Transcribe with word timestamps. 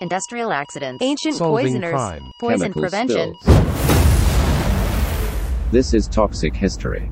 industrial 0.00 0.52
accidents, 0.52 1.02
ancient 1.02 1.36
Solving 1.36 1.64
poisoners, 1.66 1.92
crime. 1.92 2.30
poison 2.38 2.60
Chemical 2.72 2.82
prevention. 2.82 3.34
spills. 3.40 3.56
This 5.72 5.94
is 5.94 6.06
Toxic 6.08 6.54
History. 6.54 7.10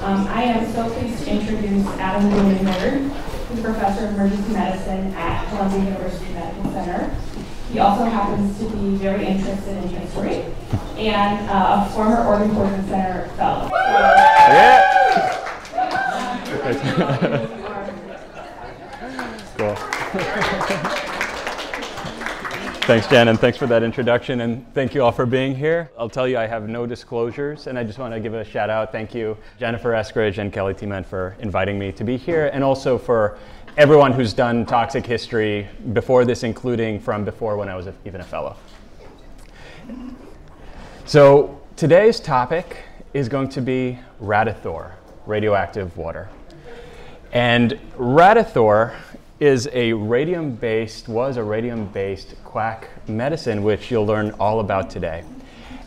Um, 0.00 0.26
I 0.28 0.42
am 0.42 0.70
so 0.72 0.88
pleased 0.90 1.24
to 1.24 1.30
introduce 1.30 1.86
Adam 1.98 2.30
Blumenberg, 2.30 3.10
who's 3.48 3.60
professor 3.60 4.06
of 4.06 4.14
emergency 4.14 4.52
medicine 4.52 5.14
at 5.14 5.48
Columbia 5.48 5.84
University 5.92 6.32
Medical 6.34 6.72
Center. 6.72 7.16
He 7.72 7.78
also 7.78 8.04
happens 8.04 8.58
to 8.58 8.64
be 8.76 8.96
very 8.96 9.26
interested 9.26 9.76
in 9.82 9.88
history 9.88 10.44
and 10.98 11.50
uh, 11.50 11.86
a 11.86 11.90
former 11.92 12.24
Oregon 12.24 12.54
Poison 12.54 12.86
Center 12.88 13.28
fellow. 13.36 13.70
Cool. 19.56 19.74
Thanks, 22.86 23.08
Jen, 23.08 23.26
and 23.26 23.40
thanks 23.40 23.58
for 23.58 23.66
that 23.66 23.82
introduction, 23.82 24.42
and 24.42 24.64
thank 24.72 24.94
you 24.94 25.02
all 25.02 25.10
for 25.10 25.26
being 25.26 25.56
here. 25.56 25.90
I'll 25.98 26.08
tell 26.08 26.28
you, 26.28 26.38
I 26.38 26.46
have 26.46 26.68
no 26.68 26.86
disclosures, 26.86 27.66
and 27.66 27.76
I 27.76 27.82
just 27.82 27.98
want 27.98 28.14
to 28.14 28.20
give 28.20 28.32
a 28.32 28.44
shout 28.44 28.70
out. 28.70 28.92
Thank 28.92 29.12
you, 29.12 29.36
Jennifer 29.58 29.90
Eskridge 29.90 30.38
and 30.38 30.52
Kelly 30.52 30.72
Tiemann, 30.72 31.04
for 31.04 31.36
inviting 31.40 31.80
me 31.80 31.90
to 31.90 32.04
be 32.04 32.16
here, 32.16 32.46
and 32.52 32.62
also 32.62 32.96
for 32.96 33.38
everyone 33.76 34.12
who's 34.12 34.32
done 34.32 34.64
toxic 34.64 35.04
history 35.04 35.66
before 35.94 36.24
this, 36.24 36.44
including 36.44 37.00
from 37.00 37.24
before 37.24 37.56
when 37.56 37.68
I 37.68 37.74
was 37.74 37.88
a, 37.88 37.94
even 38.04 38.20
a 38.20 38.24
fellow. 38.24 38.56
So 41.06 41.60
today's 41.74 42.20
topic 42.20 42.84
is 43.14 43.28
going 43.28 43.48
to 43.48 43.60
be 43.60 43.98
Radithor, 44.22 44.92
radioactive 45.26 45.96
water. 45.96 46.28
And 47.32 47.80
Radithor 47.96 48.94
is 49.38 49.68
a 49.72 49.92
radium-based, 49.92 51.08
was 51.08 51.36
a 51.36 51.42
radium-based 51.44 52.34
quack 52.44 52.88
medicine, 53.06 53.62
which 53.62 53.90
you'll 53.90 54.06
learn 54.06 54.30
all 54.40 54.60
about 54.60 54.88
today. 54.88 55.24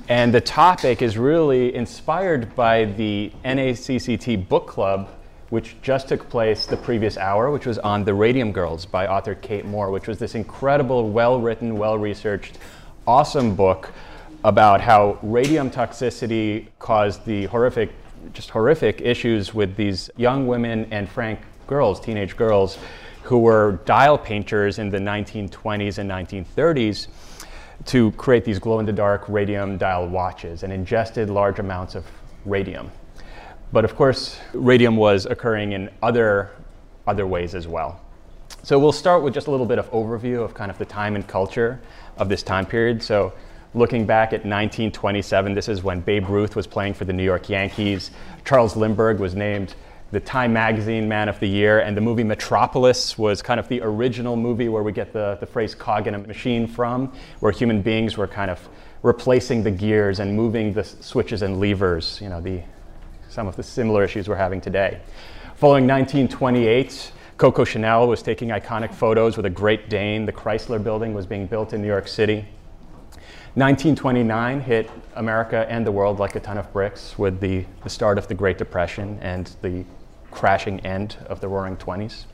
And 0.07 0.33
the 0.33 0.41
topic 0.41 1.01
is 1.01 1.17
really 1.17 1.73
inspired 1.73 2.55
by 2.55 2.85
the 2.85 3.31
NACCT 3.43 4.47
book 4.47 4.67
club, 4.67 5.09
which 5.49 5.75
just 5.81 6.07
took 6.07 6.29
place 6.29 6.67
the 6.67 6.77
previous 6.77 7.17
hour, 7.17 7.49
which 7.49 7.65
was 7.65 7.79
on 7.79 8.03
The 8.03 8.13
Radium 8.13 8.51
Girls 8.51 8.85
by 8.85 9.07
author 9.07 9.33
Kate 9.33 9.65
Moore, 9.65 9.89
which 9.89 10.07
was 10.07 10.19
this 10.19 10.35
incredible, 10.35 11.09
well-written, 11.09 11.75
well-researched, 11.75 12.59
awesome 13.07 13.55
book 13.55 13.91
about 14.43 14.79
how 14.79 15.17
radium 15.23 15.71
toxicity 15.71 16.67
caused 16.77 17.25
the 17.25 17.45
horrific, 17.47 17.89
just 18.31 18.51
horrific 18.51 19.01
issues 19.01 19.55
with 19.55 19.75
these 19.75 20.11
young 20.17 20.45
women 20.45 20.87
and 20.91 21.09
frank 21.09 21.39
girls, 21.65 21.99
teenage 21.99 22.37
girls, 22.37 22.77
who 23.23 23.39
were 23.39 23.79
dial 23.85 24.17
painters 24.17 24.79
in 24.79 24.89
the 24.89 24.97
1920s 24.97 25.97
and 25.97 26.09
1930s 26.09 27.07
to 27.85 28.11
create 28.13 28.43
these 28.43 28.59
glow 28.59 28.79
in 28.79 28.85
the 28.85 28.93
dark 28.93 29.27
radium 29.27 29.77
dial 29.77 30.07
watches 30.07 30.63
and 30.63 30.73
ingested 30.73 31.29
large 31.29 31.59
amounts 31.59 31.95
of 31.95 32.05
radium. 32.45 32.91
But 33.71 33.85
of 33.85 33.95
course, 33.95 34.39
radium 34.53 34.97
was 34.97 35.25
occurring 35.25 35.73
in 35.73 35.89
other, 36.01 36.51
other 37.05 37.27
ways 37.27 37.55
as 37.55 37.67
well. 37.67 38.01
So 38.63 38.77
we'll 38.79 38.91
start 38.91 39.23
with 39.23 39.33
just 39.33 39.47
a 39.47 39.51
little 39.51 39.65
bit 39.65 39.79
of 39.79 39.89
overview 39.91 40.43
of 40.43 40.53
kind 40.53 40.71
of 40.71 40.77
the 40.77 40.85
time 40.85 41.15
and 41.15 41.27
culture 41.27 41.79
of 42.17 42.29
this 42.29 42.43
time 42.43 42.65
period. 42.65 43.01
So 43.01 43.31
looking 43.73 44.05
back 44.05 44.29
at 44.29 44.39
1927, 44.39 45.53
this 45.53 45.69
is 45.69 45.83
when 45.83 46.01
Babe 46.01 46.27
Ruth 46.27 46.55
was 46.55 46.67
playing 46.67 46.95
for 46.95 47.05
the 47.05 47.13
New 47.13 47.23
York 47.23 47.47
Yankees. 47.47 48.11
Charles 48.43 48.75
Lindbergh 48.75 49.19
was 49.19 49.35
named 49.35 49.75
the 50.11 50.19
Time 50.19 50.53
Magazine 50.53 51.07
Man 51.07 51.29
of 51.29 51.39
the 51.39 51.47
Year, 51.47 51.79
and 51.79 51.95
the 51.95 52.01
movie 52.01 52.23
Metropolis 52.23 53.17
was 53.17 53.41
kind 53.41 53.59
of 53.59 53.67
the 53.67 53.81
original 53.81 54.35
movie 54.35 54.67
where 54.67 54.81
we 54.81 54.91
get 54.91 55.13
the, 55.13 55.37
the 55.39 55.45
phrase 55.45 55.75
cog 55.75 56.07
in 56.07 56.15
a 56.15 56.17
machine 56.17 56.67
from, 56.67 57.13
where 57.41 57.51
human 57.51 57.81
beings 57.81 58.17
were 58.17 58.27
kind 58.27 58.49
of 58.49 58.59
replacing 59.03 59.61
the 59.61 59.71
gears 59.71 60.19
and 60.19 60.35
moving 60.35 60.73
the 60.73 60.83
switches 60.83 61.43
and 61.43 61.59
levers, 61.59 62.19
you 62.21 62.29
know, 62.29 62.41
the, 62.41 62.61
some 63.29 63.47
of 63.47 63.55
the 63.55 63.63
similar 63.63 64.03
issues 64.03 64.27
we're 64.27 64.35
having 64.35 64.59
today. 64.59 64.99
Following 65.55 65.87
1928, 65.87 67.11
Coco 67.37 67.63
Chanel 67.63 68.07
was 68.07 68.23
taking 68.23 68.49
iconic 68.49 68.93
photos 68.93 69.37
with 69.37 69.45
a 69.45 69.49
Great 69.49 69.89
Dane. 69.89 70.25
The 70.25 70.33
Chrysler 70.33 70.83
building 70.83 71.13
was 71.13 71.25
being 71.25 71.45
built 71.45 71.71
in 71.73 71.81
New 71.81 71.87
York 71.87 72.07
City. 72.07 72.45
1929 73.55 74.61
hit 74.61 74.89
America 75.15 75.65
and 75.69 75.85
the 75.85 75.91
world 75.91 76.19
like 76.19 76.35
a 76.35 76.39
ton 76.39 76.57
of 76.57 76.71
bricks 76.71 77.17
with 77.17 77.39
the, 77.39 77.65
the 77.83 77.89
start 77.89 78.17
of 78.17 78.27
the 78.27 78.33
Great 78.33 78.57
Depression 78.57 79.17
and 79.21 79.55
the 79.61 79.83
crashing 80.31 80.79
end 80.81 81.17
of 81.27 81.41
the 81.41 81.47
Roaring 81.47 81.77
Twenties. 81.77 82.25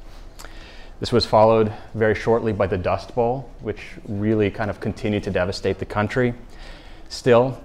This 0.99 1.11
was 1.11 1.25
followed 1.25 1.73
very 1.93 2.15
shortly 2.15 2.53
by 2.53 2.67
the 2.67 2.77
Dust 2.77 3.13
Bowl, 3.13 3.49
which 3.61 3.95
really 4.07 4.49
kind 4.49 4.69
of 4.69 4.79
continued 4.79 5.23
to 5.23 5.31
devastate 5.31 5.77
the 5.77 5.85
country. 5.85 6.33
Still, 7.09 7.61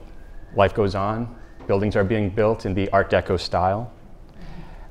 life 0.56 0.74
goes 0.74 0.94
on. 0.94 1.36
Buildings 1.66 1.94
are 1.94 2.04
being 2.04 2.30
built 2.30 2.66
in 2.66 2.74
the 2.74 2.88
Art 2.90 3.10
Deco 3.10 3.38
style. 3.38 3.92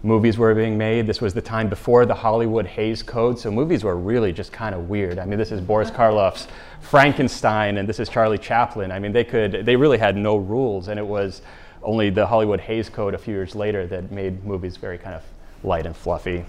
Movies 0.02 0.38
were 0.38 0.56
being 0.56 0.78
made. 0.78 1.06
This 1.06 1.20
was 1.20 1.34
the 1.34 1.42
time 1.42 1.68
before 1.68 2.06
the 2.06 2.14
Hollywood 2.14 2.66
Hays 2.66 3.04
Code, 3.04 3.38
so 3.38 3.52
movies 3.52 3.84
were 3.84 3.98
really 3.98 4.32
just 4.32 4.54
kind 4.54 4.74
of 4.74 4.88
weird. 4.88 5.20
I 5.20 5.26
mean, 5.26 5.38
this 5.38 5.52
is 5.52 5.60
Boris 5.60 5.92
Karloff's 5.92 6.48
Frankenstein, 6.80 7.78
and 7.78 7.90
this 7.90 8.00
is 8.00 8.08
Charlie 8.08 8.38
Chaplin. 8.38 8.94
I 8.94 9.00
mean, 9.00 9.12
they 9.12 9.26
could, 9.26 9.66
they 9.66 9.76
really 9.76 9.98
had 9.98 10.16
no 10.16 10.38
rules, 10.38 10.88
and 10.88 10.98
it 10.98 11.06
was 11.06 11.42
only 11.84 12.10
the 12.10 12.26
Hollywood 12.26 12.60
Hays 12.62 12.90
Code 12.90 13.14
a 13.14 13.18
few 13.18 13.34
years 13.34 13.56
later 13.56 13.88
that 13.88 14.12
made 14.12 14.44
movies 14.44 14.78
very 14.78 14.98
kind 14.98 15.16
of 15.16 15.24
light 15.64 15.86
and 15.86 15.96
fluffy. 15.96 16.46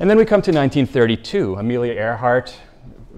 And 0.00 0.10
then 0.10 0.16
we 0.16 0.24
come 0.24 0.42
to 0.42 0.50
1932. 0.50 1.56
Amelia 1.56 1.92
Earhart 1.92 2.56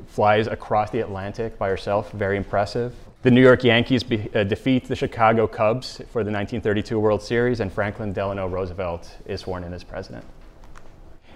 flies 0.08 0.46
across 0.46 0.90
the 0.90 1.00
Atlantic 1.00 1.58
by 1.58 1.68
herself, 1.68 2.10
very 2.12 2.36
impressive. 2.36 2.94
The 3.22 3.30
New 3.30 3.40
York 3.40 3.64
Yankees 3.64 4.02
be, 4.02 4.28
uh, 4.34 4.44
defeat 4.44 4.86
the 4.86 4.94
Chicago 4.94 5.46
Cubs 5.46 5.96
for 6.12 6.22
the 6.22 6.30
1932 6.30 6.98
World 6.98 7.22
Series, 7.22 7.60
and 7.60 7.72
Franklin 7.72 8.12
Delano 8.12 8.46
Roosevelt 8.46 9.16
is 9.26 9.40
sworn 9.40 9.64
in 9.64 9.72
as 9.72 9.82
president. 9.82 10.24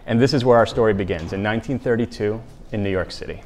And 0.07 0.21
this 0.21 0.33
is 0.35 0.45
where 0.45 0.57
our 0.57 0.67
story 0.67 0.95
begins 0.95 1.33
in 1.33 1.43
1932 1.43 2.41
in 2.73 2.83
New 2.83 2.91
York 2.91 3.11
City. 3.11 3.43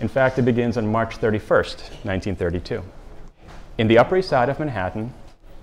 In 0.00 0.08
fact, 0.08 0.38
it 0.38 0.42
begins 0.42 0.76
on 0.76 0.90
March 0.90 1.18
31st, 1.18 2.04
1932. 2.04 2.82
In 3.80 3.88
the 3.88 3.96
Upper 3.96 4.18
East 4.18 4.28
Side 4.28 4.50
of 4.50 4.58
Manhattan, 4.58 5.10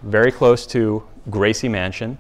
very 0.01 0.31
close 0.31 0.65
to 0.65 1.03
Gracie 1.29 1.69
Mansion, 1.69 2.17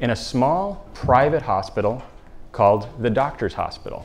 in 0.00 0.10
a 0.10 0.16
small 0.16 0.84
private 0.92 1.42
hospital 1.42 2.02
called 2.50 2.88
the 3.00 3.10
Doctor's 3.10 3.54
Hospital, 3.54 4.04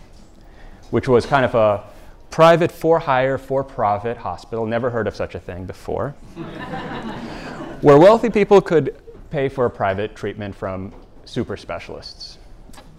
which 0.91 1.07
was 1.07 1.25
kind 1.25 1.43
of 1.43 1.55
a 1.55 1.83
private 2.29 2.71
for 2.71 2.99
hire, 2.99 3.39
for 3.39 3.63
profit 3.63 4.17
hospital, 4.17 4.67
never 4.67 4.91
heard 4.91 5.07
of 5.07 5.15
such 5.15 5.33
a 5.33 5.39
thing 5.39 5.65
before, 5.65 6.11
where 7.81 7.97
wealthy 7.97 8.29
people 8.29 8.61
could 8.61 8.95
pay 9.31 9.49
for 9.49 9.67
private 9.67 10.15
treatment 10.15 10.53
from 10.53 10.93
super 11.25 11.57
specialists. 11.57 12.37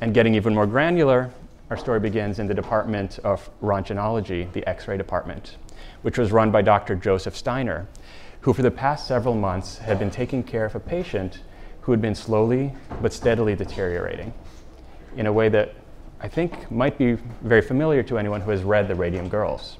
And 0.01 0.13
getting 0.13 0.35
even 0.35 0.53
more 0.53 0.67
granular, 0.67 1.31
our 1.71 1.77
story 1.77 2.01
begins 2.01 2.41
in 2.41 2.49
the 2.49 2.55
Department 2.55 3.21
of 3.21 3.49
Röntgenology, 3.63 4.53
the 4.53 4.67
X 4.69 4.89
ray 4.89 4.97
department, 4.97 5.59
which 6.03 6.19
was 6.19 6.33
run 6.33 6.51
by 6.51 6.63
Dr. 6.63 6.97
Joseph 6.97 7.37
Steiner, 7.37 7.87
who 8.47 8.53
for 8.53 8.62
the 8.62 8.71
past 8.71 9.09
several 9.09 9.34
months 9.34 9.79
had 9.79 9.99
been 9.99 10.09
taking 10.09 10.41
care 10.41 10.65
of 10.65 10.77
a 10.77 10.79
patient 10.79 11.41
who 11.81 11.91
had 11.91 12.01
been 12.01 12.15
slowly 12.15 12.73
but 13.03 13.12
steadily 13.12 13.57
deteriorating 13.57 14.33
in 15.17 15.27
a 15.27 15.33
way 15.33 15.49
that 15.49 15.75
I 16.21 16.29
think 16.29 16.71
might 16.71 16.97
be 16.97 17.15
very 17.43 17.61
familiar 17.61 18.05
to 18.05 18.19
anyone 18.19 18.41
who 18.41 18.53
has 18.53 18.62
read 18.62 18.87
The 18.87 18.95
Radium 18.95 19.29
Girls. 19.29 19.79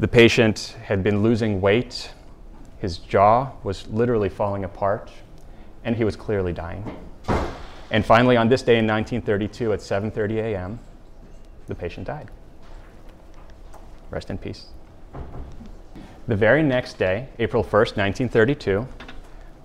The 0.00 0.08
patient 0.08 0.74
had 0.82 1.04
been 1.04 1.22
losing 1.22 1.60
weight, 1.60 2.10
his 2.78 2.98
jaw 2.98 3.52
was 3.62 3.86
literally 3.86 4.28
falling 4.28 4.64
apart, 4.64 5.12
and 5.84 5.94
he 5.94 6.02
was 6.02 6.16
clearly 6.16 6.52
dying. 6.52 6.84
And 7.92 8.04
finally, 8.04 8.36
on 8.36 8.48
this 8.48 8.62
day 8.62 8.78
in 8.78 8.88
1932 8.88 9.72
at 9.72 9.78
7:30 9.78 10.38
a.m., 10.38 10.80
the 11.68 11.76
patient 11.76 12.08
died. 12.08 12.28
Rest 14.10 14.30
in 14.30 14.38
peace. 14.38 14.66
The 16.28 16.36
very 16.36 16.62
next 16.62 16.98
day, 16.98 17.26
April 17.38 17.64
1st, 17.64 17.96
1932, 17.96 18.86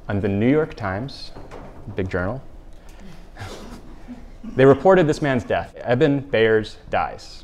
on 0.08 0.22
the 0.22 0.30
New 0.30 0.50
York 0.50 0.76
Times, 0.76 1.34
big 1.98 2.10
journal, 2.10 2.42
they 4.56 4.64
reported 4.64 5.06
this 5.06 5.22
man's 5.22 5.44
death. 5.44 5.76
Eben 5.76 6.22
Byers 6.22 6.78
dies 6.90 7.44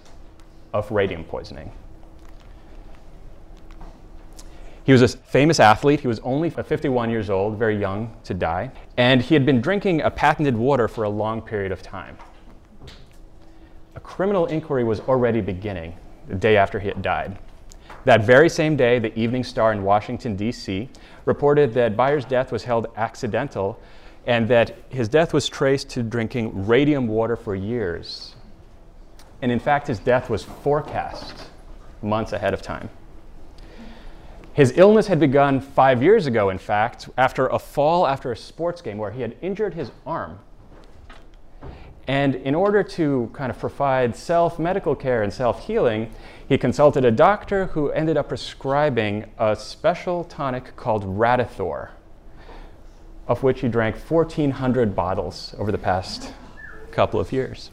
of 0.74 0.90
radium 0.90 1.26
poisoning. 1.26 1.70
He 4.86 4.94
was 4.94 5.02
a 5.02 5.10
famous 5.10 5.60
athlete. 5.60 6.00
He 6.00 6.08
was 6.08 6.20
only 6.20 6.50
51 6.50 7.10
years 7.10 7.30
old, 7.30 7.58
very 7.60 7.78
young 7.78 8.16
to 8.24 8.34
die, 8.34 8.72
and 8.96 9.22
he 9.22 9.36
had 9.36 9.46
been 9.46 9.60
drinking 9.60 10.00
a 10.00 10.10
patented 10.10 10.56
water 10.56 10.88
for 10.88 11.04
a 11.04 11.10
long 11.10 11.42
period 11.42 11.74
of 11.74 11.82
time. 11.82 12.18
A 13.96 14.00
criminal 14.00 14.46
inquiry 14.46 14.86
was 14.86 15.02
already 15.02 15.42
beginning 15.42 15.94
the 16.30 16.36
day 16.36 16.56
after 16.56 16.80
he 16.80 16.88
had 16.88 17.02
died. 17.02 17.38
That 18.06 18.24
very 18.24 18.50
same 18.50 18.76
day, 18.76 19.00
the 19.00 19.18
Evening 19.20 19.44
Star 19.44 19.72
in 19.72 19.84
Washington, 19.84 20.36
D.C., 20.36 20.90
reported 21.26 21.74
that 21.74 21.98
Byers' 21.98 22.26
death 22.26 22.52
was 22.52 22.64
held 22.64 22.88
accidental 22.96 23.80
and 24.26 24.48
that 24.48 24.78
his 24.90 25.10
death 25.10 25.34
was 25.34 25.48
traced 25.48 25.90
to 25.90 26.04
drinking 26.04 26.68
radium 26.68 27.08
water 27.08 27.36
for 27.36 27.56
years. 27.56 28.36
And 29.42 29.52
in 29.52 29.60
fact, 29.60 29.88
his 29.88 30.00
death 30.00 30.30
was 30.30 30.44
forecast 30.44 31.48
months 32.02 32.34
ahead 32.34 32.54
of 32.54 32.62
time. 32.62 32.90
His 34.54 34.78
illness 34.78 35.08
had 35.08 35.20
begun 35.20 35.62
five 35.62 36.04
years 36.04 36.26
ago, 36.26 36.50
in 36.50 36.58
fact, 36.58 37.10
after 37.18 37.48
a 37.48 37.60
fall 37.60 38.06
after 38.06 38.32
a 38.32 38.38
sports 38.38 38.82
game 38.82 38.98
where 38.98 39.12
he 39.12 39.22
had 39.22 39.36
injured 39.42 39.74
his 39.74 39.92
arm. 40.06 40.40
And 42.08 42.36
in 42.36 42.56
order 42.56 42.84
to 42.84 43.30
kind 43.34 43.52
of 43.52 43.60
provide 43.60 44.16
self 44.16 44.58
medical 44.58 44.96
care 44.96 45.24
and 45.24 45.32
self 45.32 45.66
healing, 45.66 46.12
he 46.50 46.58
consulted 46.58 47.06
a 47.06 47.12
doctor 47.12 47.68
who 47.68 47.92
ended 47.92 48.18
up 48.18 48.28
prescribing 48.28 49.30
a 49.38 49.56
special 49.56 50.24
tonic 50.24 50.76
called 50.76 51.06
Radithor, 51.06 51.90
of 53.28 53.44
which 53.44 53.62
he 53.62 53.68
drank 53.68 53.96
1,400 53.96 54.96
bottles 54.96 55.54
over 55.60 55.72
the 55.72 55.78
past 55.78 56.34
couple 56.90 57.20
of 57.20 57.32
years. 57.32 57.70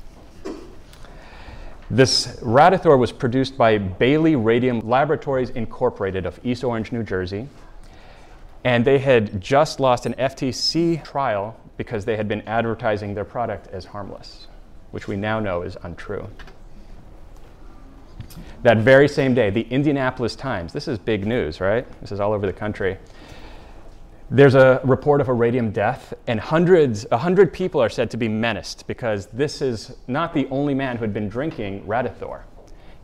This 1.90 2.36
Radithor 2.42 2.98
was 2.98 3.12
produced 3.12 3.56
by 3.56 3.78
Bailey 3.78 4.36
Radium 4.36 4.80
Laboratories 4.80 5.48
Incorporated 5.48 6.26
of 6.26 6.38
East 6.44 6.62
Orange, 6.62 6.92
New 6.92 7.02
Jersey. 7.02 7.48
And 8.62 8.84
they 8.84 8.98
had 8.98 9.40
just 9.40 9.80
lost 9.80 10.04
an 10.04 10.12
FTC 10.14 11.02
trial 11.02 11.58
because 11.78 12.04
they 12.04 12.16
had 12.16 12.28
been 12.28 12.42
advertising 12.42 13.14
their 13.14 13.24
product 13.24 13.68
as 13.68 13.86
harmless, 13.86 14.48
which 14.90 15.08
we 15.08 15.16
now 15.16 15.40
know 15.40 15.62
is 15.62 15.78
untrue. 15.82 16.28
That 18.62 18.78
very 18.78 19.08
same 19.08 19.34
day, 19.34 19.50
the 19.50 19.66
Indianapolis 19.70 20.34
Times, 20.34 20.72
this 20.72 20.88
is 20.88 20.98
big 20.98 21.26
news, 21.26 21.60
right? 21.60 21.86
This 22.00 22.12
is 22.12 22.20
all 22.20 22.32
over 22.32 22.46
the 22.46 22.52
country. 22.52 22.98
There's 24.30 24.56
a 24.56 24.80
report 24.82 25.20
of 25.20 25.28
a 25.28 25.32
radium 25.32 25.70
death, 25.70 26.12
and 26.26 26.40
hundreds, 26.40 27.06
a 27.12 27.18
hundred 27.18 27.52
people 27.52 27.80
are 27.80 27.88
said 27.88 28.10
to 28.10 28.16
be 28.16 28.26
menaced 28.26 28.86
because 28.88 29.26
this 29.26 29.62
is 29.62 29.96
not 30.08 30.34
the 30.34 30.48
only 30.50 30.74
man 30.74 30.96
who 30.96 31.02
had 31.02 31.14
been 31.14 31.28
drinking 31.28 31.84
Radithor. 31.84 32.42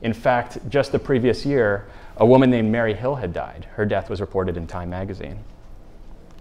In 0.00 0.12
fact, 0.12 0.58
just 0.68 0.90
the 0.90 0.98
previous 0.98 1.46
year, 1.46 1.86
a 2.16 2.26
woman 2.26 2.50
named 2.50 2.72
Mary 2.72 2.92
Hill 2.92 3.14
had 3.14 3.32
died. 3.32 3.66
Her 3.76 3.86
death 3.86 4.10
was 4.10 4.20
reported 4.20 4.56
in 4.56 4.66
Time 4.66 4.90
magazine. 4.90 5.38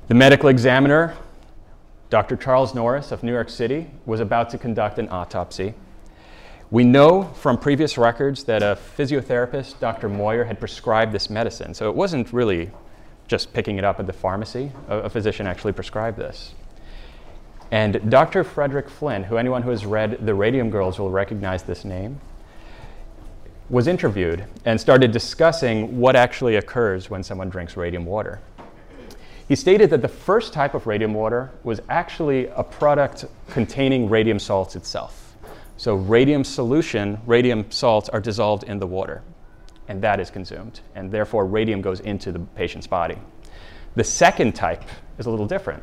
The 0.08 0.16
medical 0.16 0.50
examiner, 0.50 1.16
Dr. 2.10 2.36
Charles 2.36 2.74
Norris 2.74 3.12
of 3.12 3.22
New 3.22 3.32
York 3.32 3.50
City, 3.50 3.90
was 4.08 4.20
about 4.20 4.50
to 4.50 4.58
conduct 4.58 4.98
an 4.98 5.08
autopsy. 5.10 5.76
We 6.72 6.86
know 6.86 7.24
from 7.24 7.58
previous 7.58 7.98
records 7.98 8.46
that 8.46 8.64
a 8.64 8.80
physiotherapist, 8.98 9.82
Dr. 9.82 10.08
Moyar, 10.08 10.48
had 10.48 10.58
prescribed 10.58 11.12
this 11.12 11.30
medicine, 11.30 11.74
so 11.74 11.90
it 11.90 11.96
wasn't 11.96 12.32
really 12.32 12.72
just 13.28 13.52
picking 13.52 13.78
it 13.78 13.84
up 13.84 14.00
at 14.00 14.08
the 14.08 14.14
pharmacy. 14.14 14.72
A, 14.88 15.00
a 15.00 15.10
physician 15.10 15.48
actually 15.48 15.74
prescribed 15.74 16.18
this. 16.18 16.56
And 17.72 18.10
Dr. 18.10 18.46
Frederick 18.46 18.88
Flinn, 18.88 19.26
who 19.26 19.36
anyone 19.36 19.64
who 19.64 19.70
has 19.70 19.86
read 19.86 20.26
The 20.26 20.34
Radium 20.34 20.70
Girls 20.70 20.98
will 20.98 21.10
recognize 21.12 21.64
this 21.64 21.84
name, 21.84 22.22
was 23.70 23.88
interviewed 23.88 24.46
and 24.64 24.80
started 24.80 25.12
discussing 25.12 26.00
what 26.00 26.16
actually 26.16 26.56
occurs 26.56 27.10
when 27.10 27.22
someone 27.22 27.50
drinks 27.50 27.76
radium 27.76 28.06
water. 28.06 28.40
He 29.46 29.58
stated 29.58 29.90
that 29.90 30.02
the 30.02 30.08
first 30.08 30.54
type 30.54 30.74
of 30.74 30.88
radium 30.88 31.14
water 31.14 31.52
was 31.66 31.82
actually 31.90 32.48
a 32.48 32.64
product 32.64 33.26
containing 33.50 34.10
radium 34.10 34.40
salts 34.40 34.78
itself. 34.78 35.21
So, 35.82 35.96
radium 35.96 36.44
solution, 36.44 37.20
radium 37.26 37.72
salts 37.72 38.08
are 38.08 38.20
dissolved 38.20 38.66
in 38.66 38.78
the 38.78 38.86
water 38.86 39.24
and 39.88 40.00
that 40.04 40.20
is 40.20 40.30
consumed, 40.30 40.82
and 40.94 41.10
therefore 41.10 41.48
radium 41.48 41.82
goes 41.82 42.02
into 42.02 42.32
the 42.32 42.38
patient's 42.38 42.86
body. 42.86 43.18
The 43.96 44.04
second 44.04 44.54
type 44.54 44.84
is 45.18 45.26
a 45.26 45.32
little 45.32 45.48
different. 45.48 45.82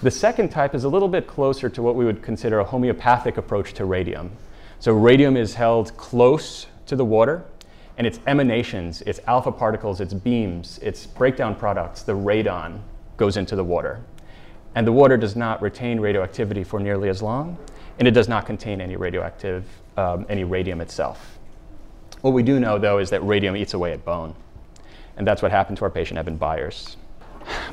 The 0.00 0.12
second 0.12 0.50
type 0.50 0.76
is 0.76 0.84
a 0.84 0.88
little 0.88 1.08
bit 1.08 1.26
closer 1.26 1.68
to 1.70 1.82
what 1.82 1.96
we 1.96 2.04
would 2.04 2.22
consider 2.22 2.60
a 2.60 2.64
homeopathic 2.64 3.36
approach 3.36 3.72
to 3.72 3.84
radium. 3.84 4.30
So, 4.78 4.92
radium 4.92 5.36
is 5.36 5.54
held 5.54 5.96
close 5.96 6.68
to 6.86 6.94
the 6.94 7.04
water, 7.04 7.44
and 7.98 8.06
its 8.06 8.20
emanations, 8.28 9.02
its 9.02 9.18
alpha 9.26 9.50
particles, 9.50 10.00
its 10.00 10.14
beams, 10.14 10.78
its 10.78 11.04
breakdown 11.04 11.56
products, 11.56 12.02
the 12.02 12.14
radon, 12.14 12.80
goes 13.16 13.36
into 13.36 13.56
the 13.56 13.64
water. 13.64 14.04
And 14.76 14.86
the 14.86 14.92
water 14.92 15.16
does 15.16 15.34
not 15.34 15.60
retain 15.60 15.98
radioactivity 15.98 16.62
for 16.62 16.78
nearly 16.78 17.08
as 17.08 17.22
long, 17.22 17.58
and 18.02 18.08
it 18.08 18.14
does 18.14 18.26
not 18.26 18.46
contain 18.46 18.80
any 18.80 18.96
radioactive, 18.96 19.64
um, 19.96 20.26
any 20.28 20.42
radium 20.42 20.80
itself. 20.80 21.38
What 22.22 22.32
we 22.32 22.42
do 22.42 22.58
know, 22.58 22.76
though, 22.76 22.98
is 22.98 23.10
that 23.10 23.24
radium 23.24 23.56
eats 23.56 23.74
away 23.74 23.92
at 23.92 24.04
bone. 24.04 24.34
And 25.16 25.24
that's 25.24 25.40
what 25.40 25.52
happened 25.52 25.78
to 25.78 25.84
our 25.84 25.90
patient, 25.90 26.18
Eben 26.18 26.36
Byers. 26.36 26.96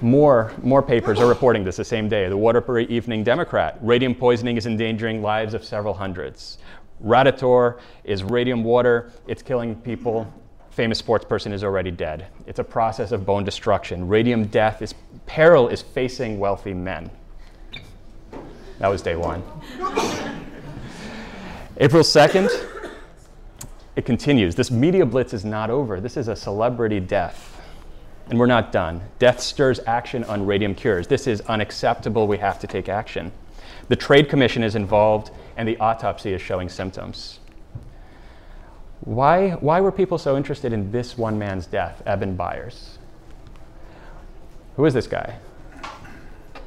More, 0.01 0.53
more 0.61 0.83
papers 0.83 1.19
are 1.19 1.25
reporting 1.25 1.63
this 1.63 1.77
the 1.77 1.83
same 1.83 2.07
day. 2.07 2.29
The 2.29 2.37
Waterbury 2.37 2.85
Evening 2.89 3.23
Democrat 3.23 3.79
radium 3.81 4.13
poisoning 4.13 4.55
is 4.55 4.67
endangering 4.67 5.23
lives 5.23 5.55
of 5.55 5.65
several 5.65 5.95
hundreds. 5.95 6.59
Radithor 7.03 7.79
is 8.03 8.21
radium 8.21 8.63
water, 8.63 9.11
it's 9.25 9.41
killing 9.41 9.75
people. 9.77 10.31
Famous 10.69 10.99
sports 10.99 11.25
person 11.25 11.51
is 11.51 11.63
already 11.63 11.89
dead. 11.89 12.27
It's 12.45 12.59
a 12.59 12.63
process 12.63 13.11
of 13.11 13.25
bone 13.25 13.45
destruction. 13.45 14.07
Radium 14.07 14.45
death 14.45 14.83
is 14.83 14.93
peril 15.25 15.69
is 15.69 15.81
facing 15.81 16.37
wealthy 16.37 16.75
men. 16.75 17.09
That 18.79 18.87
was 18.87 19.01
day 19.01 19.17
one. 19.17 19.43
April 21.81 22.03
2nd, 22.03 22.49
it 23.95 24.05
continues. 24.05 24.53
This 24.53 24.69
media 24.69 25.05
blitz 25.05 25.33
is 25.33 25.45
not 25.45 25.69
over. 25.69 26.01
This 26.01 26.17
is 26.17 26.27
a 26.27 26.35
celebrity 26.35 26.99
death. 26.99 27.61
And 28.29 28.37
we're 28.37 28.47
not 28.47 28.73
done. 28.73 29.01
Death 29.17 29.39
stirs 29.39 29.79
action 29.87 30.25
on 30.25 30.45
radium 30.45 30.75
cures. 30.75 31.07
This 31.07 31.25
is 31.25 31.39
unacceptable. 31.41 32.27
We 32.27 32.37
have 32.37 32.59
to 32.59 32.67
take 32.67 32.89
action. 32.89 33.31
The 33.87 33.95
Trade 33.95 34.27
Commission 34.27 34.61
is 34.61 34.75
involved, 34.75 35.31
and 35.55 35.65
the 35.67 35.77
autopsy 35.77 36.33
is 36.33 36.41
showing 36.41 36.67
symptoms. 36.67 37.39
Why, 38.99 39.51
why 39.51 39.79
were 39.79 39.91
people 39.91 40.17
so 40.17 40.35
interested 40.35 40.73
in 40.73 40.91
this 40.91 41.17
one 41.17 41.39
man's 41.39 41.65
death, 41.65 42.03
Eben 42.05 42.35
Byers? 42.35 42.97
Who 44.75 44.83
is 44.83 44.93
this 44.93 45.07
guy? 45.07 45.37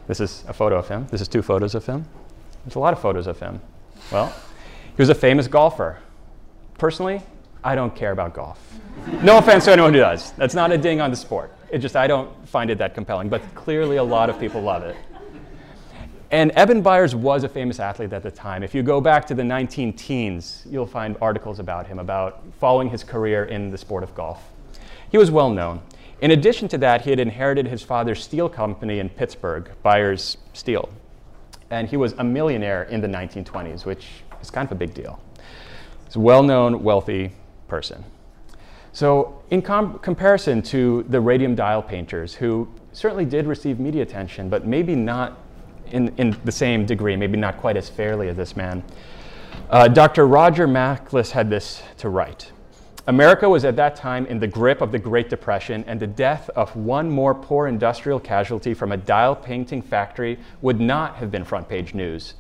This 0.07 0.21
is 0.21 0.43
a 0.49 0.55
photo 0.55 0.79
of 0.79 0.89
him. 0.89 1.07
This 1.11 1.21
is 1.21 1.29
two 1.29 1.43
photos 1.43 1.75
of 1.75 1.85
him. 1.85 2.07
There's 2.65 2.77
a 2.77 2.81
lot 2.81 2.95
of 2.95 3.01
photos 3.01 3.27
of 3.27 3.39
him. 3.39 3.61
Well, 4.11 4.35
he 4.97 5.03
was 5.03 5.09
a 5.09 5.15
famous 5.15 5.49
golfer. 5.49 5.99
Personally, 6.79 7.23
I 7.65 7.75
don't 7.75 7.95
care 7.95 8.13
about 8.13 8.35
golf. 8.35 8.59
No 9.23 9.39
offense 9.39 9.65
to 9.65 9.73
anyone 9.73 9.95
who 9.95 10.01
does. 10.01 10.33
That's 10.33 10.55
not 10.55 10.71
a 10.71 10.79
ding 10.79 11.01
on 11.01 11.11
the 11.11 11.17
sport. 11.17 11.53
It 11.71 11.79
just, 11.79 11.97
I 11.97 12.07
don't 12.07 12.31
find 12.49 12.71
it 12.71 12.79
that 12.79 12.95
compelling, 12.95 13.29
but 13.29 13.43
clearly 13.55 13.97
a 13.97 14.03
lot 14.03 14.29
of 14.29 14.39
people 14.39 14.61
love 14.61 14.83
it. 14.83 14.97
And 16.31 16.51
Eben 16.57 16.83
Byers 16.83 17.15
was 17.15 17.45
a 17.45 17.49
famous 17.49 17.79
athlete 17.79 18.13
at 18.13 18.23
the 18.23 18.31
time. 18.31 18.63
If 18.63 18.75
you 18.75 18.83
go 18.83 19.01
back 19.01 19.27
to 19.27 19.35
the 19.35 19.45
19 19.45 19.93
teens, 19.93 20.63
you'll 20.69 20.87
find 20.87 21.17
articles 21.21 21.59
about 21.59 21.87
him, 21.87 21.99
about 21.99 22.43
following 22.59 22.89
his 22.89 23.05
career 23.05 23.45
in 23.45 23.71
the 23.71 23.77
sport 23.77 24.03
of 24.03 24.15
golf. 24.15 24.43
He 25.11 25.19
was 25.19 25.31
well 25.31 25.51
known. 25.51 25.83
In 26.23 26.31
addition 26.31 26.69
to 26.69 26.79
that, 26.79 27.03
he 27.03 27.11
had 27.11 27.21
inherited 27.21 27.67
his 27.67 27.83
father's 27.83 28.23
steel 28.23 28.49
company 28.49 28.99
in 28.99 29.11
Pittsburgh, 29.11 29.71
Byers 29.83 30.39
Steel. 30.55 30.89
And 31.69 31.89
he 31.89 31.99
was 31.99 32.15
a 32.15 32.25
millionaire 32.25 32.85
in 32.85 33.01
the 33.03 33.09
1920s, 33.09 33.85
which 33.85 34.22
is 34.43 34.51
kind 34.51 34.67
of 34.67 34.73
a 34.73 34.77
big 34.77 34.95
deal. 34.95 35.21
He's 36.05 36.17
a 36.17 36.21
well 36.21 36.43
known, 36.43 36.83
wealthy 36.83 37.33
person. 37.69 38.05
So, 38.93 39.43
in 39.51 39.63
com- 39.63 39.99
comparison 40.01 40.61
to 40.65 41.05
the 41.09 41.21
radium 41.21 41.55
dial 41.55 41.83
painters, 41.83 42.35
who 42.35 42.69
certainly 42.93 43.25
did 43.25 43.47
receive 43.47 43.81
media 43.81 44.03
attention, 44.03 44.51
but 44.51 44.67
maybe 44.67 44.95
not 44.95 45.39
in, 45.91 46.15
in 46.19 46.37
the 46.45 46.53
same 46.53 46.85
degree, 46.85 47.17
maybe 47.17 47.39
not 47.39 47.57
quite 47.57 47.77
as 47.77 47.89
fairly 47.89 48.29
as 48.29 48.37
this 48.37 48.55
man, 48.55 48.83
uh, 49.71 49.89
Dr. 49.89 50.27
Roger 50.27 50.69
Macklis 50.69 51.31
had 51.31 51.49
this 51.49 51.83
to 51.99 52.11
write. 52.11 52.53
America 53.09 53.49
was 53.49 53.65
at 53.65 53.75
that 53.77 53.97
time 53.97 54.27
in 54.27 54.39
the 54.39 54.47
grip 54.47 54.81
of 54.81 54.93
the 54.93 54.99
Great 54.99 55.29
Depression, 55.29 55.83
and 55.89 55.99
the 55.99 56.07
death 56.07 56.49
of 56.51 56.75
one 56.77 57.11
more 57.11 57.35
poor 57.35 57.67
industrial 57.67 58.21
casualty 58.21 58.75
from 58.75 58.93
a 58.93 58.97
dial 58.97 59.35
painting 59.35 59.83
factory 59.83 60.39
would 60.61 60.79
not 60.79 61.17
have 61.17 61.31
been 61.31 61.45
front 61.45 61.69
page 61.69 61.95
news. 61.95 62.35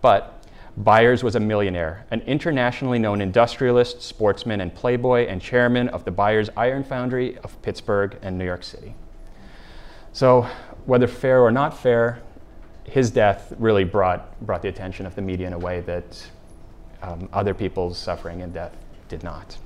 But 0.00 0.37
Byers 0.78 1.24
was 1.24 1.34
a 1.34 1.40
millionaire, 1.40 2.06
an 2.12 2.20
internationally 2.20 3.00
known 3.00 3.20
industrialist, 3.20 4.00
sportsman, 4.00 4.60
and 4.60 4.72
playboy, 4.72 5.26
and 5.26 5.42
chairman 5.42 5.88
of 5.88 6.04
the 6.04 6.12
Byers 6.12 6.50
Iron 6.56 6.84
Foundry 6.84 7.36
of 7.38 7.60
Pittsburgh 7.62 8.16
and 8.22 8.38
New 8.38 8.44
York 8.44 8.62
City. 8.62 8.94
So, 10.12 10.46
whether 10.86 11.08
fair 11.08 11.40
or 11.40 11.50
not 11.50 11.76
fair, 11.76 12.22
his 12.84 13.10
death 13.10 13.52
really 13.58 13.82
brought, 13.82 14.40
brought 14.40 14.62
the 14.62 14.68
attention 14.68 15.04
of 15.04 15.16
the 15.16 15.20
media 15.20 15.48
in 15.48 15.52
a 15.52 15.58
way 15.58 15.80
that 15.80 16.30
um, 17.02 17.28
other 17.32 17.54
people's 17.54 17.98
suffering 17.98 18.42
and 18.42 18.54
death 18.54 18.76
did 19.08 19.24
not. 19.24 19.58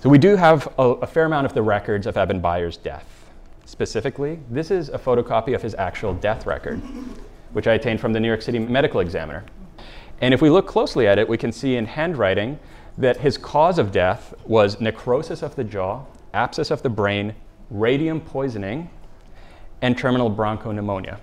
So, 0.00 0.08
we 0.08 0.16
do 0.16 0.36
have 0.36 0.72
a, 0.78 0.82
a 0.82 1.06
fair 1.06 1.26
amount 1.26 1.44
of 1.44 1.52
the 1.52 1.62
records 1.62 2.06
of 2.06 2.16
Eben 2.16 2.40
Byers' 2.40 2.78
death. 2.78 3.28
Specifically, 3.66 4.38
this 4.48 4.70
is 4.70 4.88
a 4.88 4.98
photocopy 4.98 5.54
of 5.54 5.60
his 5.60 5.74
actual 5.74 6.14
death 6.14 6.46
record, 6.46 6.80
which 7.52 7.66
I 7.66 7.74
obtained 7.74 8.00
from 8.00 8.14
the 8.14 8.20
New 8.20 8.28
York 8.28 8.40
City 8.40 8.58
Medical 8.58 9.00
Examiner. 9.00 9.44
And 10.22 10.32
if 10.32 10.40
we 10.40 10.48
look 10.50 10.68
closely 10.68 11.08
at 11.08 11.18
it, 11.18 11.28
we 11.28 11.36
can 11.36 11.50
see 11.50 11.76
in 11.76 11.84
handwriting 11.84 12.60
that 12.96 13.18
his 13.18 13.36
cause 13.36 13.78
of 13.78 13.90
death 13.90 14.32
was 14.46 14.80
necrosis 14.80 15.42
of 15.42 15.56
the 15.56 15.64
jaw, 15.64 16.04
abscess 16.32 16.70
of 16.70 16.82
the 16.82 16.88
brain, 16.88 17.34
radium 17.70 18.20
poisoning, 18.20 18.88
and 19.82 19.98
terminal 19.98 20.30
bronchopneumonia. 20.30 21.18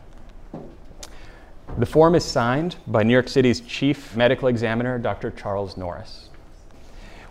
The 1.77 1.85
form 1.85 2.13
is 2.13 2.25
signed 2.25 2.75
by 2.87 3.03
New 3.03 3.13
York 3.13 3.29
City's 3.29 3.61
chief 3.61 4.17
medical 4.17 4.49
examiner, 4.49 4.99
Dr. 4.99 5.31
Charles 5.31 5.77
Norris. 5.77 6.29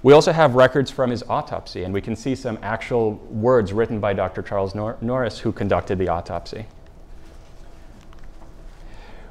We 0.03 0.15
also 0.15 0.33
have 0.33 0.55
records 0.55 0.91
from 0.91 1.11
his 1.11 1.23
autopsy, 1.25 1.83
and 1.83 1.93
we 1.93 2.01
can 2.01 2.17
see 2.17 2.35
some 2.35 2.59
actual 2.63 3.15
words 3.31 3.75
written 3.75 4.01
by 4.01 4.15
Dr. 4.15 4.43
Charles 4.43 4.75
Nor- 4.75 4.97
Norris, 5.03 5.41
who 5.41 5.53
conducted 5.53 5.99
the 5.99 6.09
autopsy. 6.09 6.67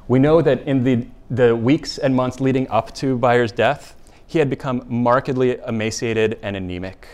We 0.06 0.18
know 0.18 0.40
that 0.42 0.62
in 0.62 0.84
the, 0.84 1.06
the 1.30 1.54
weeks 1.54 1.98
and 1.98 2.14
months 2.16 2.40
leading 2.40 2.68
up 2.70 2.94
to 2.94 3.16
Byers' 3.18 3.52
death, 3.52 3.94
he 4.26 4.38
had 4.38 4.48
become 4.50 4.84
markedly 4.88 5.58
emaciated 5.66 6.38
and 6.42 6.56
anemic. 6.56 7.08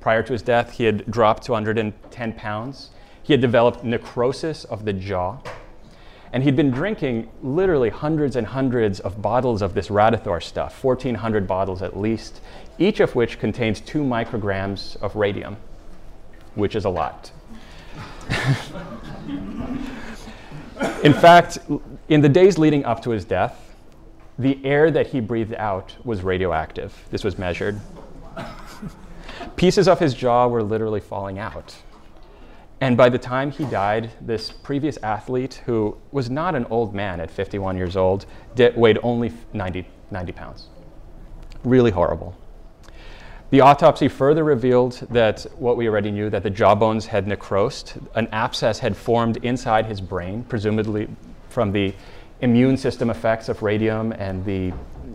Prior 0.00 0.22
to 0.22 0.32
his 0.32 0.42
death, 0.42 0.72
he 0.72 0.84
had 0.84 1.10
dropped 1.10 1.44
to 1.44 1.52
110 1.52 2.32
pounds. 2.34 2.90
He 3.22 3.32
had 3.32 3.40
developed 3.40 3.84
necrosis 3.84 4.64
of 4.64 4.84
the 4.84 4.92
jaw. 4.92 5.38
And 6.32 6.42
he'd 6.42 6.56
been 6.56 6.70
drinking 6.70 7.30
literally 7.42 7.88
hundreds 7.88 8.36
and 8.36 8.46
hundreds 8.46 9.00
of 9.00 9.22
bottles 9.22 9.62
of 9.62 9.74
this 9.74 9.88
Radithor 9.88 10.42
stuff, 10.42 10.82
1,400 10.84 11.46
bottles 11.46 11.82
at 11.82 11.98
least, 11.98 12.40
each 12.78 13.00
of 13.00 13.14
which 13.14 13.38
contains 13.38 13.80
two 13.80 14.02
micrograms 14.02 14.96
of 15.02 15.16
radium, 15.16 15.56
which 16.54 16.76
is 16.76 16.84
a 16.84 16.90
lot. 16.90 17.30
in 21.02 21.12
fact, 21.12 21.58
in 22.08 22.20
the 22.20 22.28
days 22.28 22.58
leading 22.58 22.84
up 22.84 23.02
to 23.02 23.10
his 23.10 23.24
death, 23.24 23.74
the 24.38 24.62
air 24.64 24.90
that 24.90 25.08
he 25.08 25.20
breathed 25.20 25.54
out 25.54 25.96
was 26.04 26.22
radioactive. 26.22 26.94
This 27.10 27.24
was 27.24 27.38
measured. 27.38 27.80
Pieces 29.56 29.88
of 29.88 29.98
his 29.98 30.14
jaw 30.14 30.46
were 30.46 30.62
literally 30.62 31.00
falling 31.00 31.38
out. 31.38 31.74
And 32.80 32.96
by 32.96 33.08
the 33.08 33.18
time 33.18 33.50
he 33.50 33.64
died, 33.64 34.10
this 34.20 34.50
previous 34.50 34.98
athlete, 34.98 35.62
who 35.64 35.96
was 36.12 36.28
not 36.28 36.54
an 36.54 36.66
old 36.66 36.94
man 36.94 37.20
at 37.20 37.30
51 37.30 37.76
years 37.76 37.96
old, 37.96 38.26
weighed 38.74 38.98
only 39.02 39.32
90, 39.54 39.86
90 40.10 40.32
pounds. 40.32 40.66
Really 41.64 41.90
horrible. 41.90 42.36
The 43.50 43.60
autopsy 43.60 44.08
further 44.08 44.42
revealed 44.42 45.06
that 45.10 45.46
what 45.56 45.76
we 45.76 45.88
already 45.88 46.10
knew 46.10 46.30
that 46.30 46.42
the 46.42 46.50
jawbones 46.50 47.06
had 47.06 47.28
necrosed. 47.28 47.94
An 48.16 48.26
abscess 48.32 48.80
had 48.80 48.96
formed 48.96 49.36
inside 49.44 49.86
his 49.86 50.00
brain, 50.00 50.42
presumably 50.42 51.08
from 51.48 51.70
the 51.70 51.94
immune 52.40 52.76
system 52.76 53.08
effects 53.08 53.48
of 53.48 53.62
radium 53.62 54.10
and 54.12 54.44
the, 54.44 54.72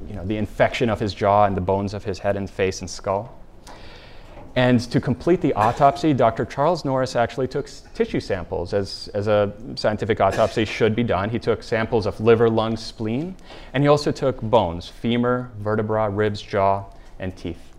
you 0.08 0.16
know, 0.16 0.26
the 0.26 0.38
infection 0.38 0.90
of 0.90 0.98
his 0.98 1.14
jaw 1.14 1.46
and 1.46 1.58
the 1.58 1.62
bones 1.62 1.94
of 1.94 2.06
his 2.06 2.20
head 2.20 2.38
and 2.38 2.50
face 2.50 2.80
and 2.80 2.90
skull. 2.90 3.38
And 4.56 4.80
to 4.92 5.02
complete 5.02 5.42
the 5.42 5.54
autopsy, 5.54 6.14
Dr. 6.14 6.46
Charles 6.46 6.86
Norris 6.86 7.18
actually 7.18 7.48
took 7.50 7.70
tissue 7.94 8.20
samples, 8.22 8.74
as, 8.74 9.10
as 9.14 9.28
a 9.28 9.54
scientific 9.76 10.22
autopsy 10.22 10.64
should 10.64 10.96
be 10.96 11.04
done. 11.04 11.30
He 11.30 11.40
took 11.40 11.64
samples 11.64 12.06
of 12.06 12.20
liver, 12.22 12.50
lung, 12.50 12.78
spleen, 12.78 13.36
and 13.74 13.84
he 13.84 13.90
also 13.90 14.12
took 14.12 14.42
bones 14.42 14.88
femur, 14.88 15.52
vertebra, 15.60 16.10
ribs, 16.10 16.42
jaw, 16.42 16.86
and 17.20 17.36
teeth. 17.36 17.71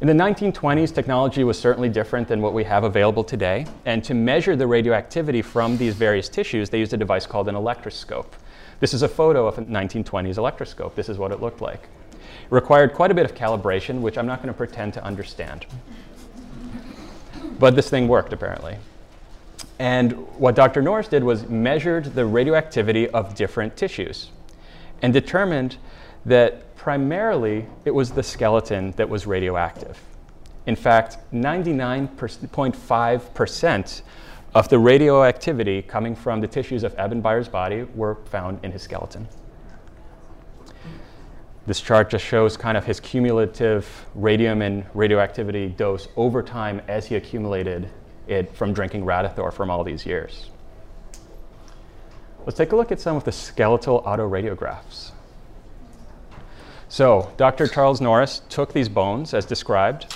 In 0.00 0.06
the 0.06 0.14
1920s, 0.14 0.94
technology 0.94 1.44
was 1.44 1.58
certainly 1.58 1.90
different 1.90 2.26
than 2.26 2.40
what 2.40 2.54
we 2.54 2.64
have 2.64 2.84
available 2.84 3.22
today. 3.22 3.66
And 3.84 4.02
to 4.04 4.14
measure 4.14 4.56
the 4.56 4.66
radioactivity 4.66 5.42
from 5.42 5.76
these 5.76 5.94
various 5.94 6.26
tissues, 6.30 6.70
they 6.70 6.78
used 6.78 6.94
a 6.94 6.96
device 6.96 7.26
called 7.26 7.48
an 7.48 7.54
electroscope. 7.54 8.34
This 8.80 8.94
is 8.94 9.02
a 9.02 9.08
photo 9.08 9.46
of 9.46 9.58
a 9.58 9.62
1920s 9.62 10.38
electroscope. 10.38 10.94
This 10.94 11.10
is 11.10 11.18
what 11.18 11.32
it 11.32 11.42
looked 11.42 11.60
like. 11.60 11.82
It 12.12 12.18
required 12.48 12.94
quite 12.94 13.10
a 13.10 13.14
bit 13.14 13.26
of 13.26 13.34
calibration, 13.34 14.00
which 14.00 14.16
I'm 14.16 14.26
not 14.26 14.38
going 14.38 14.48
to 14.48 14.56
pretend 14.56 14.94
to 14.94 15.04
understand. 15.04 15.66
But 17.58 17.76
this 17.76 17.90
thing 17.90 18.08
worked, 18.08 18.32
apparently. 18.32 18.78
And 19.78 20.12
what 20.38 20.54
Dr. 20.54 20.80
Norris 20.80 21.08
did 21.08 21.22
was 21.22 21.46
measured 21.46 22.14
the 22.14 22.24
radioactivity 22.24 23.10
of 23.10 23.34
different 23.34 23.76
tissues 23.76 24.30
and 25.02 25.12
determined 25.12 25.76
that 26.24 26.69
primarily 26.80 27.66
it 27.84 27.90
was 27.90 28.10
the 28.10 28.22
skeleton 28.22 28.92
that 28.92 29.06
was 29.06 29.26
radioactive. 29.26 30.00
In 30.64 30.74
fact, 30.74 31.18
99.5% 31.30 34.02
of 34.54 34.68
the 34.70 34.78
radioactivity 34.78 35.82
coming 35.82 36.16
from 36.16 36.40
the 36.40 36.46
tissues 36.46 36.82
of 36.82 36.94
Eben 36.94 37.20
Byers' 37.20 37.48
body 37.48 37.82
were 37.94 38.14
found 38.24 38.64
in 38.64 38.72
his 38.72 38.80
skeleton. 38.80 39.28
This 41.66 41.82
chart 41.82 42.08
just 42.08 42.24
shows 42.24 42.56
kind 42.56 42.78
of 42.78 42.86
his 42.86 42.98
cumulative 42.98 44.06
radium 44.14 44.62
and 44.62 44.86
radioactivity 44.94 45.68
dose 45.68 46.08
over 46.16 46.42
time 46.42 46.80
as 46.88 47.04
he 47.04 47.16
accumulated 47.16 47.90
it 48.26 48.56
from 48.56 48.72
drinking 48.72 49.04
Radithor 49.04 49.52
from 49.52 49.68
all 49.68 49.84
these 49.84 50.06
years. 50.06 50.48
Let's 52.46 52.56
take 52.56 52.72
a 52.72 52.76
look 52.76 52.90
at 52.90 53.00
some 53.00 53.18
of 53.18 53.24
the 53.24 53.32
skeletal 53.32 54.00
autoradiographs. 54.04 55.12
So, 56.90 57.32
Dr. 57.36 57.68
Charles 57.68 58.00
Norris 58.00 58.42
took 58.48 58.72
these 58.72 58.88
bones 58.88 59.32
as 59.32 59.44
described, 59.44 60.12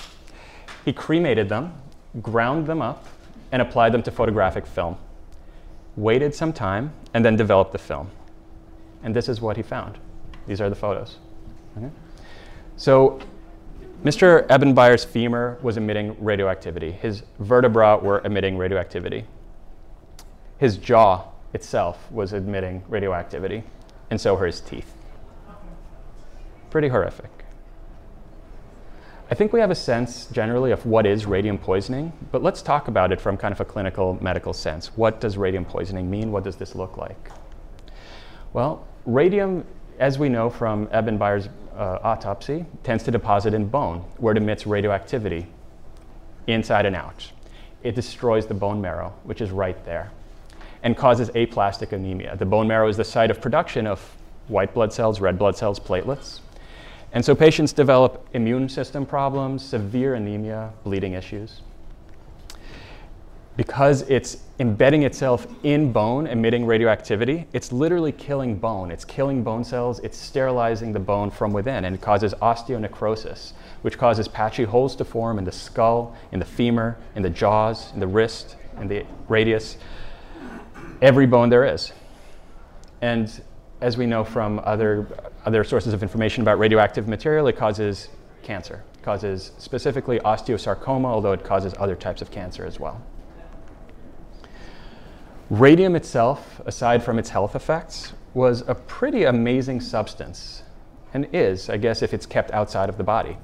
he 0.84 0.92
cremated 0.92 1.48
them, 1.48 1.72
ground 2.20 2.66
them 2.66 2.82
up, 2.82 3.06
and 3.52 3.62
applied 3.62 3.92
them 3.92 4.02
to 4.02 4.10
photographic 4.10 4.66
film. 4.66 4.96
Waited 5.94 6.34
some 6.34 6.52
time, 6.52 6.92
and 7.14 7.24
then 7.24 7.36
developed 7.36 7.70
the 7.70 7.78
film. 7.78 8.10
And 9.04 9.14
this 9.14 9.28
is 9.28 9.40
what 9.40 9.56
he 9.56 9.62
found. 9.62 9.98
These 10.48 10.60
are 10.60 10.68
the 10.68 10.74
photos. 10.74 11.18
Okay. 11.78 11.90
So, 12.76 13.20
Mr. 14.02 14.44
Eben 14.50 14.74
Byers' 14.74 15.04
femur 15.04 15.58
was 15.62 15.76
emitting 15.76 16.16
radioactivity. 16.18 16.90
His 16.90 17.22
vertebra 17.38 17.98
were 17.98 18.20
emitting 18.24 18.58
radioactivity. 18.58 19.26
His 20.58 20.76
jaw 20.76 21.28
itself 21.52 22.10
was 22.10 22.32
emitting 22.32 22.82
radioactivity, 22.88 23.62
and 24.10 24.20
so 24.20 24.34
were 24.34 24.46
his 24.46 24.60
teeth. 24.60 24.92
Pretty 26.74 26.88
horrific. 26.88 27.30
I 29.30 29.36
think 29.36 29.52
we 29.52 29.60
have 29.60 29.70
a 29.70 29.76
sense 29.76 30.26
generally 30.26 30.72
of 30.72 30.84
what 30.84 31.06
is 31.06 31.24
radium 31.24 31.56
poisoning, 31.56 32.12
but 32.32 32.42
let's 32.42 32.62
talk 32.62 32.88
about 32.88 33.12
it 33.12 33.20
from 33.20 33.36
kind 33.36 33.52
of 33.52 33.60
a 33.60 33.64
clinical 33.64 34.18
medical 34.20 34.52
sense. 34.52 34.88
What 34.96 35.20
does 35.20 35.38
radium 35.38 35.64
poisoning 35.64 36.10
mean? 36.10 36.32
What 36.32 36.42
does 36.42 36.56
this 36.56 36.74
look 36.74 36.96
like? 36.96 37.30
Well, 38.52 38.84
radium, 39.06 39.64
as 40.00 40.18
we 40.18 40.28
know 40.28 40.50
from 40.50 40.88
Eben 40.90 41.16
Byers' 41.16 41.48
uh, 41.76 42.00
autopsy, 42.02 42.66
tends 42.82 43.04
to 43.04 43.12
deposit 43.12 43.54
in 43.54 43.68
bone 43.68 44.00
where 44.16 44.32
it 44.32 44.36
emits 44.36 44.66
radioactivity 44.66 45.46
inside 46.48 46.86
and 46.86 46.96
out. 46.96 47.30
It 47.84 47.94
destroys 47.94 48.48
the 48.48 48.54
bone 48.54 48.80
marrow, 48.80 49.14
which 49.22 49.40
is 49.40 49.52
right 49.52 49.84
there, 49.84 50.10
and 50.82 50.96
causes 50.96 51.30
aplastic 51.36 51.92
anemia. 51.92 52.34
The 52.36 52.46
bone 52.46 52.66
marrow 52.66 52.88
is 52.88 52.96
the 52.96 53.04
site 53.04 53.30
of 53.30 53.40
production 53.40 53.86
of 53.86 54.00
white 54.48 54.74
blood 54.74 54.92
cells, 54.92 55.20
red 55.20 55.38
blood 55.38 55.56
cells, 55.56 55.78
platelets. 55.78 56.40
And 57.14 57.25
so 57.25 57.35
patients 57.35 57.73
develop 57.73 58.28
immune 58.35 58.68
system 58.68 59.06
problems, 59.06 59.64
severe 59.64 60.14
anemia, 60.14 60.73
bleeding 60.83 61.12
issues. 61.12 61.62
Because 63.56 64.02
it's 64.11 64.38
embedding 64.59 65.04
itself 65.04 65.47
in 65.62 65.92
bone, 65.92 66.26
emitting 66.26 66.66
radioactivity, 66.66 67.47
it's 67.52 67.71
literally 67.71 68.11
killing 68.11 68.56
bone. 68.56 68.90
It's 68.90 69.04
killing 69.04 69.44
bone 69.44 69.62
cells, 69.62 70.00
it's 70.00 70.18
sterilizing 70.18 70.92
the 70.92 70.99
bone 70.99 71.30
from 71.30 71.52
within, 71.52 71.85
and 71.85 71.94
it 71.94 72.00
causes 72.00 72.35
osteonecrosis, 72.42 73.52
which 73.83 73.97
causes 73.97 74.26
patchy 74.26 74.64
holes 74.64 74.97
to 74.97 75.04
form 75.04 75.38
in 75.38 75.44
the 75.44 75.52
skull, 75.52 76.16
in 76.33 76.40
the 76.40 76.44
femur, 76.44 76.97
in 77.14 77.23
the 77.23 77.30
jaws, 77.30 77.92
in 77.94 78.00
the 78.00 78.09
wrist, 78.09 78.56
in 78.80 78.88
the 78.88 79.06
radius, 79.28 79.76
every 81.00 81.26
bone 81.26 81.49
there 81.49 81.64
is. 81.64 81.92
And 83.02 83.30
as 83.80 83.97
we 83.97 84.06
know 84.06 84.25
from 84.25 84.61
other, 84.64 85.06
other 85.44 85.64
sources 85.64 85.92
of 85.92 86.02
information 86.02 86.42
about 86.42 86.58
radioactive 86.58 87.08
material, 87.08 87.46
it 87.46 87.56
causes 87.56 88.08
cancer. 88.42 88.82
It 88.94 89.02
causes 89.02 89.52
specifically 89.58 90.18
osteosarcoma, 90.20 91.06
although 91.06 91.32
it 91.32 91.44
causes 91.44 91.74
other 91.78 91.96
types 91.96 92.22
of 92.22 92.30
cancer 92.30 92.64
as 92.64 92.80
well. 92.80 93.02
Radium 95.50 95.94
itself, 95.94 96.60
aside 96.64 97.02
from 97.02 97.18
its 97.18 97.28
health 97.28 97.54
effects, 97.54 98.12
was 98.32 98.62
a 98.66 98.74
pretty 98.74 99.24
amazing 99.24 99.80
substance, 99.80 100.62
and 101.12 101.28
is, 101.32 101.68
I 101.68 101.76
guess, 101.76 102.02
if 102.02 102.14
it's 102.14 102.26
kept 102.26 102.50
outside 102.50 102.88
of 102.88 102.96
the 102.96 103.04
body. 103.04 103.36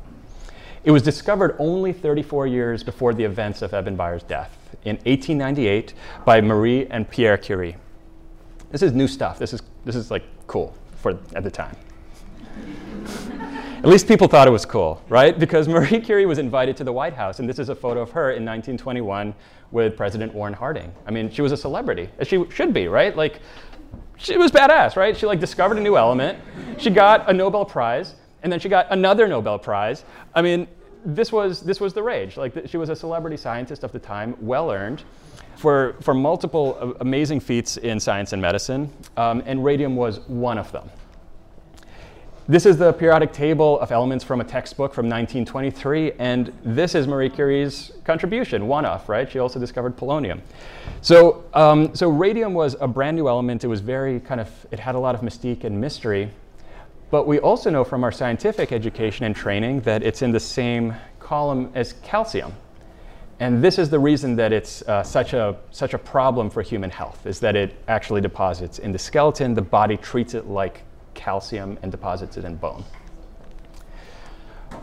It 0.83 0.91
was 0.91 1.03
discovered 1.03 1.57
only 1.59 1.93
34 1.93 2.47
years 2.47 2.83
before 2.83 3.13
the 3.13 3.25
events 3.25 3.61
of 3.61 3.75
Eben 3.75 3.97
Byers' 3.97 4.23
death 4.23 4.57
in 4.85 4.97
1898 4.97 5.93
by 6.25 6.41
Marie 6.41 6.87
and 6.87 7.09
Pierre 7.09 7.37
Curie. 7.37 7.77
This 8.71 8.83
is 8.83 8.93
new 8.93 9.07
stuff. 9.07 9.39
This 9.39 9.53
is, 9.53 9.63
this 9.85 9.95
is 9.95 10.11
like 10.11 10.25
cool 10.47 10.75
for 10.97 11.19
at 11.35 11.45
the 11.45 11.51
time. 11.51 11.77
At 13.83 13.89
least 13.89 14.07
people 14.07 14.29
thought 14.29 14.47
it 14.47 14.51
was 14.51 14.67
cool, 14.67 15.03
right? 15.09 15.39
Because 15.39 15.67
Marie 15.67 16.01
Curie 16.01 16.27
was 16.27 16.37
invited 16.37 16.77
to 16.77 16.85
the 16.85 16.93
White 16.93 17.15
House, 17.15 17.39
and 17.39 17.49
this 17.49 17.59
is 17.59 17.71
a 17.71 17.75
photo 17.75 18.03
of 18.03 18.11
her 18.11 18.33
in 18.33 18.45
1921 18.45 19.35
with 19.71 19.97
President 19.97 20.35
Warren 20.35 20.53
Harding. 20.53 20.93
I 21.07 21.11
mean, 21.11 21.31
she 21.31 21.41
was 21.41 21.51
a 21.51 21.57
celebrity, 21.57 22.11
as 22.19 22.29
she 22.29 22.45
should 22.51 22.75
be, 22.75 22.89
right? 22.89 23.17
Like, 23.17 23.41
she 24.19 24.37
was 24.37 24.53
badass, 24.53 24.97
right? 24.97 25.17
She 25.17 25.25
like 25.25 25.41
discovered 25.41 25.79
a 25.79 25.81
new 25.81 25.97
element. 25.97 26.39
She 26.77 26.91
got 26.91 27.31
a 27.31 27.33
Nobel 27.33 27.65
Prize, 27.65 28.17
and 28.43 28.53
then 28.53 28.61
she 28.61 28.69
got 28.69 28.87
another 28.91 29.27
Nobel 29.27 29.59
Prize. 29.59 30.05
I 30.35 30.43
mean, 30.43 30.69
this 31.07 31.33
was 31.33 31.63
this 31.63 31.81
was 31.81 31.95
the 31.95 32.03
rage. 32.03 32.37
Like, 32.37 32.53
she 32.67 32.77
was 32.77 32.91
a 32.91 32.97
celebrity 32.97 33.39
scientist 33.39 33.83
of 33.83 33.93
the 33.93 33.99
time, 33.99 34.37
well 34.41 34.71
earned. 34.71 35.05
For, 35.57 35.97
for 36.01 36.15
multiple 36.15 36.97
amazing 37.01 37.41
feats 37.41 37.77
in 37.77 38.01
science 38.01 38.33
and 38.33 38.41
medicine, 38.41 38.91
um, 39.19 39.43
and 39.45 39.63
radium 39.63 39.95
was 39.95 40.21
one 40.21 40.57
of 40.57 40.73
them 40.73 40.89
This 42.51 42.67
is 42.67 42.79
the 42.79 42.93
periodic 42.93 43.33
table 43.33 43.79
of 43.79 43.93
elements 43.93 44.25
from 44.25 44.41
a 44.41 44.45
textbook 44.45 44.93
from 44.93 45.07
1923, 45.07 46.15
and 46.19 46.53
this 46.65 46.97
is 46.97 47.07
Marie 47.07 47.31
Curie's 47.31 47.93
contribution, 48.03 48.67
one 48.67 48.85
off, 48.85 49.09
right? 49.09 49.31
She 49.31 49.39
also 49.39 49.61
discovered 49.61 49.97
polonium. 49.97 50.41
So, 51.01 51.45
um, 51.55 51.95
so 51.95 52.11
radium 52.11 52.53
was 52.53 52.75
a 52.81 52.89
brand 52.89 53.17
new 53.17 53.29
element. 53.29 53.63
It 53.63 53.69
was 53.69 53.79
very 53.79 54.19
kind 54.19 54.41
of, 54.41 54.51
it 54.73 54.81
had 54.81 54.97
a 54.97 54.99
lot 54.99 55.15
of 55.15 55.21
mystique 55.21 55.63
and 55.63 55.81
mystery. 55.81 56.29
But 57.13 57.29
we 57.29 57.39
also 57.39 57.71
know 57.71 57.85
from 57.85 58.03
our 58.03 58.11
scientific 58.11 58.73
education 58.73 59.25
and 59.27 59.37
training 59.37 59.83
that 59.83 60.03
it's 60.03 60.21
in 60.21 60.33
the 60.33 60.41
same 60.41 60.97
column 61.21 61.71
as 61.77 61.93
calcium. 62.03 62.53
And 63.39 63.63
this 63.63 63.79
is 63.79 63.91
the 63.91 64.01
reason 64.01 64.35
that 64.35 64.53
it's 64.53 64.83
uh, 64.89 65.05
such, 65.05 65.35
a, 65.35 65.57
such 65.71 65.95
a 65.95 65.99
problem 65.99 66.51
for 66.51 66.63
human 66.63 66.91
health, 66.91 67.27
is 67.27 67.39
that 67.39 67.55
it 67.55 67.77
actually 67.87 68.21
deposits 68.21 68.81
in 68.81 68.91
the 68.91 68.99
skeleton. 68.99 69.55
The 69.55 69.63
body 69.63 69.97
treats 69.97 70.35
it 70.35 70.49
like 70.49 70.83
calcium 71.21 71.79
and 71.83 71.93
deposits 71.93 72.37
it 72.39 72.45
in 72.45 72.57
bone. 72.57 72.83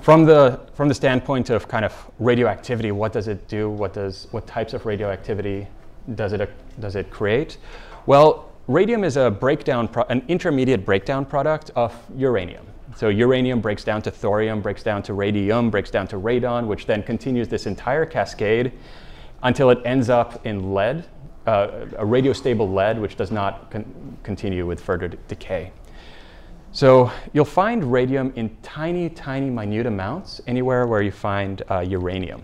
From 0.02 0.26
the, 0.26 0.60
from 0.74 0.88
the 0.88 0.94
standpoint 0.94 1.50
of 1.50 1.68
kind 1.68 1.84
of 1.84 1.94
radioactivity, 2.20 2.92
what 2.92 3.12
does 3.12 3.28
it 3.28 3.48
do? 3.48 3.70
What, 3.70 3.94
does, 3.94 4.28
what 4.32 4.46
types 4.46 4.74
of 4.74 4.86
radioactivity 4.86 5.68
does 6.14 6.34
it, 6.34 6.50
does 6.80 6.96
it 6.96 7.10
create? 7.10 7.58
Well, 8.06 8.52
radium 8.68 9.04
is 9.04 9.18
a 9.18 9.32
breakdown, 9.32 9.90
an 10.10 10.24
intermediate 10.28 10.86
breakdown 10.86 11.26
product 11.26 11.72
of 11.76 11.94
uranium. 12.16 12.68
So 12.96 13.10
uranium 13.10 13.60
breaks 13.60 13.84
down 13.84 14.02
to 14.04 14.12
thorium, 14.12 14.62
breaks 14.62 14.84
down 14.84 15.04
to 15.04 15.14
radium, 15.14 15.70
breaks 15.70 15.90
down 15.90 16.08
to 16.10 16.18
radon, 16.18 16.68
which 16.68 16.86
then 16.86 17.04
continues 17.04 17.48
this 17.48 17.66
entire 17.66 18.06
cascade 18.06 18.72
until 19.44 19.70
it 19.70 19.80
ends 19.86 20.10
up 20.10 20.46
in 20.46 20.74
lead, 20.74 21.06
uh, 21.48 21.86
a 21.98 22.06
radiostable 22.06 22.74
lead, 22.74 23.00
which 23.00 23.16
does 23.16 23.32
not 23.32 23.72
con- 23.72 24.18
continue 24.24 24.66
with 24.66 24.80
further 24.80 25.10
decay. 25.28 25.72
So 26.78 27.12
you'll 27.34 27.44
find 27.44 27.92
radium 27.92 28.32
in 28.36 28.56
tiny, 28.62 29.10
tiny, 29.10 29.50
minute 29.50 29.88
amounts 29.88 30.42
anywhere 30.46 30.86
where 30.86 31.02
you 31.02 31.10
find 31.10 31.64
uh, 31.72 31.80
uranium. 31.80 32.44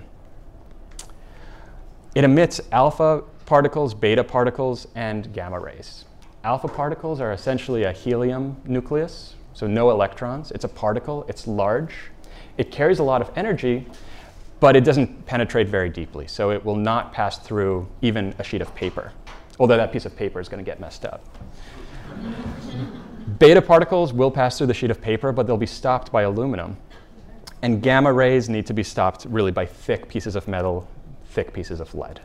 It 2.15 2.23
emits 2.23 2.59
alpha 2.71 3.25
particles, 3.45 3.93
beta 3.93 4.23
particles, 4.23 4.87
and 4.95 5.31
gamma 5.33 5.59
rays. 5.59 6.05
Alpha 6.43 6.67
particles 6.67 7.21
are 7.21 7.31
essentially 7.31 7.83
a 7.83 7.91
helium 7.91 8.57
nucleus, 8.65 9.35
so 9.53 9.67
no 9.67 9.91
electrons. 9.91 10.49
It's 10.49 10.65
a 10.65 10.67
particle, 10.67 11.27
it's 11.29 11.45
large, 11.45 11.93
it 12.57 12.71
carries 12.71 12.97
a 12.97 13.03
lot 13.03 13.21
of 13.21 13.29
energy, 13.35 13.85
but 14.59 14.75
it 14.75 14.83
doesn't 14.83 15.27
penetrate 15.27 15.67
very 15.67 15.89
deeply, 15.89 16.25
so 16.25 16.49
it 16.49 16.65
will 16.65 16.75
not 16.75 17.13
pass 17.13 17.37
through 17.37 17.87
even 18.01 18.33
a 18.39 18.43
sheet 18.43 18.61
of 18.61 18.73
paper, 18.73 19.11
although 19.59 19.77
that 19.77 19.91
piece 19.91 20.07
of 20.07 20.15
paper 20.15 20.39
is 20.39 20.49
going 20.49 20.65
to 20.65 20.67
get 20.67 20.79
messed 20.79 21.05
up. 21.05 21.23
Beta 23.39 23.61
particles 23.61 24.11
will 24.11 24.31
pass 24.31 24.57
through 24.57 24.67
the 24.67 24.73
sheet 24.73 24.91
of 24.91 25.01
paper, 25.01 25.31
but 25.31 25.47
they'll 25.47 25.57
be 25.57 25.65
stopped 25.65 26.11
by 26.11 26.23
aluminum. 26.23 26.77
And 27.61 27.81
gamma 27.81 28.11
rays 28.11 28.49
need 28.49 28.65
to 28.65 28.73
be 28.73 28.83
stopped 28.83 29.25
really 29.29 29.51
by 29.51 29.65
thick 29.65 30.09
pieces 30.09 30.35
of 30.35 30.47
metal, 30.47 30.89
thick 31.27 31.53
pieces 31.53 31.79
of 31.79 31.95
lead. 31.95 32.19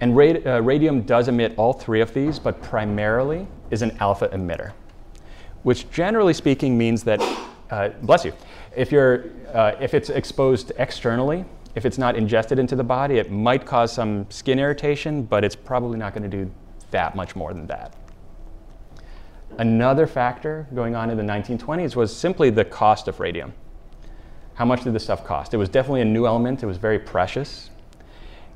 And 0.00 0.18
uh, 0.46 0.62
radium 0.62 1.02
does 1.02 1.28
emit 1.28 1.54
all 1.58 1.74
three 1.74 2.00
of 2.00 2.14
these, 2.14 2.38
but 2.38 2.60
primarily 2.62 3.46
is 3.70 3.82
an 3.82 3.96
alpha 4.00 4.28
emitter, 4.28 4.72
which 5.62 5.88
generally 5.90 6.32
speaking 6.32 6.76
means 6.76 7.04
that, 7.04 7.20
uh, 7.70 7.90
bless 8.00 8.24
you, 8.24 8.32
if, 8.74 8.90
you're, 8.90 9.26
uh, 9.52 9.76
if 9.80 9.94
it's 9.94 10.08
exposed 10.08 10.72
externally, 10.78 11.44
if 11.74 11.86
it's 11.86 11.98
not 11.98 12.16
ingested 12.16 12.58
into 12.58 12.74
the 12.74 12.82
body, 12.82 13.18
it 13.18 13.30
might 13.30 13.64
cause 13.64 13.92
some 13.92 14.26
skin 14.30 14.58
irritation, 14.58 15.22
but 15.22 15.44
it's 15.44 15.56
probably 15.56 15.98
not 15.98 16.14
going 16.14 16.28
to 16.28 16.44
do 16.44 16.50
that 16.90 17.14
much 17.14 17.36
more 17.36 17.54
than 17.54 17.66
that. 17.66 17.94
Another 19.58 20.06
factor 20.06 20.66
going 20.74 20.94
on 20.94 21.10
in 21.10 21.16
the 21.16 21.22
1920s 21.22 21.94
was 21.94 22.14
simply 22.14 22.50
the 22.50 22.64
cost 22.64 23.06
of 23.06 23.20
radium. 23.20 23.52
How 24.54 24.64
much 24.64 24.84
did 24.84 24.94
this 24.94 25.04
stuff 25.04 25.24
cost? 25.24 25.52
It 25.52 25.58
was 25.58 25.68
definitely 25.68 26.00
a 26.00 26.06
new 26.06 26.26
element, 26.26 26.62
it 26.62 26.66
was 26.66 26.78
very 26.78 26.98
precious. 26.98 27.70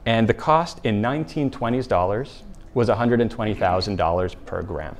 And 0.06 0.28
the 0.28 0.34
cost 0.34 0.80
in 0.84 1.02
1920s 1.02 1.86
dollars 1.86 2.44
was 2.74 2.88
$120,000 2.88 4.36
per 4.46 4.62
gram. 4.62 4.96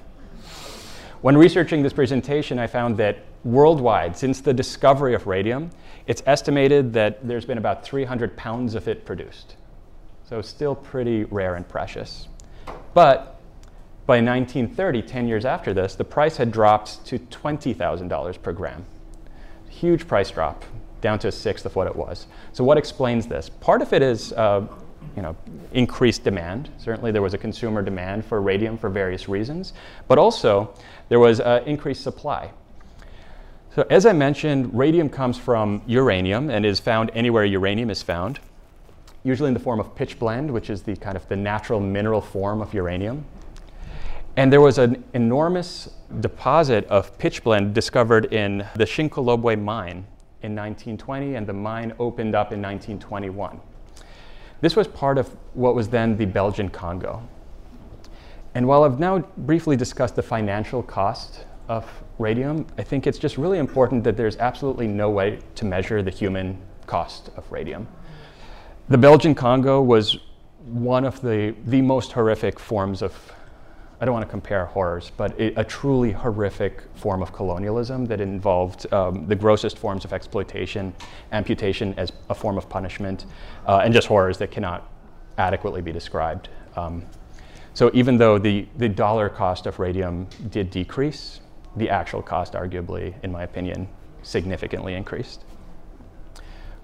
When 1.23 1.37
researching 1.37 1.83
this 1.83 1.93
presentation, 1.93 2.59
I 2.59 2.67
found 2.67 2.97
that 2.99 3.19
worldwide, 3.45 4.17
since 4.17 4.41
the 4.41 4.53
discovery 4.53 5.15
of 5.15 5.27
radium, 5.27 5.71
it's 6.07 6.23
estimated 6.27 6.93
that 6.93 7.27
there's 7.27 7.45
been 7.45 7.59
about 7.59 7.85
300 7.85 8.37
pounds 8.37 8.75
of 8.75 8.87
it 8.89 9.05
produced. 9.05 9.57
So 10.29 10.43
still 10.43 10.75
pretty 10.75 11.25
rare 11.25 11.55
and 11.55 11.67
precious. 11.67 12.29
But 12.93 13.36
by 14.07 14.19
1930, 14.19 15.03
10 15.03 15.29
years 15.29 15.45
after 15.45 15.75
this, 15.75 15.97
the 15.97 16.05
price 16.05 16.37
had 16.37 16.53
dropped 16.53 17.05
to 17.07 17.19
$20,000 17.19 18.43
per 18.43 18.53
gram. 18.53 18.85
Huge 19.69 20.07
price 20.07 20.31
drop, 20.31 20.65
down 21.01 21.19
to 21.19 21.29
a 21.29 21.33
sixth 21.33 21.67
of 21.67 21.75
what 21.75 21.89
it 21.89 21.97
was. 21.97 22.29
So, 22.53 22.63
what 22.63 22.79
explains 22.79 23.27
this? 23.27 23.49
Part 23.49 23.83
of 23.83 23.93
it 23.93 24.03
is 24.03 24.33
uh, 24.33 24.67
you 25.17 25.23
know, 25.23 25.37
increased 25.73 26.25
demand. 26.25 26.71
Certainly, 26.79 27.13
there 27.13 27.23
was 27.23 27.35
a 27.35 27.39
consumer 27.39 27.83
demand 27.83 28.25
for 28.25 28.41
radium 28.41 28.79
for 28.79 28.89
various 28.89 29.29
reasons, 29.29 29.73
but 30.09 30.19
also 30.19 30.73
there 31.09 31.19
was 31.19 31.41
uh, 31.41 31.63
increased 31.67 32.03
supply. 32.03 32.51
So, 33.75 33.87
as 33.91 34.07
I 34.07 34.13
mentioned, 34.13 34.73
radium 34.73 35.09
comes 35.09 35.37
from 35.37 35.83
uranium 35.87 36.49
and 36.49 36.65
is 36.65 36.81
found 36.81 37.11
anywhere 37.13 37.45
uranium 37.45 37.91
is 37.91 38.03
found, 38.03 38.39
usually 39.23 39.49
in 39.49 39.55
the 39.55 39.61
form 39.61 39.81
of 39.81 39.95
pitchblende, 39.95 40.51
which 40.51 40.71
is 40.71 40.83
the 40.83 40.97
kind 40.97 41.17
of 41.17 41.29
the 41.29 41.37
natural 41.37 41.81
mineral 41.81 42.21
form 42.21 42.63
of 42.63 42.73
uranium. 42.73 43.25
And 44.37 44.53
there 44.53 44.61
was 44.61 44.77
an 44.77 45.03
enormous 45.15 45.89
deposit 46.21 46.87
of 46.89 47.17
pitchblende 47.19 47.73
discovered 47.73 48.33
in 48.35 48.67
the 48.77 48.85
Shinkolobwe 48.85 49.63
mine 49.63 50.07
in 50.43 50.55
1920, 50.55 51.37
and 51.37 51.47
the 51.47 51.55
mine 51.55 51.95
opened 51.99 52.35
up 52.35 52.53
in 52.53 52.61
1921. 52.61 53.59
This 54.61 54.77
was 54.77 54.87
part 54.87 55.17
of 55.17 55.35
what 55.55 55.75
was 55.75 55.89
then 55.89 56.19
the 56.19 56.27
Belgian 56.27 56.69
Congo. 56.69 57.27
And 58.55 58.69
while 58.69 58.85
I've 58.85 59.01
now 59.01 59.21
briefly 59.39 59.77
discussed 59.77 60.17
the 60.17 60.23
financial 60.23 60.83
cost 60.83 61.47
of 61.69 61.91
radium, 62.19 62.67
I 62.77 62.83
think 62.83 63.07
it's 63.07 63.19
just 63.19 63.39
really 63.39 63.59
important 63.59 64.05
that 64.05 64.19
there's 64.19 64.37
absolutely 64.37 64.87
no 64.87 65.09
way 65.09 65.41
to 65.55 65.65
measure 65.65 66.03
the 66.03 66.11
human 66.11 66.59
cost 66.87 67.31
of 67.37 67.51
radium. 67.51 67.89
The 68.89 68.99
Belgian 68.99 69.35
Congo 69.35 69.81
was 69.81 70.19
one 70.67 71.05
of 71.05 71.21
the, 71.23 71.55
the 71.67 71.81
most 71.81 72.13
horrific 72.13 72.59
forms 72.59 73.03
of 73.03 73.33
I 73.99 74.05
don't 74.05 74.13
want 74.13 74.27
to 74.27 74.31
compare 74.31 74.67
horrors, 74.67 75.11
but 75.17 75.39
a, 75.41 75.59
a 75.61 75.65
truly 75.65 76.13
horrific 76.13 76.83
form 76.97 77.23
of 77.23 77.33
colonialism 77.33 78.05
that 78.07 78.21
involved 78.21 78.93
um, 78.93 79.27
the 79.27 79.35
grossest 79.35 79.79
forms 79.79 80.05
of 80.05 80.13
exploitation, 80.13 80.93
amputation 81.33 81.95
as 81.97 82.13
a 82.29 82.35
form 82.35 82.59
of 82.59 82.69
punishment, 82.69 83.25
uh, 83.67 83.81
and 83.83 83.95
just 83.95 84.07
horrors 84.07 84.37
that 84.39 84.51
cannot 84.51 84.91
adequately 85.39 85.81
be 85.81 85.93
described. 85.93 86.51
Um, 86.77 87.05
so 87.73 87.91
even 87.95 88.19
though 88.19 88.39
the, 88.39 88.67
the 88.77 88.89
dollar 88.89 89.31
cost 89.31 89.67
of 89.67 89.79
radium 89.79 90.29
did 90.51 90.71
decrease, 90.71 91.41
the 91.77 91.89
actual 91.89 92.23
cost, 92.23 92.53
arguably, 92.53 93.15
in 93.23 93.33
my 93.33 93.45
opinion, 93.45 93.89
significantly 94.23 94.95
increased. 94.95 95.45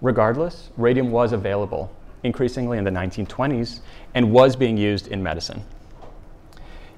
Regardless, 0.01 0.71
radium 0.77 1.11
was 1.11 1.33
available 1.33 1.95
increasingly 2.23 2.79
in 2.79 2.85
the 2.85 2.91
1920s 2.91 3.81
and 4.15 4.33
was 4.33 4.55
being 4.57 4.77
used 4.77 5.09
in 5.09 5.23
medicine. 5.23 5.63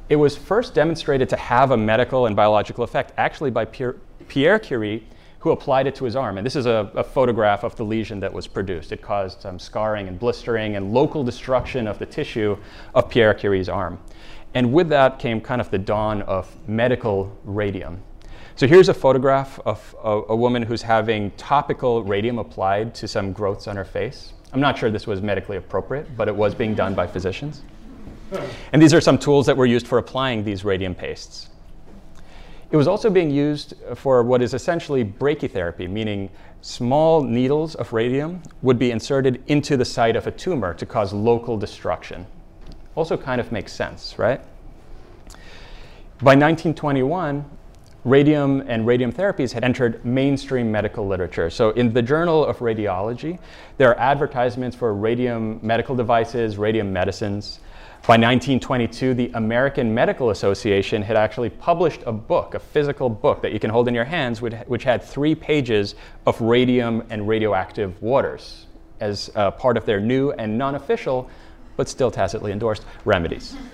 It 0.08 0.16
was 0.16 0.36
first 0.36 0.74
demonstrated 0.74 1.30
to 1.30 1.36
have 1.36 1.70
a 1.70 1.76
medical 1.76 2.26
and 2.26 2.36
biological 2.36 2.84
effect 2.84 3.12
actually 3.16 3.50
by 3.50 3.64
Pierre 3.64 4.58
Curie, 4.58 5.06
who 5.38 5.50
applied 5.50 5.86
it 5.86 5.94
to 5.94 6.04
his 6.04 6.14
arm. 6.14 6.36
And 6.36 6.44
this 6.44 6.56
is 6.56 6.66
a, 6.66 6.90
a 6.94 7.02
photograph 7.02 7.64
of 7.64 7.74
the 7.76 7.84
lesion 7.84 8.20
that 8.20 8.32
was 8.32 8.46
produced. 8.46 8.92
It 8.92 9.00
caused 9.00 9.46
um, 9.46 9.58
scarring 9.58 10.08
and 10.08 10.18
blistering 10.18 10.76
and 10.76 10.92
local 10.92 11.24
destruction 11.24 11.86
of 11.86 11.98
the 11.98 12.06
tissue 12.06 12.56
of 12.94 13.08
Pierre 13.08 13.32
Curie's 13.32 13.68
arm. 13.68 13.98
And 14.52 14.72
with 14.74 14.88
that 14.90 15.18
came 15.18 15.40
kind 15.40 15.60
of 15.60 15.70
the 15.70 15.78
dawn 15.78 16.20
of 16.22 16.54
medical 16.68 17.36
radium. 17.44 18.02
So 18.56 18.66
here's 18.66 18.88
a 18.88 18.94
photograph 18.94 19.58
of 19.64 19.96
a, 20.04 20.22
a, 20.28 20.36
woman 20.36 20.62
who's 20.62 20.82
having 20.82 21.30
topical 21.32 22.04
radium 22.04 22.38
applied 22.38 22.94
to 22.96 23.08
some 23.08 23.32
growths 23.32 23.66
on 23.66 23.76
her 23.76 23.84
face. 23.84 24.32
I'm 24.52 24.60
not 24.60 24.78
sure 24.78 24.90
this 24.90 25.06
was 25.06 25.20
medically 25.22 25.56
appropriate, 25.56 26.16
but 26.16 26.28
it 26.28 26.36
was 26.36 26.54
being 26.54 26.74
done 26.74 26.94
by 26.94 27.06
physicians. 27.06 27.62
And 28.72 28.82
these 28.82 28.94
are 28.94 29.00
some 29.00 29.18
tools 29.18 29.46
that 29.46 29.56
were 29.56 29.66
used 29.66 29.86
for 29.86 29.98
applying 29.98 30.44
these 30.44 30.64
radium 30.64 30.94
pastes. 30.94 31.48
It 32.70 32.76
was 32.76 32.88
also 32.88 33.08
being 33.08 33.30
used 33.30 33.74
for 33.94 34.22
what 34.22 34.42
is 34.42 34.54
essentially 34.54 35.04
brachytherapy, 35.04 35.88
meaning 35.88 36.30
small 36.60 37.22
needles 37.22 37.74
of 37.74 37.92
radium 37.92 38.42
would 38.62 38.78
be 38.78 38.90
inserted 38.90 39.42
into 39.46 39.76
the 39.76 39.84
site 39.84 40.16
of 40.16 40.26
a 40.26 40.30
tumor 40.30 40.74
to 40.74 40.86
cause 40.86 41.12
local 41.12 41.56
destruction. 41.56 42.26
Also, 42.96 43.16
kind 43.16 43.40
of 43.40 43.52
makes 43.52 43.72
sense, 43.72 44.18
right? 44.18 44.40
By 46.18 46.34
1921, 46.34 47.44
radium 48.04 48.62
and 48.66 48.86
radium 48.86 49.12
therapies 49.12 49.52
had 49.52 49.64
entered 49.64 50.04
mainstream 50.04 50.70
medical 50.72 51.06
literature. 51.06 51.50
So, 51.50 51.70
in 51.70 51.92
the 51.92 52.02
Journal 52.02 52.44
of 52.44 52.58
Radiology, 52.58 53.38
there 53.76 53.90
are 53.90 53.98
advertisements 53.98 54.76
for 54.76 54.94
radium 54.94 55.58
medical 55.62 55.94
devices, 55.94 56.56
radium 56.56 56.92
medicines. 56.92 57.60
By 58.06 58.18
1922, 58.18 59.14
the 59.14 59.30
American 59.32 59.94
Medical 59.94 60.28
Association 60.28 61.00
had 61.00 61.16
actually 61.16 61.48
published 61.48 62.02
a 62.04 62.12
book, 62.12 62.52
a 62.52 62.58
physical 62.58 63.08
book 63.08 63.40
that 63.40 63.54
you 63.54 63.58
can 63.58 63.70
hold 63.70 63.88
in 63.88 63.94
your 63.94 64.04
hands, 64.04 64.42
which 64.42 64.84
had 64.84 65.02
three 65.02 65.34
pages 65.34 65.94
of 66.26 66.38
radium 66.38 67.02
and 67.08 67.26
radioactive 67.26 68.02
waters 68.02 68.66
as 69.00 69.30
uh, 69.36 69.52
part 69.52 69.78
of 69.78 69.86
their 69.86 70.00
new 70.00 70.32
and 70.32 70.58
non 70.58 70.74
official, 70.74 71.30
but 71.78 71.88
still 71.88 72.10
tacitly 72.10 72.52
endorsed, 72.52 72.84
remedies. 73.06 73.56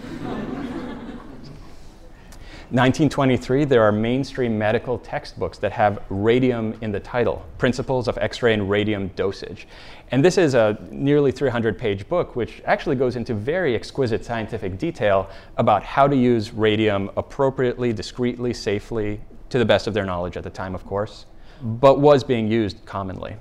1923, 2.71 3.65
there 3.65 3.83
are 3.83 3.91
mainstream 3.91 4.57
medical 4.57 4.97
textbooks 4.97 5.59
that 5.59 5.73
have 5.73 6.05
radium 6.09 6.79
in 6.83 6.93
the 6.93 7.01
title, 7.01 7.45
Principles 7.59 8.07
of 8.07 8.17
X-ray 8.17 8.55
and 8.55 8.71
Radium 8.71 9.09
Dosage. 9.17 9.67
And 10.13 10.25
this 10.25 10.39
is 10.39 10.55
a 10.55 10.77
nearly 10.91 11.31
300 11.31 11.79
page 11.79 12.09
book, 12.09 12.35
which 12.35 12.61
actually 12.65 12.97
goes 12.97 13.15
into 13.15 13.33
very 13.33 13.77
exquisite 13.77 14.25
scientific 14.25 14.77
detail 14.77 15.31
about 15.57 15.85
how 15.85 16.09
to 16.09 16.17
use 16.17 16.53
radium 16.53 17.11
appropriately, 17.17 17.93
discreetly, 17.93 18.53
safely, 18.53 19.21
to 19.51 19.59
the 19.59 19.65
best 19.65 19.87
of 19.87 19.95
their 19.95 20.05
knowledge 20.05 20.37
at 20.37 20.45
the 20.45 20.51
time, 20.51 20.75
of 20.75 20.85
course, 20.85 21.27
but 21.63 22.01
was 22.01 22.25
being 22.25 22.51
used 22.51 22.85
commonly. 22.87 23.37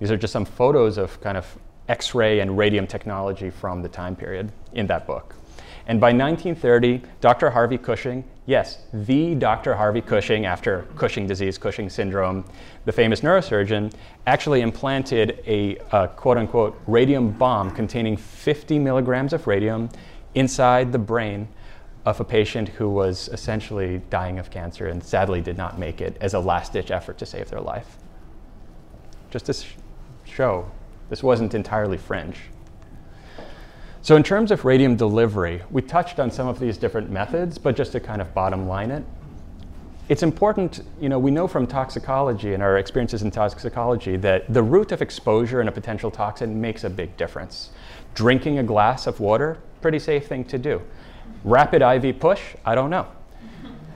These 0.00 0.10
are 0.10 0.16
just 0.16 0.32
some 0.32 0.44
photos 0.44 0.98
of 0.98 1.20
kind 1.20 1.38
of 1.38 1.58
X-ray 1.88 2.40
and 2.40 2.58
radium 2.58 2.86
technology 2.86 3.50
from 3.50 3.82
the 3.82 3.88
time 3.88 4.16
period 4.16 4.52
in 4.74 4.86
that 4.88 5.06
book. 5.06 5.34
And 5.86 6.00
by 6.00 6.08
1930, 6.08 7.02
Dr. 7.20 7.50
Harvey 7.50 7.78
Cushing, 7.78 8.24
yes, 8.46 8.78
the 8.92 9.34
Dr. 9.34 9.74
Harvey 9.74 10.00
Cushing, 10.00 10.46
after 10.46 10.86
Cushing 10.96 11.26
disease, 11.26 11.58
Cushing 11.58 11.90
syndrome, 11.90 12.44
the 12.84 12.92
famous 12.92 13.20
neurosurgeon, 13.20 13.92
actually 14.26 14.60
implanted 14.60 15.42
a 15.46 15.78
uh, 15.90 16.06
quote 16.08 16.38
unquote 16.38 16.80
radium 16.86 17.32
bomb 17.32 17.70
containing 17.70 18.16
50 18.16 18.78
milligrams 18.78 19.32
of 19.32 19.46
radium 19.46 19.88
inside 20.34 20.92
the 20.92 20.98
brain 20.98 21.48
of 22.04 22.20
a 22.20 22.24
patient 22.24 22.68
who 22.68 22.88
was 22.88 23.28
essentially 23.28 24.02
dying 24.10 24.38
of 24.38 24.50
cancer 24.50 24.86
and 24.86 25.02
sadly 25.02 25.40
did 25.40 25.56
not 25.56 25.78
make 25.78 26.00
it 26.00 26.16
as 26.20 26.34
a 26.34 26.38
last 26.38 26.72
ditch 26.72 26.90
effort 26.90 27.18
to 27.18 27.26
save 27.26 27.48
their 27.50 27.60
life. 27.60 27.96
Just 29.30 29.46
to 29.46 29.52
sh- 29.52 29.74
show 30.24 30.70
this 31.10 31.22
wasn't 31.22 31.54
entirely 31.54 31.98
fringe. 31.98 32.38
So 34.04 34.16
in 34.16 34.24
terms 34.24 34.50
of 34.50 34.64
radium 34.64 34.96
delivery, 34.96 35.62
we 35.70 35.80
touched 35.80 36.18
on 36.18 36.28
some 36.28 36.48
of 36.48 36.58
these 36.58 36.76
different 36.76 37.08
methods, 37.08 37.56
but 37.56 37.76
just 37.76 37.92
to 37.92 38.00
kind 38.00 38.20
of 38.20 38.34
bottom 38.34 38.66
line 38.66 38.90
it, 38.90 39.04
it's 40.08 40.24
important, 40.24 40.82
you 41.00 41.08
know, 41.08 41.20
we 41.20 41.30
know 41.30 41.46
from 41.46 41.68
toxicology 41.68 42.52
and 42.52 42.64
our 42.64 42.78
experiences 42.78 43.22
in 43.22 43.30
toxicology 43.30 44.16
that 44.16 44.52
the 44.52 44.62
route 44.62 44.90
of 44.90 45.02
exposure 45.02 45.60
in 45.60 45.68
a 45.68 45.72
potential 45.72 46.10
toxin 46.10 46.60
makes 46.60 46.82
a 46.82 46.90
big 46.90 47.16
difference. 47.16 47.70
Drinking 48.14 48.58
a 48.58 48.64
glass 48.64 49.06
of 49.06 49.20
water, 49.20 49.58
pretty 49.80 50.00
safe 50.00 50.26
thing 50.26 50.44
to 50.46 50.58
do. 50.58 50.82
Rapid 51.44 51.80
IV 51.80 52.18
push, 52.18 52.42
I 52.64 52.74
don't 52.74 52.90
know. 52.90 53.06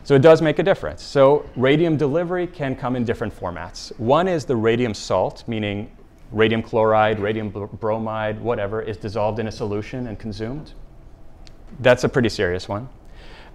So 0.04 0.14
it 0.14 0.22
does 0.22 0.40
make 0.40 0.60
a 0.60 0.62
difference. 0.62 1.02
So 1.02 1.50
radium 1.56 1.96
delivery 1.96 2.46
can 2.46 2.76
come 2.76 2.94
in 2.94 3.04
different 3.04 3.36
formats. 3.36 3.90
One 3.98 4.28
is 4.28 4.44
the 4.44 4.54
radium 4.54 4.94
salt, 4.94 5.42
meaning 5.48 5.90
radium 6.32 6.62
chloride, 6.62 7.18
radium 7.18 7.50
bromide, 7.50 8.40
whatever, 8.40 8.82
is 8.82 8.96
dissolved 8.96 9.38
in 9.38 9.46
a 9.46 9.52
solution 9.52 10.06
and 10.06 10.18
consumed. 10.18 10.72
That's 11.80 12.04
a 12.04 12.08
pretty 12.08 12.28
serious 12.28 12.68
one. 12.68 12.88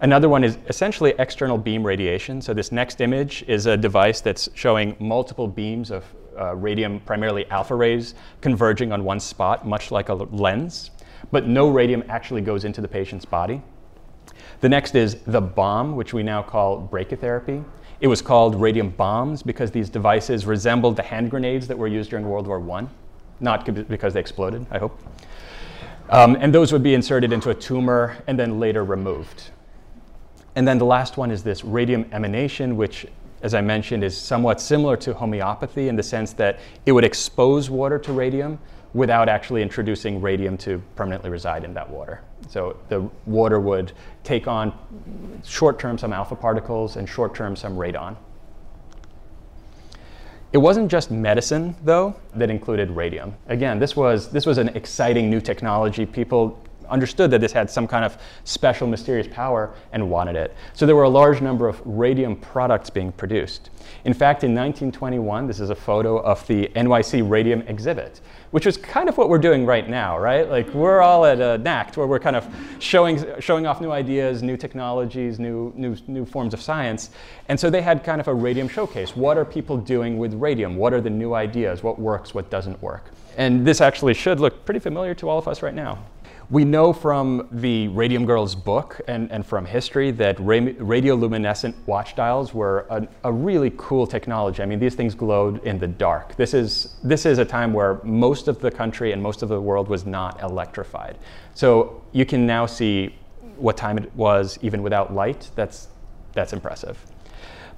Another 0.01 0.29
one 0.29 0.43
is 0.43 0.57
essentially 0.67 1.13
external 1.19 1.57
beam 1.57 1.85
radiation. 1.85 2.41
So 2.41 2.53
this 2.53 2.71
next 2.71 3.01
image 3.01 3.43
is 3.47 3.67
a 3.67 3.77
device 3.77 4.19
that's 4.19 4.49
showing 4.55 4.95
multiple 4.99 5.47
beams 5.47 5.91
of 5.91 6.03
uh, 6.39 6.55
radium, 6.55 6.99
primarily 7.01 7.45
alpha 7.51 7.75
rays, 7.75 8.15
converging 8.41 8.91
on 8.91 9.03
one 9.03 9.19
spot, 9.19 9.67
much 9.67 9.91
like 9.91 10.09
a 10.09 10.13
lens. 10.15 10.89
But 11.31 11.47
no 11.47 11.69
radium 11.69 12.03
actually 12.09 12.41
goes 12.41 12.65
into 12.65 12.81
the 12.81 12.87
patient's 12.87 13.25
body. 13.25 13.61
The 14.61 14.69
next 14.69 14.95
is 14.95 15.17
the 15.27 15.41
bomb, 15.41 15.95
which 15.95 16.13
we 16.13 16.23
now 16.23 16.41
call 16.41 16.87
brachytherapy. 16.91 17.63
It 18.01 18.07
was 18.07 18.21
called 18.21 18.59
radium 18.59 18.89
bombs 18.89 19.43
because 19.43 19.69
these 19.69 19.87
devices 19.87 20.47
resembled 20.47 20.95
the 20.95 21.03
hand 21.03 21.29
grenades 21.29 21.67
that 21.67 21.77
were 21.77 21.87
used 21.87 22.09
during 22.09 22.27
World 22.27 22.47
War 22.47 22.59
I, 22.71 22.87
not 23.39 23.63
because 23.87 24.15
they 24.15 24.19
exploded, 24.19 24.65
I 24.71 24.79
hope. 24.79 24.99
Um, 26.09 26.35
and 26.41 26.53
those 26.53 26.73
would 26.73 26.81
be 26.81 26.95
inserted 26.95 27.31
into 27.31 27.51
a 27.51 27.53
tumor 27.53 28.17
and 28.25 28.39
then 28.39 28.59
later 28.59 28.83
removed. 28.83 29.51
And 30.55 30.67
then 30.67 30.79
the 30.79 30.85
last 30.85 31.17
one 31.17 31.29
is 31.29 31.43
this 31.43 31.63
radium 31.63 32.09
emanation, 32.11 32.75
which, 32.75 33.05
as 33.43 33.53
I 33.53 33.61
mentioned, 33.61 34.03
is 34.03 34.17
somewhat 34.17 34.59
similar 34.59 34.97
to 34.97 35.13
homeopathy 35.13 35.87
in 35.87 35.95
the 35.95 36.03
sense 36.03 36.33
that 36.33 36.59
it 36.87 36.93
would 36.93 37.05
expose 37.05 37.69
water 37.69 37.99
to 37.99 38.13
radium 38.13 38.57
without 38.93 39.29
actually 39.29 39.61
introducing 39.61 40.21
radium 40.21 40.57
to 40.57 40.81
permanently 40.95 41.29
reside 41.29 41.63
in 41.63 41.73
that 41.73 41.89
water. 41.89 42.21
So 42.49 42.77
the 42.89 43.09
water 43.25 43.59
would 43.59 43.93
take 44.23 44.47
on 44.47 44.77
short 45.45 45.79
term 45.79 45.97
some 45.97 46.11
alpha 46.11 46.35
particles 46.35 46.97
and 46.97 47.07
short 47.07 47.33
term 47.33 47.55
some 47.55 47.77
radon. 47.77 48.17
It 50.51 50.57
wasn't 50.57 50.91
just 50.91 51.11
medicine, 51.11 51.75
though, 51.83 52.13
that 52.35 52.49
included 52.49 52.89
radium. 52.91 53.33
Again, 53.47 53.79
this 53.79 53.95
was, 53.95 54.29
this 54.29 54.45
was 54.45 54.57
an 54.57 54.67
exciting 54.69 55.29
new 55.29 55.39
technology. 55.39 56.05
People 56.05 56.61
understood 56.91 57.31
that 57.31 57.41
this 57.41 57.51
had 57.51 57.69
some 57.69 57.87
kind 57.87 58.05
of 58.05 58.17
special 58.43 58.87
mysterious 58.87 59.27
power 59.31 59.73
and 59.91 60.09
wanted 60.09 60.35
it. 60.35 60.55
So 60.73 60.85
there 60.85 60.95
were 60.95 61.03
a 61.03 61.09
large 61.09 61.41
number 61.41 61.67
of 61.67 61.81
radium 61.85 62.35
products 62.35 62.89
being 62.89 63.11
produced. 63.11 63.69
In 64.03 64.13
fact, 64.13 64.43
in 64.43 64.53
1921, 64.55 65.47
this 65.47 65.59
is 65.59 65.69
a 65.69 65.75
photo 65.75 66.17
of 66.17 66.45
the 66.47 66.67
NYC 66.75 67.27
radium 67.27 67.61
exhibit, 67.63 68.21
which 68.51 68.65
is 68.65 68.77
kind 68.77 69.09
of 69.09 69.17
what 69.17 69.29
we're 69.29 69.37
doing 69.37 69.65
right 69.65 69.87
now, 69.89 70.17
right? 70.17 70.49
Like 70.49 70.67
we're 70.73 71.01
all 71.01 71.25
at 71.25 71.39
a 71.39 71.59
NACCT 71.63 71.97
where 71.97 72.07
we're 72.07 72.19
kind 72.19 72.35
of 72.35 72.47
showing, 72.79 73.23
showing 73.39 73.65
off 73.65 73.81
new 73.81 73.91
ideas, 73.91 74.43
new 74.43 74.57
technologies, 74.57 75.39
new, 75.39 75.73
new, 75.75 75.95
new 76.07 76.25
forms 76.25 76.53
of 76.53 76.61
science. 76.61 77.11
And 77.47 77.59
so 77.59 77.69
they 77.69 77.81
had 77.81 78.03
kind 78.03 78.21
of 78.21 78.27
a 78.27 78.33
radium 78.33 78.67
showcase. 78.67 79.15
What 79.15 79.37
are 79.37 79.45
people 79.45 79.77
doing 79.77 80.17
with 80.17 80.33
radium? 80.33 80.75
What 80.75 80.93
are 80.93 81.01
the 81.01 81.09
new 81.09 81.33
ideas? 81.33 81.83
What 81.83 81.99
works? 81.99 82.33
What 82.33 82.49
doesn't 82.49 82.81
work? 82.81 83.11
And 83.37 83.65
this 83.65 83.81
actually 83.81 84.13
should 84.13 84.39
look 84.39 84.65
pretty 84.65 84.79
familiar 84.79 85.13
to 85.15 85.29
all 85.29 85.37
of 85.37 85.47
us 85.47 85.61
right 85.61 85.73
now. 85.73 85.99
We 86.51 86.65
know 86.65 86.91
from 86.91 87.47
the 87.49 87.87
Radium 87.87 88.25
Girls 88.25 88.55
book 88.55 88.99
and, 89.07 89.31
and 89.31 89.45
from 89.45 89.65
history 89.65 90.11
that 90.11 90.37
ra- 90.37 90.57
radioluminescent 90.57 91.73
watch 91.85 92.13
dials 92.13 92.53
were 92.53 92.85
a, 92.89 93.07
a, 93.23 93.31
really 93.31 93.71
cool 93.77 94.05
technology. 94.05 94.61
I 94.61 94.65
mean, 94.65 94.77
these 94.77 94.93
things 94.93 95.15
glowed 95.15 95.63
in 95.63 95.79
the 95.79 95.87
dark. 95.87 96.35
This 96.35 96.53
is, 96.53 96.97
this 97.05 97.25
is 97.25 97.37
a 97.37 97.45
time 97.45 97.71
where 97.71 98.01
most 98.03 98.49
of 98.49 98.59
the 98.59 98.69
country 98.69 99.13
and 99.13 99.23
most 99.23 99.43
of 99.43 99.47
the 99.47 99.61
world 99.61 99.87
was 99.87 100.05
not 100.05 100.41
electrified. 100.43 101.17
So 101.53 102.03
you 102.11 102.25
can 102.25 102.45
now 102.45 102.65
see 102.65 103.15
what 103.55 103.77
time 103.77 103.97
it 103.97 104.13
was 104.13 104.59
even 104.61 104.83
without 104.83 105.13
light. 105.13 105.49
That's, 105.55 105.87
that's 106.33 106.51
impressive. 106.51 107.01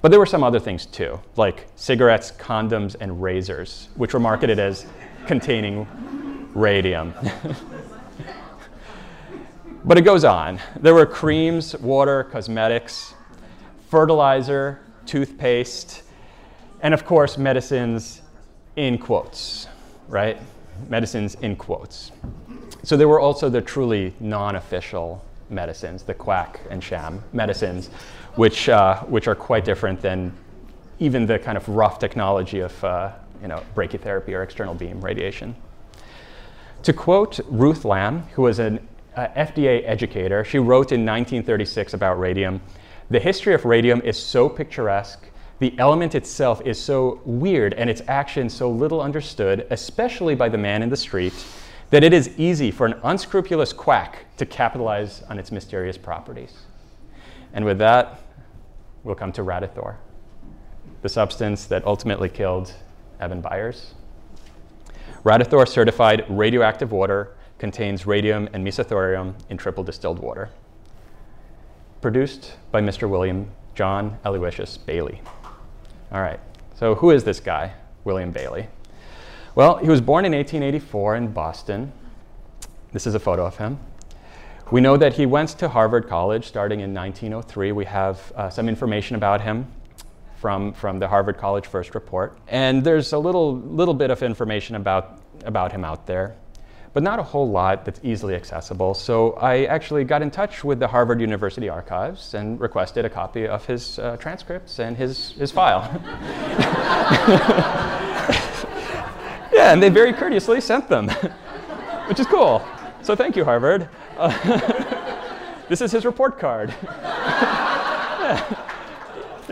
But 0.02 0.10
there 0.10 0.18
were 0.18 0.26
some 0.26 0.42
other 0.42 0.58
things 0.58 0.84
too, 0.84 1.20
like 1.36 1.68
cigarettes, 1.76 2.32
condoms, 2.32 2.96
and 2.98 3.22
razors, 3.22 3.88
which 3.94 4.14
were 4.14 4.20
marketed 4.20 4.58
as 4.58 4.84
containing 5.28 5.86
radium. 6.54 7.14
But 9.86 9.98
it 9.98 10.02
goes 10.02 10.24
on. 10.24 10.60
There 10.76 10.94
were 10.94 11.04
creams, 11.04 11.76
water, 11.76 12.24
cosmetics, 12.24 13.12
fertilizer, 13.90 14.80
toothpaste, 15.04 16.02
and 16.80 16.94
of 16.94 17.04
course, 17.04 17.36
medicines 17.36 18.22
in 18.76 18.96
quotes, 18.96 19.68
right? 20.08 20.38
Medicines 20.88 21.34
in 21.42 21.56
quotes. 21.56 22.12
So 22.82 22.96
there 22.96 23.08
were 23.08 23.20
also 23.20 23.50
the 23.50 23.60
truly 23.60 24.14
non 24.20 24.56
official 24.56 25.22
medicines, 25.50 26.02
the 26.02 26.14
quack 26.14 26.60
and 26.70 26.82
sham 26.82 27.22
medicines, 27.34 27.88
which, 28.36 28.70
uh, 28.70 29.02
which 29.02 29.28
are 29.28 29.34
quite 29.34 29.66
different 29.66 30.00
than 30.00 30.32
even 30.98 31.26
the 31.26 31.38
kind 31.38 31.58
of 31.58 31.68
rough 31.68 31.98
technology 31.98 32.60
of 32.60 32.84
uh, 32.84 33.12
you 33.42 33.48
know, 33.48 33.62
brachytherapy 33.74 34.30
or 34.30 34.42
external 34.42 34.74
beam 34.74 35.02
radiation. 35.02 35.54
To 36.84 36.94
quote 36.94 37.38
Ruth 37.48 37.84
Lamb, 37.84 38.22
who 38.32 38.42
was 38.42 38.58
an 38.58 38.86
uh, 39.16 39.28
FDA 39.28 39.82
educator. 39.84 40.44
She 40.44 40.58
wrote 40.58 40.92
in 40.92 41.00
1936 41.04 41.94
about 41.94 42.18
radium. 42.18 42.60
The 43.10 43.20
history 43.20 43.54
of 43.54 43.64
radium 43.64 44.00
is 44.02 44.20
so 44.20 44.48
picturesque. 44.48 45.28
The 45.58 45.78
element 45.78 46.14
itself 46.14 46.60
is 46.64 46.80
so 46.80 47.20
weird 47.24 47.74
and 47.74 47.88
its 47.88 48.02
action 48.08 48.48
so 48.48 48.70
little 48.70 49.00
understood, 49.00 49.66
especially 49.70 50.34
by 50.34 50.48
the 50.48 50.58
man 50.58 50.82
in 50.82 50.88
the 50.88 50.96
street, 50.96 51.34
that 51.90 52.02
it 52.02 52.12
is 52.12 52.30
easy 52.38 52.70
for 52.70 52.86
an 52.86 52.94
unscrupulous 53.04 53.72
quack 53.72 54.26
to 54.36 54.46
capitalize 54.46 55.22
on 55.24 55.38
its 55.38 55.52
mysterious 55.52 55.96
properties. 55.96 56.54
And 57.52 57.64
with 57.64 57.78
that, 57.78 58.20
we'll 59.04 59.14
come 59.14 59.32
to 59.32 59.42
Radithor, 59.42 59.96
the 61.02 61.08
substance 61.08 61.66
that 61.66 61.86
ultimately 61.86 62.28
killed 62.28 62.74
Eben 63.20 63.40
Byers. 63.40 63.94
Radithor 65.24 65.68
certified 65.68 66.24
radioactive 66.28 66.90
water 66.90 67.36
contains 67.58 68.06
radium 68.06 68.48
and 68.52 68.66
mesothorium 68.66 69.34
in 69.48 69.56
triple 69.56 69.84
distilled 69.84 70.18
water. 70.18 70.50
Produced 72.00 72.54
by 72.70 72.80
Mr. 72.80 73.08
William 73.08 73.50
John 73.74 74.18
Aloysius 74.24 74.76
Bailey. 74.76 75.20
All 76.12 76.20
right, 76.20 76.40
so 76.74 76.94
who 76.94 77.10
is 77.10 77.24
this 77.24 77.40
guy, 77.40 77.72
William 78.04 78.30
Bailey? 78.30 78.68
Well, 79.54 79.76
he 79.76 79.88
was 79.88 80.00
born 80.00 80.24
in 80.24 80.32
1884 80.32 81.16
in 81.16 81.32
Boston. 81.32 81.92
This 82.92 83.06
is 83.06 83.14
a 83.14 83.20
photo 83.20 83.46
of 83.46 83.56
him. 83.56 83.78
We 84.70 84.80
know 84.80 84.96
that 84.96 85.14
he 85.14 85.26
went 85.26 85.50
to 85.50 85.68
Harvard 85.68 86.08
College 86.08 86.46
starting 86.46 86.80
in 86.80 86.94
1903. 86.94 87.72
We 87.72 87.84
have 87.84 88.32
uh, 88.34 88.48
some 88.48 88.68
information 88.68 89.14
about 89.14 89.40
him 89.40 89.70
from, 90.36 90.72
from 90.72 90.98
the 90.98 91.06
Harvard 91.06 91.38
College 91.38 91.66
First 91.66 91.94
Report. 91.94 92.38
And 92.48 92.82
there's 92.82 93.12
a 93.12 93.18
little, 93.18 93.58
little 93.58 93.94
bit 93.94 94.10
of 94.10 94.22
information 94.22 94.76
about, 94.76 95.20
about 95.44 95.70
him 95.72 95.84
out 95.84 96.06
there, 96.06 96.36
but 96.94 97.02
not 97.02 97.18
a 97.18 97.22
whole 97.22 97.50
lot 97.50 97.84
that's 97.84 98.00
easily 98.04 98.36
accessible. 98.36 98.94
So 98.94 99.32
I 99.32 99.64
actually 99.64 100.04
got 100.04 100.22
in 100.22 100.30
touch 100.30 100.62
with 100.62 100.78
the 100.78 100.86
Harvard 100.86 101.20
University 101.20 101.68
Archives 101.68 102.34
and 102.34 102.58
requested 102.60 103.04
a 103.04 103.10
copy 103.10 103.48
of 103.48 103.66
his 103.66 103.98
uh, 103.98 104.16
transcripts 104.16 104.78
and 104.78 104.96
his, 104.96 105.32
his 105.32 105.50
file. 105.50 105.90
yeah, 109.52 109.72
and 109.72 109.82
they 109.82 109.88
very 109.88 110.12
courteously 110.12 110.60
sent 110.60 110.88
them, 110.88 111.08
which 112.06 112.20
is 112.20 112.26
cool. 112.28 112.64
So 113.02 113.16
thank 113.16 113.34
you, 113.34 113.44
Harvard. 113.44 113.88
Uh, 114.16 114.30
this 115.68 115.80
is 115.80 115.90
his 115.90 116.04
report 116.04 116.38
card. 116.38 116.72
yeah. 118.22 118.54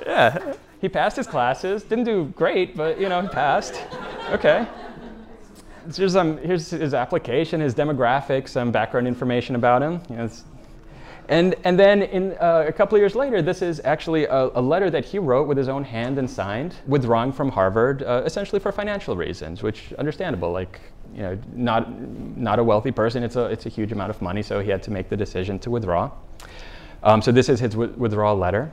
yeah. 0.07 0.55
He 0.81 0.89
passed 0.89 1.17
his 1.17 1.27
classes. 1.27 1.83
Didn't 1.83 2.05
do 2.05 2.33
great, 2.37 2.77
but 2.77 3.01
you 3.01 3.09
know, 3.09 3.21
he 3.21 3.29
passed. 3.29 3.83
Okay. 4.31 4.67
Here's, 5.95 6.17
um, 6.17 6.39
here's 6.39 6.71
his 6.71 6.95
application, 6.95 7.61
his 7.61 7.75
demographics, 7.75 8.51
some 8.51 8.71
background 8.71 9.07
information 9.07 9.55
about 9.55 9.83
him. 9.83 10.01
You 10.09 10.17
know, 10.17 10.31
and, 11.29 11.55
and 11.65 11.79
then 11.79 12.03
in, 12.03 12.33
uh, 12.41 12.65
a 12.67 12.73
couple 12.73 12.97
of 12.97 13.01
years 13.01 13.15
later, 13.15 13.41
this 13.43 13.63
is 13.63 13.81
actually 13.85 14.25
a, 14.25 14.51
a, 14.55 14.61
letter 14.61 14.91
that 14.91 15.05
he 15.05 15.19
wrote 15.19 15.47
with 15.47 15.57
his 15.57 15.69
own 15.69 15.85
hand 15.85 16.19
and 16.19 16.29
signed, 16.29 16.75
withdrawing 16.87 17.33
from 17.33 17.49
Harvard, 17.49 18.03
uh, 18.03 18.23
essentially 18.25 18.59
for 18.59 18.73
financial 18.73 19.17
reasons, 19.17 19.63
which 19.63 19.93
understandable. 19.95 20.51
Like, 20.53 20.81
you 21.15 21.23
know, 21.23 21.39
not, 21.55 21.99
not 22.37 22.59
a 22.59 22.65
wealthy 22.65 22.91
person, 22.91 23.23
it's 23.23 23.37
a, 23.37 23.47
it's 23.47 23.67
a 23.67 23.69
huge 23.69 23.93
amount 23.93 24.11
of 24.11 24.21
money, 24.21 24.43
so 24.43 24.61
he 24.61 24.71
had 24.71 24.83
to 24.85 24.91
make 24.91 25.09
the 25.09 25.17
decision 25.17 25.59
to 25.61 25.71
withdraw. 25.71 26.11
Um, 27.03 27.23
so 27.23 27.33
this 27.33 27.49
is 27.49 27.61
his 27.61 27.77
withdrawal 27.77 28.37
letter. 28.37 28.71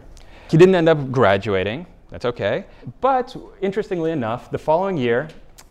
He 0.49 0.57
didn't 0.57 0.75
end 0.75 0.89
up 0.89 1.11
graduating, 1.11 1.85
that's 2.09 2.25
okay. 2.25 2.65
But 3.01 3.35
interestingly 3.61 4.11
enough, 4.11 4.49
the 4.49 4.57
following 4.57 4.97
year, 4.97 5.29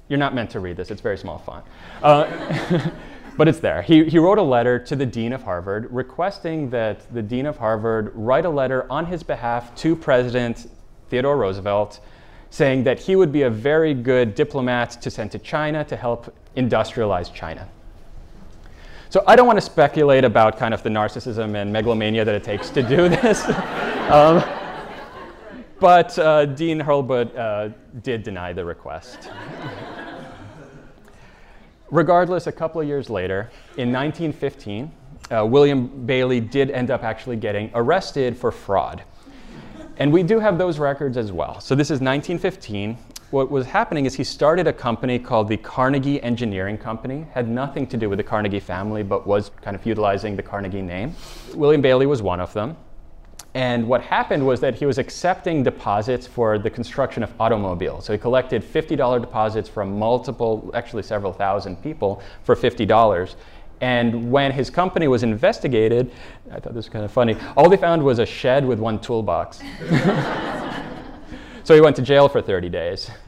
you're 0.08 0.18
not 0.18 0.34
meant 0.34 0.50
to 0.50 0.60
read 0.60 0.76
this, 0.76 0.90
it's 0.90 1.00
very 1.00 1.18
small 1.18 1.38
font. 1.38 1.64
Uh, 2.02 2.90
but 3.36 3.46
it's 3.46 3.60
there. 3.60 3.82
He, 3.82 4.04
he 4.04 4.18
wrote 4.18 4.38
a 4.38 4.42
letter 4.42 4.78
to 4.80 4.96
the 4.96 5.06
Dean 5.06 5.32
of 5.32 5.42
Harvard 5.42 5.92
requesting 5.92 6.70
that 6.70 7.12
the 7.14 7.22
Dean 7.22 7.46
of 7.46 7.56
Harvard 7.56 8.12
write 8.14 8.44
a 8.44 8.50
letter 8.50 8.90
on 8.90 9.06
his 9.06 9.22
behalf 9.22 9.74
to 9.76 9.94
President 9.94 10.68
Theodore 11.08 11.36
Roosevelt 11.36 12.00
saying 12.50 12.84
that 12.84 12.98
he 12.98 13.14
would 13.14 13.30
be 13.30 13.42
a 13.42 13.50
very 13.50 13.94
good 13.94 14.34
diplomat 14.34 14.90
to 15.02 15.10
send 15.10 15.30
to 15.32 15.38
China 15.38 15.84
to 15.84 15.96
help 15.96 16.34
industrialize 16.56 17.32
China. 17.32 17.68
So 19.10 19.22
I 19.26 19.36
don't 19.36 19.46
want 19.46 19.58
to 19.58 19.64
speculate 19.64 20.24
about 20.24 20.58
kind 20.58 20.74
of 20.74 20.82
the 20.82 20.90
narcissism 20.90 21.54
and 21.54 21.72
megalomania 21.72 22.24
that 22.24 22.34
it 22.34 22.44
takes 22.44 22.70
to 22.70 22.82
do 22.82 23.08
this. 23.08 23.48
um, 24.10 24.42
but 25.80 26.18
uh, 26.18 26.44
Dean 26.46 26.80
Hurlbut 26.80 27.36
uh, 27.36 27.72
did 28.02 28.22
deny 28.22 28.52
the 28.52 28.64
request. 28.64 29.30
Regardless, 31.90 32.46
a 32.46 32.52
couple 32.52 32.80
of 32.80 32.86
years 32.86 33.08
later, 33.08 33.50
in 33.76 33.90
1915, 33.92 34.90
uh, 35.30 35.46
William 35.46 36.06
Bailey 36.06 36.40
did 36.40 36.70
end 36.70 36.90
up 36.90 37.02
actually 37.02 37.36
getting 37.36 37.70
arrested 37.74 38.36
for 38.36 38.52
fraud. 38.52 39.02
And 39.96 40.12
we 40.12 40.22
do 40.22 40.38
have 40.38 40.58
those 40.58 40.78
records 40.78 41.16
as 41.16 41.32
well. 41.32 41.60
So 41.60 41.74
this 41.74 41.86
is 41.86 42.00
1915. 42.00 42.96
What 43.30 43.50
was 43.50 43.66
happening 43.66 44.06
is 44.06 44.14
he 44.14 44.24
started 44.24 44.66
a 44.66 44.72
company 44.72 45.18
called 45.18 45.48
the 45.48 45.56
Carnegie 45.56 46.22
Engineering 46.22 46.78
Company. 46.78 47.26
Had 47.32 47.48
nothing 47.48 47.86
to 47.88 47.96
do 47.96 48.08
with 48.08 48.18
the 48.18 48.22
Carnegie 48.22 48.60
family, 48.60 49.02
but 49.02 49.26
was 49.26 49.50
kind 49.62 49.74
of 49.74 49.84
utilizing 49.84 50.36
the 50.36 50.42
Carnegie 50.42 50.82
name. 50.82 51.14
William 51.54 51.82
Bailey 51.82 52.06
was 52.06 52.22
one 52.22 52.40
of 52.40 52.52
them. 52.52 52.76
And 53.58 53.88
what 53.88 54.02
happened 54.02 54.46
was 54.46 54.60
that 54.60 54.76
he 54.76 54.86
was 54.86 54.98
accepting 54.98 55.64
deposits 55.64 56.28
for 56.28 56.60
the 56.60 56.70
construction 56.70 57.24
of 57.24 57.32
automobiles. 57.40 58.04
So 58.04 58.12
he 58.12 58.18
collected 58.18 58.62
$50 58.62 59.20
deposits 59.20 59.68
from 59.68 59.98
multiple, 59.98 60.70
actually 60.74 61.02
several 61.02 61.32
thousand 61.32 61.82
people 61.82 62.22
for 62.44 62.54
$50. 62.54 63.34
And 63.80 64.30
when 64.30 64.52
his 64.52 64.70
company 64.70 65.08
was 65.08 65.24
investigated, 65.24 66.12
I 66.52 66.60
thought 66.60 66.72
this 66.72 66.84
was 66.84 66.88
kind 66.88 67.04
of 67.04 67.10
funny, 67.10 67.36
all 67.56 67.68
they 67.68 67.76
found 67.76 68.00
was 68.00 68.20
a 68.20 68.26
shed 68.26 68.64
with 68.64 68.78
one 68.78 69.00
toolbox. 69.00 69.58
so 71.64 71.74
he 71.74 71.80
went 71.80 71.96
to 71.96 72.02
jail 72.02 72.28
for 72.28 72.40
30 72.40 72.68
days. 72.68 73.10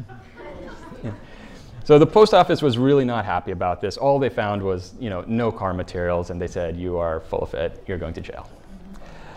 So 1.83 1.99
the 1.99 2.07
post 2.07 2.35
office 2.35 2.63
was 2.63 2.79
really 2.79 3.05
not 3.05 3.25
happy 3.25 3.51
about 3.51 3.81
this. 3.81 3.97
All 3.97 4.21
they 4.21 4.29
found 4.29 4.63
was, 4.63 4.95
you 5.01 5.11
know, 5.11 5.25
no 5.27 5.51
car 5.51 5.75
materials, 5.75 6.31
and 6.31 6.41
they 6.41 6.47
said, 6.47 6.77
"You 6.77 6.99
are 6.99 7.19
full 7.19 7.41
of 7.41 7.53
it. 7.55 7.83
You're 7.89 7.99
going 7.99 8.15
to 8.15 8.21
jail." 8.21 8.49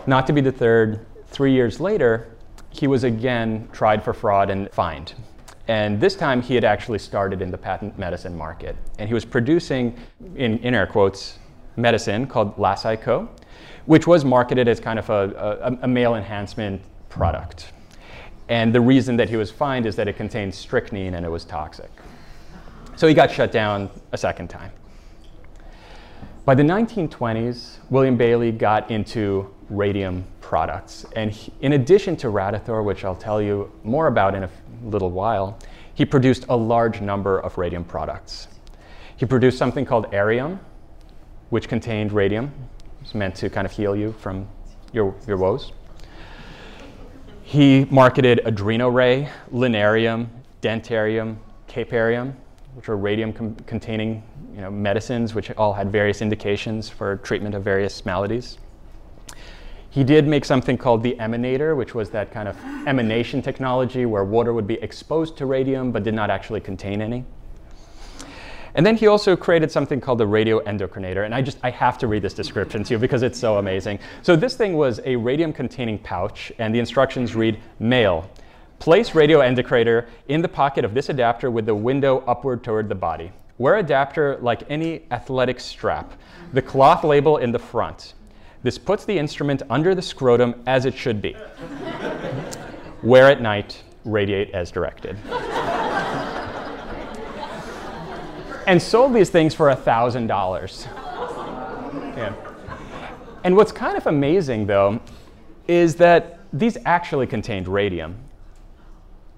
Not 0.06 0.26
to 0.26 0.32
be 0.32 0.40
deterred, 0.40 1.06
three 1.28 1.52
years 1.52 1.80
later, 1.80 2.28
he 2.70 2.86
was 2.86 3.04
again 3.04 3.68
tried 3.72 4.04
for 4.04 4.12
fraud 4.12 4.50
and 4.50 4.70
fined. 4.70 5.14
And 5.66 5.98
this 5.98 6.14
time 6.14 6.42
he 6.42 6.54
had 6.54 6.64
actually 6.64 6.98
started 6.98 7.40
in 7.40 7.50
the 7.50 7.56
patent 7.56 7.98
medicine 7.98 8.36
market. 8.36 8.76
And 8.98 9.08
he 9.08 9.14
was 9.14 9.24
producing, 9.24 9.98
in, 10.36 10.58
in 10.58 10.74
air 10.74 10.86
quotes, 10.86 11.38
medicine 11.76 12.26
called 12.26 12.58
Las-I-Go, 12.58 13.28
which 13.86 14.06
was 14.06 14.24
marketed 14.24 14.68
as 14.68 14.78
kind 14.78 14.98
of 14.98 15.08
a, 15.08 15.58
a, 15.62 15.84
a 15.84 15.88
male 15.88 16.16
enhancement 16.16 16.82
product. 17.08 17.72
And 18.48 18.74
the 18.74 18.80
reason 18.80 19.16
that 19.16 19.30
he 19.30 19.36
was 19.36 19.50
fined 19.50 19.86
is 19.86 19.96
that 19.96 20.06
it 20.06 20.16
contained 20.16 20.54
strychnine 20.54 21.14
and 21.14 21.24
it 21.24 21.30
was 21.30 21.44
toxic. 21.46 21.90
So 22.96 23.08
he 23.08 23.14
got 23.14 23.30
shut 23.30 23.50
down 23.50 23.88
a 24.12 24.18
second 24.18 24.48
time. 24.48 24.70
By 26.44 26.54
the 26.54 26.62
1920s, 26.62 27.78
William 27.88 28.18
Bailey 28.18 28.52
got 28.52 28.90
into 28.90 29.53
radium 29.70 30.24
products. 30.40 31.06
And 31.16 31.30
he, 31.30 31.52
in 31.60 31.72
addition 31.72 32.16
to 32.16 32.28
Radithor, 32.28 32.84
which 32.84 33.04
I'll 33.04 33.16
tell 33.16 33.40
you 33.40 33.72
more 33.82 34.06
about 34.06 34.34
in 34.34 34.44
a 34.44 34.50
little 34.84 35.10
while, 35.10 35.58
he 35.94 36.04
produced 36.04 36.46
a 36.48 36.56
large 36.56 37.00
number 37.00 37.38
of 37.38 37.56
radium 37.56 37.84
products. 37.84 38.48
He 39.16 39.26
produced 39.26 39.58
something 39.58 39.84
called 39.84 40.10
Arium, 40.12 40.58
which 41.50 41.68
contained 41.68 42.12
radium. 42.12 42.52
It's 43.00 43.14
meant 43.14 43.34
to 43.36 43.50
kind 43.50 43.64
of 43.64 43.72
heal 43.72 43.94
you 43.94 44.12
from 44.18 44.48
your, 44.92 45.14
your 45.26 45.36
woes. 45.36 45.72
He 47.42 47.84
marketed 47.90 48.40
Adrenoray, 48.44 49.28
Linarium, 49.52 50.28
Dentarium, 50.62 51.36
Caparium, 51.68 52.34
which 52.74 52.88
were 52.88 52.96
radium 52.96 53.32
com- 53.32 53.54
containing 53.66 54.22
you 54.54 54.60
know, 54.60 54.70
medicines, 54.70 55.34
which 55.34 55.50
all 55.52 55.72
had 55.72 55.92
various 55.92 56.22
indications 56.22 56.88
for 56.88 57.16
treatment 57.18 57.54
of 57.54 57.62
various 57.62 58.04
maladies. 58.04 58.58
He 59.94 60.02
did 60.02 60.26
make 60.26 60.44
something 60.44 60.76
called 60.76 61.04
the 61.04 61.14
emanator, 61.20 61.76
which 61.76 61.94
was 61.94 62.10
that 62.10 62.32
kind 62.32 62.48
of 62.48 62.56
emanation 62.84 63.40
technology 63.40 64.06
where 64.06 64.24
water 64.24 64.52
would 64.52 64.66
be 64.66 64.74
exposed 64.82 65.36
to 65.36 65.46
radium 65.46 65.92
but 65.92 66.02
did 66.02 66.14
not 66.14 66.30
actually 66.30 66.60
contain 66.62 67.00
any. 67.00 67.24
And 68.74 68.84
then 68.84 68.96
he 68.96 69.06
also 69.06 69.36
created 69.36 69.70
something 69.70 70.00
called 70.00 70.18
the 70.18 70.26
radioendocrinator. 70.26 71.24
And 71.24 71.32
I 71.32 71.42
just, 71.42 71.58
I 71.62 71.70
have 71.70 71.96
to 71.98 72.08
read 72.08 72.22
this 72.22 72.34
description 72.34 72.82
to 72.82 72.94
you 72.94 72.98
because 72.98 73.22
it's 73.22 73.38
so 73.38 73.58
amazing. 73.58 74.00
So 74.22 74.34
this 74.34 74.56
thing 74.56 74.76
was 74.76 75.00
a 75.04 75.14
radium 75.14 75.52
containing 75.52 76.00
pouch, 76.00 76.50
and 76.58 76.74
the 76.74 76.80
instructions 76.80 77.36
read 77.36 77.60
male. 77.78 78.28
Place 78.80 79.10
radioendocrinator 79.10 80.08
in 80.26 80.42
the 80.42 80.48
pocket 80.48 80.84
of 80.84 80.92
this 80.92 81.08
adapter 81.08 81.52
with 81.52 81.66
the 81.66 81.74
window 81.76 82.24
upward 82.26 82.64
toward 82.64 82.88
the 82.88 82.96
body. 82.96 83.30
Wear 83.58 83.76
adapter 83.76 84.38
like 84.42 84.68
any 84.68 85.04
athletic 85.12 85.60
strap. 85.60 86.14
The 86.52 86.62
cloth 86.62 87.04
label 87.04 87.36
in 87.36 87.52
the 87.52 87.60
front. 87.60 88.14
This 88.64 88.78
puts 88.78 89.04
the 89.04 89.18
instrument 89.18 89.62
under 89.68 89.94
the 89.94 90.00
scrotum 90.00 90.62
as 90.66 90.86
it 90.86 90.94
should 90.94 91.20
be. 91.20 91.36
Wear 93.02 93.30
at 93.30 93.42
night, 93.42 93.82
radiate 94.06 94.52
as 94.52 94.70
directed. 94.70 95.18
and 98.66 98.80
sold 98.80 99.12
these 99.12 99.28
things 99.28 99.54
for 99.54 99.68
$1,000. 99.68 100.86
Yeah. 102.16 102.32
And 103.44 103.54
what's 103.54 103.70
kind 103.70 103.98
of 103.98 104.06
amazing, 104.06 104.66
though, 104.66 104.98
is 105.68 105.96
that 105.96 106.38
these 106.50 106.78
actually 106.86 107.26
contained 107.26 107.68
radium, 107.68 108.16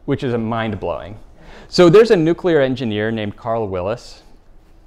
which 0.05 0.23
is 0.23 0.33
mind 0.37 0.79
blowing. 0.79 1.19
So 1.67 1.91
there's 1.91 2.13
a 2.13 2.17
nuclear 2.17 2.61
engineer 2.61 3.11
named 3.11 3.37
Carl 3.37 3.67
Willis 3.67 4.23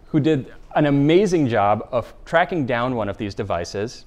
who 0.05 0.21
did 0.21 0.53
an 0.75 0.85
amazing 0.85 1.49
job 1.49 1.89
of 1.91 2.13
tracking 2.23 2.65
down 2.65 2.95
one 2.95 3.09
of 3.09 3.17
these 3.17 3.35
devices 3.35 4.05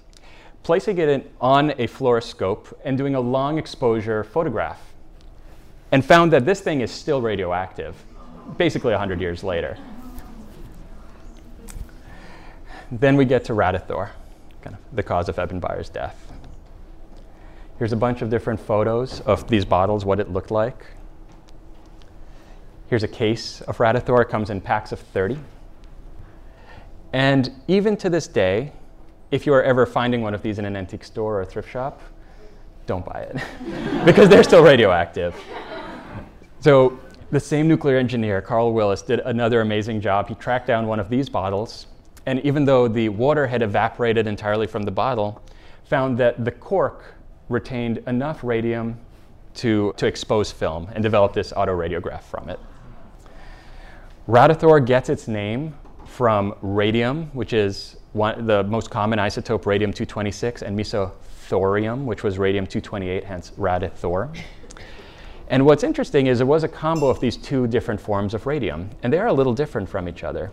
placing 0.62 0.98
it 0.98 1.32
on 1.40 1.70
a 1.70 1.86
fluoroscope 1.86 2.72
and 2.84 2.96
doing 2.96 3.14
a 3.14 3.20
long 3.20 3.58
exposure 3.58 4.22
photograph 4.24 4.80
and 5.90 6.04
found 6.04 6.32
that 6.32 6.46
this 6.46 6.60
thing 6.60 6.80
is 6.80 6.90
still 6.90 7.20
radioactive, 7.20 7.94
basically 8.56 8.92
100 8.92 9.20
years 9.20 9.42
later. 9.44 9.76
Then 12.90 13.16
we 13.16 13.24
get 13.24 13.44
to 13.46 13.54
Radithor, 13.54 14.10
kind 14.62 14.76
of 14.76 14.96
the 14.96 15.02
cause 15.02 15.28
of 15.28 15.38
Eben 15.38 15.60
Byers' 15.60 15.88
death. 15.88 16.32
Here's 17.78 17.92
a 17.92 17.96
bunch 17.96 18.22
of 18.22 18.30
different 18.30 18.60
photos 18.60 19.20
of 19.22 19.48
these 19.48 19.64
bottles, 19.64 20.04
what 20.04 20.20
it 20.20 20.30
looked 20.30 20.50
like. 20.50 20.84
Here's 22.88 23.02
a 23.02 23.08
case 23.08 23.62
of 23.62 23.78
Radithor, 23.78 24.22
it 24.22 24.28
comes 24.28 24.50
in 24.50 24.60
packs 24.60 24.92
of 24.92 25.00
30. 25.00 25.38
And 27.12 27.50
even 27.66 27.96
to 27.96 28.10
this 28.10 28.28
day, 28.28 28.72
if 29.32 29.46
you 29.46 29.54
are 29.54 29.62
ever 29.62 29.86
finding 29.86 30.20
one 30.20 30.34
of 30.34 30.42
these 30.42 30.58
in 30.60 30.64
an 30.66 30.76
antique 30.76 31.02
store 31.02 31.40
or 31.40 31.44
thrift 31.44 31.68
shop, 31.68 32.00
don't 32.86 33.04
buy 33.04 33.26
it 33.28 34.04
because 34.04 34.28
they're 34.28 34.44
still 34.44 34.62
radioactive. 34.62 35.34
So 36.60 37.00
the 37.30 37.40
same 37.40 37.66
nuclear 37.66 37.96
engineer, 37.96 38.42
Carl 38.42 38.72
Willis, 38.74 39.00
did 39.00 39.20
another 39.20 39.62
amazing 39.62 40.02
job. 40.02 40.28
He 40.28 40.34
tracked 40.34 40.66
down 40.66 40.86
one 40.86 41.00
of 41.00 41.08
these 41.08 41.30
bottles, 41.30 41.86
and 42.26 42.40
even 42.40 42.66
though 42.66 42.86
the 42.86 43.08
water 43.08 43.46
had 43.46 43.62
evaporated 43.62 44.26
entirely 44.26 44.66
from 44.66 44.82
the 44.82 44.90
bottle, 44.90 45.42
found 45.84 46.18
that 46.18 46.44
the 46.44 46.52
cork 46.52 47.14
retained 47.48 47.98
enough 48.06 48.44
radium 48.44 48.98
to, 49.54 49.94
to 49.96 50.06
expose 50.06 50.52
film 50.52 50.88
and 50.94 51.02
developed 51.02 51.34
this 51.34 51.52
autoradiograph 51.52 52.22
from 52.22 52.50
it. 52.50 52.60
Radithor 54.28 54.84
gets 54.84 55.08
its 55.08 55.26
name 55.26 55.74
from 56.06 56.54
radium, 56.60 57.26
which 57.32 57.52
is 57.54 57.96
one, 58.12 58.46
the 58.46 58.64
most 58.64 58.90
common 58.90 59.18
isotope, 59.18 59.66
radium 59.66 59.92
226, 59.92 60.62
and 60.62 60.78
mesothorium, 60.78 62.04
which 62.04 62.22
was 62.22 62.38
radium 62.38 62.66
228, 62.66 63.24
hence 63.24 63.52
radithor. 63.58 64.34
And 65.48 65.66
what's 65.66 65.84
interesting 65.84 66.26
is 66.26 66.40
it 66.40 66.46
was 66.46 66.64
a 66.64 66.68
combo 66.68 67.08
of 67.08 67.20
these 67.20 67.36
two 67.36 67.66
different 67.66 68.00
forms 68.00 68.34
of 68.34 68.46
radium, 68.46 68.90
and 69.02 69.12
they 69.12 69.18
are 69.18 69.26
a 69.26 69.32
little 69.32 69.54
different 69.54 69.88
from 69.88 70.08
each 70.08 70.24
other 70.24 70.50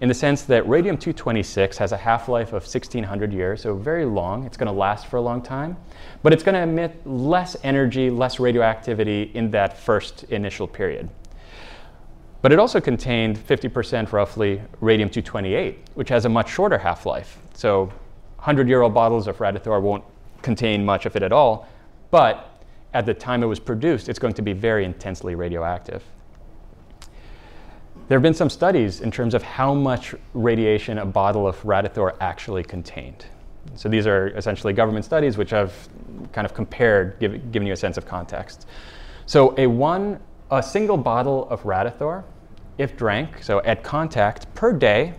in 0.00 0.08
the 0.08 0.14
sense 0.14 0.42
that 0.42 0.68
radium 0.68 0.96
226 0.96 1.78
has 1.78 1.92
a 1.92 1.96
half 1.96 2.28
life 2.28 2.48
of 2.48 2.62
1600 2.62 3.32
years, 3.32 3.62
so 3.62 3.74
very 3.74 4.04
long. 4.04 4.44
It's 4.44 4.56
going 4.56 4.66
to 4.66 4.72
last 4.72 5.06
for 5.06 5.16
a 5.16 5.20
long 5.20 5.40
time, 5.40 5.76
but 6.22 6.32
it's 6.32 6.42
going 6.42 6.54
to 6.54 6.60
emit 6.60 7.06
less 7.06 7.56
energy, 7.64 8.10
less 8.10 8.38
radioactivity 8.38 9.30
in 9.34 9.50
that 9.52 9.78
first 9.78 10.24
initial 10.24 10.66
period. 10.66 11.08
But 12.46 12.52
it 12.52 12.60
also 12.60 12.80
contained 12.80 13.36
50% 13.36 14.12
roughly 14.12 14.62
radium 14.80 15.10
228, 15.10 15.78
which 15.94 16.08
has 16.10 16.26
a 16.26 16.28
much 16.28 16.48
shorter 16.48 16.78
half 16.78 17.04
life. 17.04 17.40
So 17.54 17.86
100 18.36 18.68
year 18.68 18.82
old 18.82 18.94
bottles 18.94 19.26
of 19.26 19.38
Radithor 19.38 19.82
won't 19.82 20.04
contain 20.42 20.84
much 20.84 21.06
of 21.06 21.16
it 21.16 21.24
at 21.24 21.32
all, 21.32 21.66
but 22.12 22.62
at 22.94 23.04
the 23.04 23.14
time 23.14 23.42
it 23.42 23.46
was 23.46 23.58
produced, 23.58 24.08
it's 24.08 24.20
going 24.20 24.34
to 24.34 24.42
be 24.42 24.52
very 24.52 24.84
intensely 24.84 25.34
radioactive. 25.34 26.04
There 28.06 28.16
have 28.16 28.22
been 28.22 28.32
some 28.32 28.48
studies 28.48 29.00
in 29.00 29.10
terms 29.10 29.34
of 29.34 29.42
how 29.42 29.74
much 29.74 30.14
radiation 30.32 30.98
a 30.98 31.04
bottle 31.04 31.48
of 31.48 31.60
Radithor 31.64 32.16
actually 32.20 32.62
contained. 32.62 33.26
So 33.74 33.88
these 33.88 34.06
are 34.06 34.28
essentially 34.28 34.72
government 34.72 35.04
studies 35.04 35.36
which 35.36 35.50
have 35.50 35.88
kind 36.30 36.44
of 36.44 36.54
compared, 36.54 37.18
give, 37.18 37.50
giving 37.50 37.66
you 37.66 37.72
a 37.72 37.76
sense 37.76 37.96
of 37.96 38.06
context. 38.06 38.68
So 39.26 39.52
a 39.58 39.66
one, 39.66 40.20
a 40.52 40.62
single 40.62 40.96
bottle 40.96 41.48
of 41.50 41.64
Radithor, 41.64 42.22
if 42.78 42.96
drank, 42.96 43.42
so 43.42 43.60
at 43.62 43.82
contact 43.82 44.52
per 44.54 44.72
day, 44.72 45.14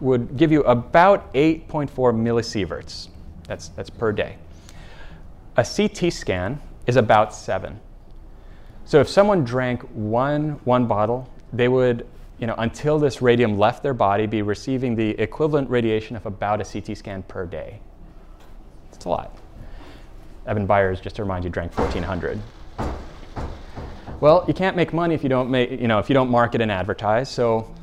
would 0.00 0.36
give 0.36 0.50
you 0.50 0.62
about 0.62 1.32
8.4 1.34 1.90
millisieverts. 1.90 3.08
That's, 3.46 3.68
that's 3.68 3.90
per 3.90 4.12
day. 4.12 4.36
A 5.56 5.64
CT 5.64 6.12
scan 6.12 6.60
is 6.86 6.96
about 6.96 7.34
seven. 7.34 7.80
So 8.84 9.00
if 9.00 9.08
someone 9.08 9.44
drank 9.44 9.82
one, 9.92 10.60
one 10.64 10.86
bottle, 10.86 11.28
they 11.52 11.68
would 11.68 12.06
you 12.40 12.46
know, 12.46 12.54
until 12.56 12.98
this 12.98 13.20
radium 13.20 13.58
left 13.58 13.82
their 13.82 13.92
body, 13.92 14.24
be 14.26 14.40
receiving 14.40 14.96
the 14.96 15.10
equivalent 15.20 15.68
radiation 15.68 16.16
of 16.16 16.24
about 16.24 16.60
a 16.60 16.64
CT 16.64 16.96
scan 16.96 17.22
per 17.24 17.44
day. 17.44 17.80
It's 18.92 19.04
a 19.04 19.08
lot. 19.10 19.36
Eben 20.46 20.64
Byers, 20.64 21.00
just 21.00 21.16
to 21.16 21.22
remind 21.22 21.44
you, 21.44 21.50
drank 21.50 21.76
1,400. 21.76 22.40
Well, 24.20 24.44
you 24.46 24.52
can't 24.52 24.76
make 24.76 24.92
money 24.92 25.14
if 25.14 25.22
you 25.22 25.30
don't 25.30 25.50
make, 25.50 25.70
you 25.70 25.88
know, 25.88 25.98
if 25.98 26.10
you 26.10 26.14
don't 26.14 26.30
market 26.30 26.60
and 26.60 26.70
advertise. 26.70 27.30
So 27.30 27.74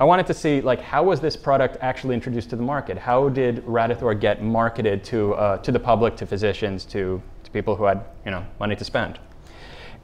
I 0.00 0.04
wanted 0.04 0.26
to 0.26 0.34
see, 0.34 0.60
like, 0.60 0.80
how 0.80 1.04
was 1.04 1.20
this 1.20 1.36
product 1.36 1.78
actually 1.80 2.16
introduced 2.16 2.50
to 2.50 2.56
the 2.56 2.62
market? 2.62 2.98
How 2.98 3.28
did 3.28 3.64
Radithor 3.64 4.20
get 4.20 4.42
marketed 4.42 5.04
to, 5.04 5.34
uh, 5.34 5.58
to 5.58 5.70
the 5.70 5.78
public, 5.78 6.16
to 6.16 6.26
physicians, 6.26 6.84
to, 6.86 7.22
to 7.44 7.50
people 7.52 7.76
who 7.76 7.84
had, 7.84 8.02
you 8.24 8.32
know, 8.32 8.44
money 8.58 8.74
to 8.74 8.84
spend? 8.84 9.20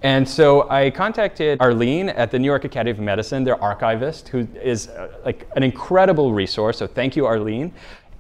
And 0.03 0.29
so 0.29 0.71
I 0.71 0.91
contacted 0.91 1.61
Arlene 1.61 2.11
at 2.11 2.31
the 2.31 2.39
New 2.39 2.47
York 2.47 2.65
Academy 2.65 2.93
of 2.93 3.01
Medicine, 3.01 3.43
their 3.43 3.61
archivist, 3.61 4.29
who 4.29 4.47
is 4.63 4.87
uh, 4.89 5.09
like 5.25 5.49
an 5.57 5.65
incredible 5.65 6.33
resource. 6.33 6.79
So 6.79 6.87
thank 6.87 7.17
you, 7.17 7.27
Arlene. 7.27 7.73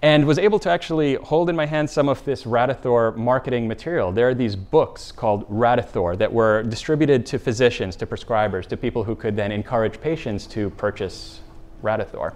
And 0.02 0.26
was 0.26 0.38
able 0.38 0.58
to 0.58 0.70
actually 0.70 1.14
hold 1.14 1.48
in 1.48 1.54
my 1.54 1.64
hand 1.64 1.88
some 1.88 2.08
of 2.08 2.24
this 2.24 2.42
Radithor 2.42 3.16
marketing 3.16 3.68
material. 3.68 4.10
There 4.10 4.28
are 4.28 4.34
these 4.34 4.56
books 4.56 5.12
called 5.12 5.48
Radithor 5.48 6.18
that 6.18 6.32
were 6.32 6.64
distributed 6.64 7.24
to 7.26 7.38
physicians, 7.38 7.94
to 7.96 8.06
prescribers, 8.06 8.66
to 8.66 8.76
people 8.76 9.04
who 9.04 9.14
could 9.14 9.36
then 9.36 9.52
encourage 9.52 10.00
patients 10.00 10.46
to 10.48 10.70
purchase 10.70 11.40
Radithor. 11.82 12.34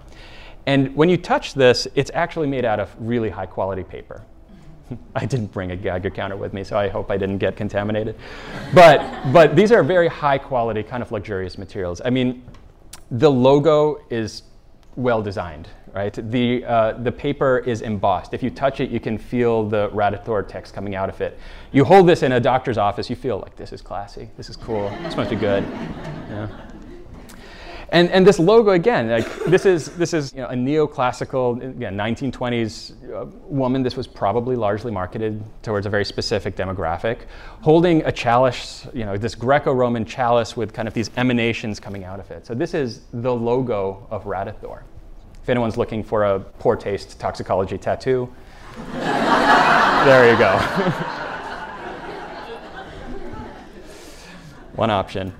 And 0.66 0.94
when 0.94 1.08
you 1.08 1.16
touch 1.16 1.54
this, 1.54 1.88
it's 1.94 2.10
actually 2.14 2.48
made 2.48 2.64
out 2.64 2.80
of 2.80 2.94
really 2.98 3.30
high 3.30 3.46
quality 3.46 3.84
paper. 3.84 4.22
I 5.16 5.26
didn't 5.26 5.52
bring 5.52 5.70
a 5.70 5.76
Geiger 5.76 6.10
counter 6.10 6.36
with 6.36 6.52
me, 6.52 6.64
so 6.64 6.76
I 6.76 6.88
hope 6.88 7.10
I 7.10 7.16
didn't 7.16 7.38
get 7.38 7.56
contaminated. 7.56 8.16
But, 8.74 9.00
but 9.32 9.56
these 9.56 9.72
are 9.72 9.82
very 9.82 10.08
high 10.08 10.38
quality, 10.38 10.82
kind 10.82 11.02
of 11.02 11.12
luxurious 11.12 11.58
materials. 11.58 12.00
I 12.04 12.10
mean, 12.10 12.44
the 13.10 13.30
logo 13.30 14.04
is 14.10 14.42
well 14.96 15.22
designed, 15.22 15.68
right? 15.96 16.30
The, 16.30 16.62
uh, 16.66 16.92
the 16.92 17.10
paper 17.10 17.58
is 17.60 17.80
embossed. 17.80 18.34
If 18.34 18.42
you 18.42 18.50
touch 18.50 18.80
it, 18.80 18.90
you 18.90 19.00
can 19.00 19.16
feel 19.16 19.66
the 19.66 19.88
Radithor 19.88 20.46
text 20.46 20.74
coming 20.74 20.94
out 20.94 21.08
of 21.08 21.22
it. 21.22 21.38
You 21.72 21.84
hold 21.84 22.06
this 22.06 22.22
in 22.22 22.32
a 22.32 22.40
doctor's 22.40 22.76
office, 22.76 23.08
you 23.08 23.16
feel 23.16 23.38
like 23.38 23.56
this 23.56 23.72
is 23.72 23.80
classy, 23.80 24.28
this 24.36 24.50
is 24.50 24.56
cool, 24.56 24.90
this 25.02 25.16
must 25.16 25.30
be 25.30 25.36
good. 25.36 25.64
Yeah. 25.64 26.48
And, 27.90 28.10
and 28.10 28.26
this 28.26 28.38
logo 28.38 28.72
again, 28.72 29.08
like 29.08 29.44
this 29.44 29.64
is 29.64 29.96
this 29.96 30.12
is 30.12 30.34
you 30.34 30.40
know, 30.40 30.48
a 30.48 30.54
neoclassical, 30.54 31.62
again, 31.62 31.96
1920s 31.96 33.12
uh, 33.14 33.26
woman. 33.46 33.82
This 33.84 33.96
was 33.96 34.08
probably 34.08 34.56
largely 34.56 34.90
marketed 34.90 35.42
towards 35.62 35.86
a 35.86 35.90
very 35.90 36.04
specific 36.04 36.56
demographic, 36.56 37.20
holding 37.62 38.04
a 38.04 38.10
chalice, 38.10 38.88
you 38.92 39.04
know, 39.04 39.16
this 39.16 39.36
Greco-Roman 39.36 40.04
chalice 40.04 40.56
with 40.56 40.74
kind 40.74 40.88
of 40.88 40.94
these 40.94 41.10
emanations 41.16 41.78
coming 41.78 42.02
out 42.02 42.18
of 42.18 42.30
it. 42.32 42.44
So 42.44 42.54
this 42.54 42.74
is 42.74 43.02
the 43.12 43.32
logo 43.32 44.06
of 44.10 44.24
Radithor. 44.24 44.82
If 45.46 45.50
anyone's 45.50 45.76
looking 45.76 46.02
for 46.02 46.24
a 46.24 46.40
poor 46.40 46.74
taste 46.74 47.20
toxicology 47.20 47.78
tattoo, 47.78 48.28
there 48.94 50.28
you 50.28 50.36
go. 50.36 50.58
One 54.74 54.90
option. 54.90 55.32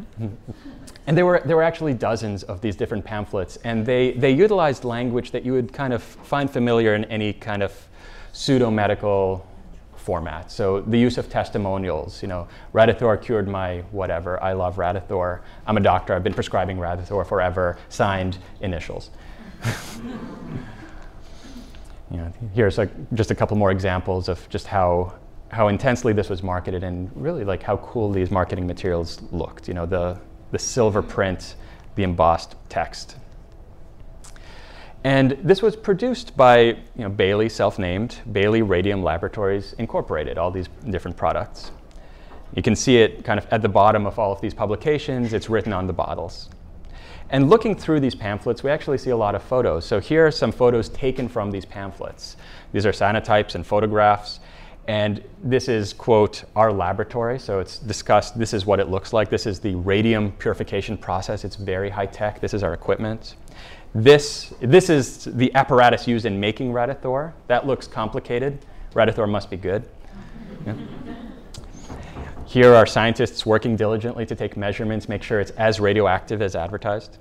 And 1.09 1.19
there 1.19 1.27
were, 1.27 1.42
there 1.45 1.57
were 1.57 1.64
actually 1.64 1.95
dozens 1.95 2.45
of 2.45 2.61
these 2.61 2.77
different 2.77 3.05
pamphlets, 3.05 3.57
and 3.64 3.85
they, 3.85 4.12
they 4.12 4.31
utilized 4.31 4.85
language 4.85 5.33
that 5.33 5.45
you 5.45 5.53
would 5.55 5.73
kind 5.73 5.92
of 5.92 6.05
find 6.05 6.49
familiar 6.49 6.95
in 6.95 7.05
any 7.07 7.33
kind 7.33 7.64
of 7.64 7.88
pseudo 8.33 8.71
medical 8.71 9.45
format. 9.97 10.53
So 10.53 10.83
the 10.83 10.99
use 10.99 11.19
of 11.19 11.29
testimonials, 11.29 12.23
you 12.23 12.29
know, 12.29 12.47
Radithor 12.73 13.21
cured 13.21 13.49
my 13.49 13.79
whatever, 13.90 14.40
I 14.40 14.53
love 14.53 14.77
Radithor, 14.77 15.40
I'm 15.66 15.77
a 15.77 15.81
doctor, 15.81 16.14
I've 16.14 16.23
been 16.23 16.33
prescribing 16.33 16.79
Radithor 16.79 17.27
forever, 17.27 17.77
signed 17.88 18.38
initials. 18.61 19.11
You 22.11 22.16
know, 22.19 22.33
here's 22.55 22.79
like 22.79 22.90
just 23.14 23.31
a 23.31 23.35
couple 23.35 23.57
more 23.57 23.71
examples 23.71 24.29
of 24.29 24.49
just 24.49 24.66
how 24.66 25.14
how 25.49 25.69
intensely 25.69 26.12
this 26.12 26.29
was 26.29 26.42
marketed 26.42 26.83
and 26.83 27.11
really 27.14 27.45
like 27.45 27.62
how 27.62 27.77
cool 27.79 28.11
these 28.11 28.31
marketing 28.31 28.66
materials 28.66 29.23
looked. 29.31 29.69
You 29.69 29.75
know, 29.75 29.87
the 29.87 30.19
the 30.51 30.59
silver 30.59 31.03
print, 31.03 31.57
the 31.95 32.03
embossed 32.03 32.55
text. 32.69 33.16
And 35.05 35.38
this 35.42 35.62
was 35.62 35.77
produced 35.77 36.37
by 36.37 36.59
you 36.59 36.77
know, 36.97 37.09
Bailey, 37.09 37.49
self-named, 37.49 38.19
Bailey 38.33 38.62
Radium 38.62 39.05
Laboratories 39.05 39.73
Incorporated, 39.75 40.37
all 40.37 40.51
these 40.51 40.66
different 40.90 41.16
products. 41.16 41.71
You 42.55 42.62
can 42.62 42.75
see 42.75 42.97
it 42.97 43.25
kind 43.25 43.38
of 43.38 43.47
at 43.53 43.62
the 43.62 43.69
bottom 43.69 44.07
of 44.07 44.19
all 44.19 44.33
of 44.33 44.40
these 44.40 44.55
publications. 44.55 45.33
It's 45.33 45.49
written 45.49 45.73
on 45.73 45.87
the 45.87 45.92
bottles. 45.92 46.49
And 47.31 47.51
looking 47.51 47.75
through 47.75 48.01
these 48.01 48.15
pamphlets, 48.15 48.62
we 48.62 48.71
actually 48.71 48.99
see 48.99 49.11
a 49.11 49.17
lot 49.17 49.35
of 49.35 49.43
photos. 49.43 49.85
So 49.85 49.99
here 49.99 50.27
are 50.27 50.31
some 50.31 50.53
photos 50.53 50.89
taken 50.89 51.29
from 51.29 51.51
these 51.51 51.65
pamphlets. 51.65 52.37
These 52.73 52.87
are 52.87 52.93
cyanotypes 52.93 53.55
and 53.55 53.67
photographs. 53.67 54.41
And 54.89 55.24
this 55.43 55.68
is, 55.68 55.93
quote, 55.93 56.45
our 56.55 56.72
laboratory. 56.72 57.41
So 57.41 57.59
it's 57.59 57.79
discussed, 57.79 58.39
this 58.39 58.55
is 58.55 58.66
what 58.66 58.79
it 58.79 58.89
looks 58.89 59.12
like. 59.12 59.29
This 59.29 59.45
is 59.47 59.59
the 59.59 59.74
radium 59.74 60.31
purification 60.33 60.97
process. 60.97 61.45
It's 61.45 61.57
very 61.57 61.91
high 61.91 62.07
tech. 62.07 62.41
This 62.41 62.55
is 62.55 62.62
our 62.62 62.72
equipment. 62.72 63.35
This, 63.95 64.55
this 64.61 64.89
is 64.89 65.24
the 65.24 65.53
apparatus 65.55 66.07
used 66.07 66.27
in 66.27 66.39
making 66.39 66.70
Radithor. 66.70 67.33
That 67.49 67.66
looks 67.66 67.89
complicated. 67.89 68.64
Radithor 68.95 69.29
must 69.29 69.51
be 69.51 69.57
good. 69.57 69.89
Yeah. 70.64 70.74
Here 72.47 72.72
are 72.74 72.86
scientists 72.86 73.44
working 73.44 73.74
diligently 73.74 74.24
to 74.26 74.36
take 74.36 74.57
measurements, 74.57 75.09
make 75.09 75.22
sure 75.22 75.40
it's 75.40 75.51
as 75.53 75.80
radioactive 75.80 76.40
as 76.40 76.55
advertised. 76.55 77.18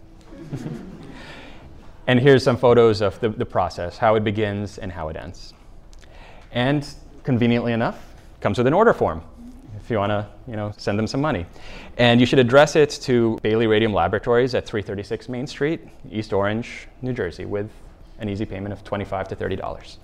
and 2.08 2.20
here's 2.20 2.44
some 2.44 2.58
photos 2.58 3.02
of 3.02 3.20
the, 3.20 3.30
the 3.30 3.46
process, 3.46 3.98
how 3.98 4.16
it 4.16 4.24
begins 4.24 4.78
and 4.78 4.92
how 4.92 5.10
it 5.10 5.16
ends. 5.18 5.54
And 6.52 6.88
conveniently 7.24 7.74
enough, 7.74 8.14
comes 8.40 8.60
with 8.60 8.68
an 8.68 8.74
order 8.74 8.94
form 8.94 9.24
if 9.86 9.92
you 9.92 9.98
want 9.98 10.12
to 10.12 10.28
you 10.48 10.56
know, 10.56 10.74
send 10.78 10.98
them 10.98 11.08
some 11.08 11.22
money. 11.22 11.46
And 11.98 12.20
you 12.20 12.26
should 12.26 12.40
address 12.40 12.76
it 12.76 12.90
to 13.02 13.38
Bailey 13.44 13.68
Radium 13.68 13.94
Laboratories 13.94 14.56
at 14.56 14.66
336 14.66 15.30
Main 15.30 15.48
Street, 15.48 15.82
East 16.10 16.34
Orange, 16.34 16.88
New 17.02 17.14
Jersey, 17.14 17.46
with 17.46 17.70
an 18.20 18.30
easy 18.30 18.46
payment 18.46 18.74
of 18.74 18.84
25 18.84 19.28
to 19.28 19.36
$30. 19.36 19.98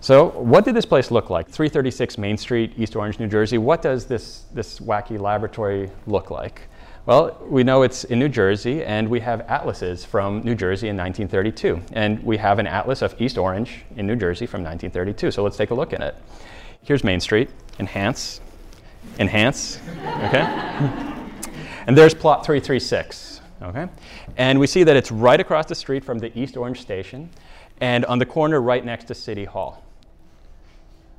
So, 0.00 0.26
what 0.26 0.64
did 0.64 0.76
this 0.76 0.84
place 0.84 1.10
look 1.10 1.30
like? 1.30 1.48
336 1.48 2.18
Main 2.18 2.36
Street, 2.36 2.72
East 2.76 2.94
Orange, 2.96 3.18
New 3.18 3.28
Jersey. 3.28 3.58
What 3.58 3.82
does 3.82 4.04
this, 4.04 4.44
this 4.52 4.78
wacky 4.78 5.18
laboratory 5.18 5.90
look 6.06 6.30
like? 6.30 6.62
Well, 7.06 7.40
we 7.48 7.64
know 7.64 7.82
it's 7.82 8.04
in 8.04 8.18
New 8.18 8.28
Jersey, 8.28 8.84
and 8.84 9.08
we 9.08 9.20
have 9.20 9.40
atlases 9.42 10.04
from 10.04 10.42
New 10.42 10.54
Jersey 10.54 10.88
in 10.88 10.96
1932. 10.96 11.80
And 11.92 12.22
we 12.22 12.36
have 12.36 12.58
an 12.58 12.66
atlas 12.66 13.00
of 13.00 13.18
East 13.20 13.38
Orange 13.38 13.84
in 13.96 14.06
New 14.06 14.16
Jersey 14.16 14.44
from 14.44 14.62
1932. 14.62 15.30
So, 15.30 15.42
let's 15.42 15.56
take 15.56 15.70
a 15.70 15.74
look 15.74 15.92
at 15.92 16.00
it. 16.02 16.14
Here's 16.82 17.02
Main 17.02 17.18
Street, 17.18 17.48
enhance, 17.80 18.40
enhance, 19.18 19.80
okay? 20.24 20.42
and 21.86 21.96
there's 21.96 22.14
plot 22.14 22.44
336, 22.44 23.40
okay? 23.62 23.88
And 24.36 24.60
we 24.60 24.66
see 24.66 24.84
that 24.84 24.94
it's 24.94 25.10
right 25.10 25.40
across 25.40 25.66
the 25.66 25.74
street 25.74 26.04
from 26.04 26.18
the 26.18 26.36
East 26.38 26.56
Orange 26.56 26.80
station 26.80 27.30
and 27.80 28.04
on 28.04 28.18
the 28.18 28.26
corner 28.26 28.60
right 28.60 28.84
next 28.84 29.04
to 29.04 29.14
City 29.14 29.44
Hall. 29.44 29.85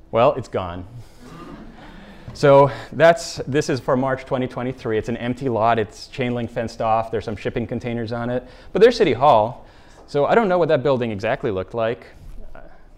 Well, 0.10 0.34
it's 0.36 0.48
gone. 0.48 0.86
So 2.34 2.72
that's 2.94 3.38
this 3.48 3.70
is 3.70 3.80
for 3.82 3.98
March 3.98 4.22
2023. 4.22 4.98
It's 4.98 5.10
an 5.10 5.18
empty 5.18 5.50
lot. 5.50 5.80
It's 5.80 6.08
chain 6.08 6.34
link 6.34 6.50
fenced 6.50 6.82
off. 6.82 7.12
There's 7.12 7.26
some 7.26 7.36
shipping 7.36 7.68
containers 7.68 8.14
on 8.14 8.30
it. 8.30 8.48
But 8.72 8.82
there's 8.82 8.96
City 8.96 9.14
Hall. 9.14 9.66
So 10.06 10.26
I 10.26 10.36
don't 10.36 10.48
know 10.48 10.58
what 10.58 10.70
that 10.70 10.82
building 10.82 11.12
exactly 11.12 11.52
looked 11.52 11.74
like. 11.74 12.06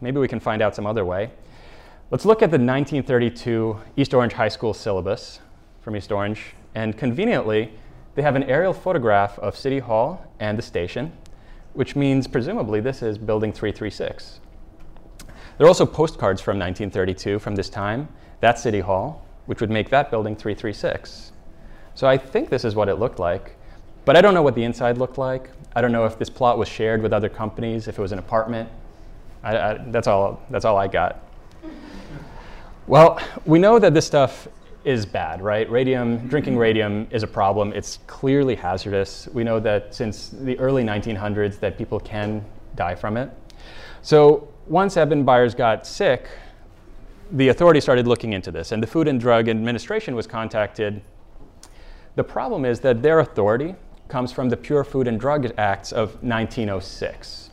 Maybe 0.01 0.19
we 0.19 0.27
can 0.27 0.39
find 0.39 0.61
out 0.61 0.75
some 0.75 0.85
other 0.85 1.03
way. 1.03 1.31
Let's 2.11 2.25
look 2.25 2.43
at 2.43 2.51
the 2.51 2.57
1932 2.57 3.79
East 3.97 4.13
Orange 4.13 4.33
High 4.33 4.49
School 4.49 4.73
syllabus 4.73 5.39
from 5.81 5.95
East 5.95 6.11
Orange. 6.11 6.53
And 6.75 6.95
conveniently, 6.95 7.73
they 8.13 8.21
have 8.21 8.35
an 8.35 8.43
aerial 8.43 8.73
photograph 8.73 9.39
of 9.39 9.57
City 9.57 9.79
Hall 9.79 10.27
and 10.39 10.57
the 10.57 10.61
station, 10.61 11.11
which 11.73 11.95
means 11.95 12.27
presumably 12.27 12.81
this 12.81 13.01
is 13.01 13.17
Building 13.17 13.51
336. 13.51 14.41
There 15.59 15.65
are 15.65 15.67
also 15.67 15.85
postcards 15.85 16.39
from 16.39 16.57
1932 16.57 17.37
from 17.37 17.53
this 17.53 17.69
time. 17.69 18.07
That's 18.39 18.63
City 18.63 18.79
Hall, 18.79 19.25
which 19.45 19.59
would 19.59 19.69
make 19.69 19.89
that 19.89 20.09
building 20.09 20.33
336. 20.33 21.33
So 21.95 22.07
I 22.07 22.17
think 22.17 22.47
this 22.47 22.63
is 22.63 22.75
what 22.75 22.87
it 22.87 22.95
looked 22.95 23.19
like. 23.19 23.57
But 24.05 24.15
I 24.15 24.21
don't 24.21 24.33
know 24.33 24.41
what 24.41 24.55
the 24.55 24.63
inside 24.63 24.97
looked 24.97 25.17
like. 25.17 25.49
I 25.75 25.81
don't 25.81 25.91
know 25.91 26.05
if 26.05 26.17
this 26.17 26.29
plot 26.29 26.57
was 26.57 26.69
shared 26.69 27.01
with 27.01 27.11
other 27.11 27.27
companies, 27.27 27.89
if 27.89 27.99
it 27.99 28.01
was 28.01 28.13
an 28.13 28.19
apartment. 28.19 28.69
I, 29.43 29.57
I, 29.57 29.73
that's, 29.87 30.07
all, 30.07 30.41
that's 30.49 30.63
all 30.63 30.77
I 30.77 30.87
got. 30.87 31.21
Well, 32.87 33.19
we 33.45 33.59
know 33.59 33.79
that 33.79 33.93
this 33.93 34.07
stuff 34.07 34.47
is 34.85 35.05
bad, 35.05 35.41
right? 35.41 35.69
Radium, 35.69 36.29
drinking 36.29 36.57
radium 36.57 37.05
is 37.11 37.23
a 37.23 37.27
problem. 37.27 37.73
It's 37.73 37.99
clearly 38.07 38.55
hazardous. 38.55 39.27
We 39.33 39.43
know 39.43 39.59
that 39.59 39.93
since 39.93 40.29
the 40.29 40.57
early 40.57 40.85
1900s 40.85 41.59
that 41.59 41.77
people 41.77 41.99
can 41.99 42.45
die 42.75 42.95
from 42.95 43.17
it. 43.17 43.29
So 44.01 44.47
once 44.69 44.95
Eben 44.95 45.23
Byers 45.23 45.55
got 45.55 45.85
sick, 45.85 46.27
the 47.31 47.49
authorities 47.49 47.83
started 47.83 48.07
looking 48.07 48.33
into 48.33 48.51
this, 48.51 48.71
and 48.71 48.81
the 48.81 48.87
Food 48.87 49.07
and 49.07 49.19
Drug 49.19 49.49
Administration 49.49 50.15
was 50.15 50.27
contacted. 50.27 51.01
The 52.15 52.23
problem 52.23 52.65
is 52.65 52.79
that 52.81 53.01
their 53.01 53.19
authority 53.19 53.75
comes 54.07 54.31
from 54.31 54.49
the 54.49 54.57
Pure 54.57 54.83
Food 54.85 55.07
and 55.07 55.19
Drug 55.19 55.51
Acts 55.57 55.91
of 55.91 56.21
1906. 56.23 57.49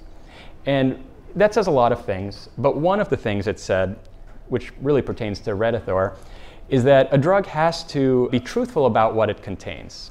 And 0.67 1.03
that 1.35 1.55
says 1.55 1.67
a 1.67 1.71
lot 1.71 1.93
of 1.93 2.05
things, 2.05 2.49
but 2.59 2.77
one 2.77 3.01
of 3.01 3.09
the 3.09 3.17
things 3.17 3.47
it 3.47 3.59
said, 3.59 3.99
which 4.49 4.73
really 4.81 5.03
pertains 5.03 5.41
to 5.41 5.51
Radithor, 5.53 6.17
is 6.69 6.85
that 6.85 7.09
a 7.13 7.19
drug 7.19 7.47
has 7.47 7.85
to 7.85 8.29
be 8.31 8.41
truthful 8.41 8.87
about 8.87 9.15
what 9.15 9.31
it 9.31 9.43
contains. 9.43 10.11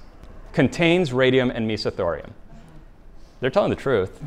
Contains 0.54 1.12
radium 1.14 1.52
and 1.52 1.70
mesothorium. 1.70 2.32
They're 3.42 3.50
telling 3.50 3.70
the 3.70 3.76
truth. 3.76 4.22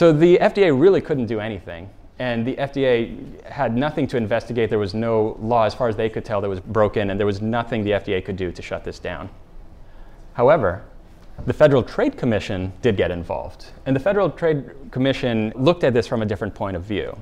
So 0.00 0.14
the 0.14 0.38
FDA 0.38 0.72
really 0.72 1.02
couldn't 1.02 1.26
do 1.26 1.40
anything. 1.40 1.90
And 2.18 2.46
the 2.46 2.56
FDA 2.56 3.44
had 3.44 3.76
nothing 3.76 4.06
to 4.06 4.16
investigate. 4.16 4.70
There 4.70 4.78
was 4.78 4.94
no 4.94 5.36
law, 5.42 5.64
as 5.64 5.74
far 5.74 5.88
as 5.88 5.96
they 5.96 6.08
could 6.08 6.24
tell, 6.24 6.40
that 6.40 6.48
was 6.48 6.58
broken, 6.58 7.10
and 7.10 7.20
there 7.20 7.26
was 7.26 7.42
nothing 7.42 7.84
the 7.84 7.90
FDA 7.90 8.24
could 8.24 8.36
do 8.36 8.50
to 8.50 8.62
shut 8.62 8.82
this 8.82 8.98
down. 8.98 9.28
However, 10.32 10.86
the 11.44 11.52
Federal 11.52 11.82
Trade 11.82 12.16
Commission 12.16 12.72
did 12.80 12.96
get 12.96 13.10
involved. 13.10 13.66
And 13.84 13.94
the 13.94 14.00
Federal 14.00 14.30
Trade 14.30 14.70
Commission 14.90 15.52
looked 15.54 15.84
at 15.84 15.92
this 15.92 16.06
from 16.06 16.22
a 16.22 16.24
different 16.24 16.54
point 16.54 16.78
of 16.78 16.82
view. 16.82 17.14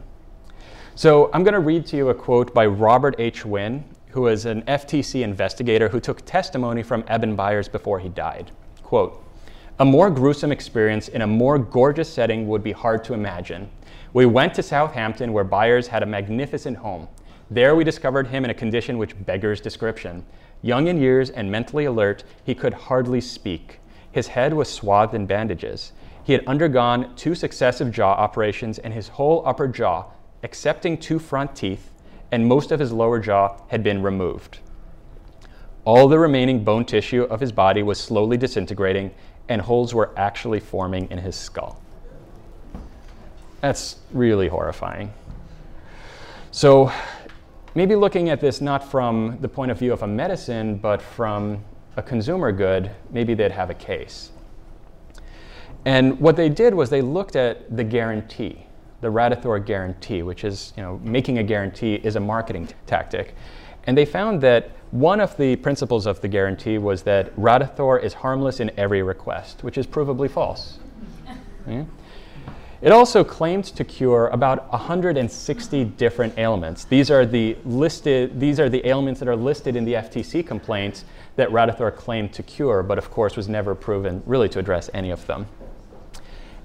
So 0.94 1.30
I'm 1.32 1.42
going 1.42 1.54
to 1.54 1.58
read 1.58 1.84
to 1.86 1.96
you 1.96 2.10
a 2.10 2.14
quote 2.14 2.54
by 2.54 2.66
Robert 2.66 3.16
H. 3.18 3.44
Winn, 3.44 3.82
who 4.10 4.28
is 4.28 4.46
an 4.46 4.62
FTC 4.62 5.22
investigator 5.22 5.88
who 5.88 5.98
took 5.98 6.24
testimony 6.24 6.84
from 6.84 7.02
Eben 7.08 7.34
Byers 7.34 7.68
before 7.68 7.98
he 7.98 8.08
died. 8.08 8.52
Quote, 8.84 9.20
a 9.80 9.84
more 9.84 10.10
gruesome 10.10 10.50
experience 10.50 11.06
in 11.06 11.22
a 11.22 11.26
more 11.26 11.56
gorgeous 11.56 12.12
setting 12.12 12.48
would 12.48 12.64
be 12.64 12.72
hard 12.72 13.04
to 13.04 13.14
imagine. 13.14 13.70
We 14.12 14.26
went 14.26 14.54
to 14.54 14.62
Southampton 14.62 15.32
where 15.32 15.44
Byers 15.44 15.86
had 15.86 16.02
a 16.02 16.06
magnificent 16.06 16.78
home. 16.78 17.06
There 17.48 17.76
we 17.76 17.84
discovered 17.84 18.26
him 18.26 18.44
in 18.44 18.50
a 18.50 18.54
condition 18.54 18.98
which 18.98 19.14
beggars 19.24 19.60
description. 19.60 20.26
Young 20.62 20.88
in 20.88 21.00
years 21.00 21.30
and 21.30 21.52
mentally 21.52 21.84
alert, 21.84 22.24
he 22.42 22.56
could 22.56 22.74
hardly 22.74 23.20
speak. 23.20 23.78
His 24.10 24.26
head 24.26 24.52
was 24.52 24.68
swathed 24.68 25.14
in 25.14 25.26
bandages. 25.26 25.92
He 26.24 26.32
had 26.32 26.44
undergone 26.48 27.14
two 27.14 27.36
successive 27.36 27.92
jaw 27.92 28.14
operations, 28.14 28.80
and 28.80 28.92
his 28.92 29.08
whole 29.08 29.46
upper 29.46 29.68
jaw, 29.68 30.06
excepting 30.42 30.98
two 30.98 31.20
front 31.20 31.54
teeth, 31.54 31.92
and 32.32 32.46
most 32.46 32.72
of 32.72 32.80
his 32.80 32.92
lower 32.92 33.20
jaw 33.20 33.56
had 33.68 33.84
been 33.84 34.02
removed. 34.02 34.58
All 35.84 36.08
the 36.08 36.18
remaining 36.18 36.64
bone 36.64 36.84
tissue 36.84 37.22
of 37.22 37.40
his 37.40 37.52
body 37.52 37.82
was 37.82 37.98
slowly 37.98 38.36
disintegrating, 38.36 39.10
and 39.48 39.60
holes 39.60 39.94
were 39.94 40.10
actually 40.16 40.60
forming 40.60 41.10
in 41.10 41.18
his 41.18 41.36
skull. 41.36 41.82
That's 43.60 43.96
really 44.12 44.48
horrifying. 44.48 45.12
So, 46.50 46.92
maybe 47.74 47.94
looking 47.94 48.28
at 48.28 48.40
this 48.40 48.60
not 48.60 48.88
from 48.88 49.38
the 49.40 49.48
point 49.48 49.70
of 49.70 49.78
view 49.78 49.92
of 49.92 50.02
a 50.02 50.06
medicine, 50.06 50.76
but 50.76 51.02
from 51.02 51.64
a 51.96 52.02
consumer 52.02 52.52
good, 52.52 52.90
maybe 53.10 53.34
they'd 53.34 53.52
have 53.52 53.70
a 53.70 53.74
case. 53.74 54.30
And 55.84 56.18
what 56.20 56.36
they 56.36 56.48
did 56.48 56.74
was 56.74 56.90
they 56.90 57.02
looked 57.02 57.36
at 57.36 57.76
the 57.76 57.84
guarantee, 57.84 58.66
the 59.00 59.08
Radithor 59.08 59.64
guarantee, 59.64 60.22
which 60.22 60.44
is, 60.44 60.72
you 60.76 60.82
know, 60.82 61.00
making 61.02 61.38
a 61.38 61.42
guarantee 61.42 61.94
is 61.94 62.16
a 62.16 62.20
marketing 62.20 62.68
tactic. 62.86 63.34
And 63.88 63.96
they 63.96 64.04
found 64.04 64.42
that 64.42 64.70
one 64.90 65.18
of 65.18 65.34
the 65.38 65.56
principles 65.56 66.06
of 66.06 66.20
the 66.20 66.28
guarantee 66.28 66.76
was 66.76 67.04
that 67.04 67.34
Radithor 67.36 68.02
is 68.02 68.12
harmless 68.12 68.60
in 68.60 68.70
every 68.76 69.02
request, 69.02 69.64
which 69.64 69.78
is 69.78 69.86
provably 69.86 70.30
false. 70.30 70.78
Yeah? 71.66 71.84
It 72.80 72.92
also 72.92 73.24
claimed 73.24 73.64
to 73.64 73.84
cure 73.84 74.28
about 74.28 74.70
160 74.72 75.84
different 75.84 76.38
ailments. 76.38 76.84
These 76.84 77.10
are 77.10 77.26
the 77.26 77.56
listed 77.64 78.38
these 78.38 78.60
are 78.60 78.68
the 78.70 78.86
ailments 78.86 79.20
that 79.20 79.28
are 79.28 79.36
listed 79.36 79.74
in 79.74 79.84
the 79.84 79.94
FTC 79.94 80.46
complaint 80.46 81.04
that 81.36 81.48
Radithor 81.50 81.94
claimed 81.94 82.32
to 82.34 82.42
cure, 82.42 82.82
but 82.82 82.96
of 82.96 83.10
course 83.10 83.36
was 83.36 83.48
never 83.48 83.74
proven 83.74 84.22
really 84.24 84.48
to 84.50 84.58
address 84.58 84.88
any 84.94 85.10
of 85.10 85.26
them. 85.26 85.46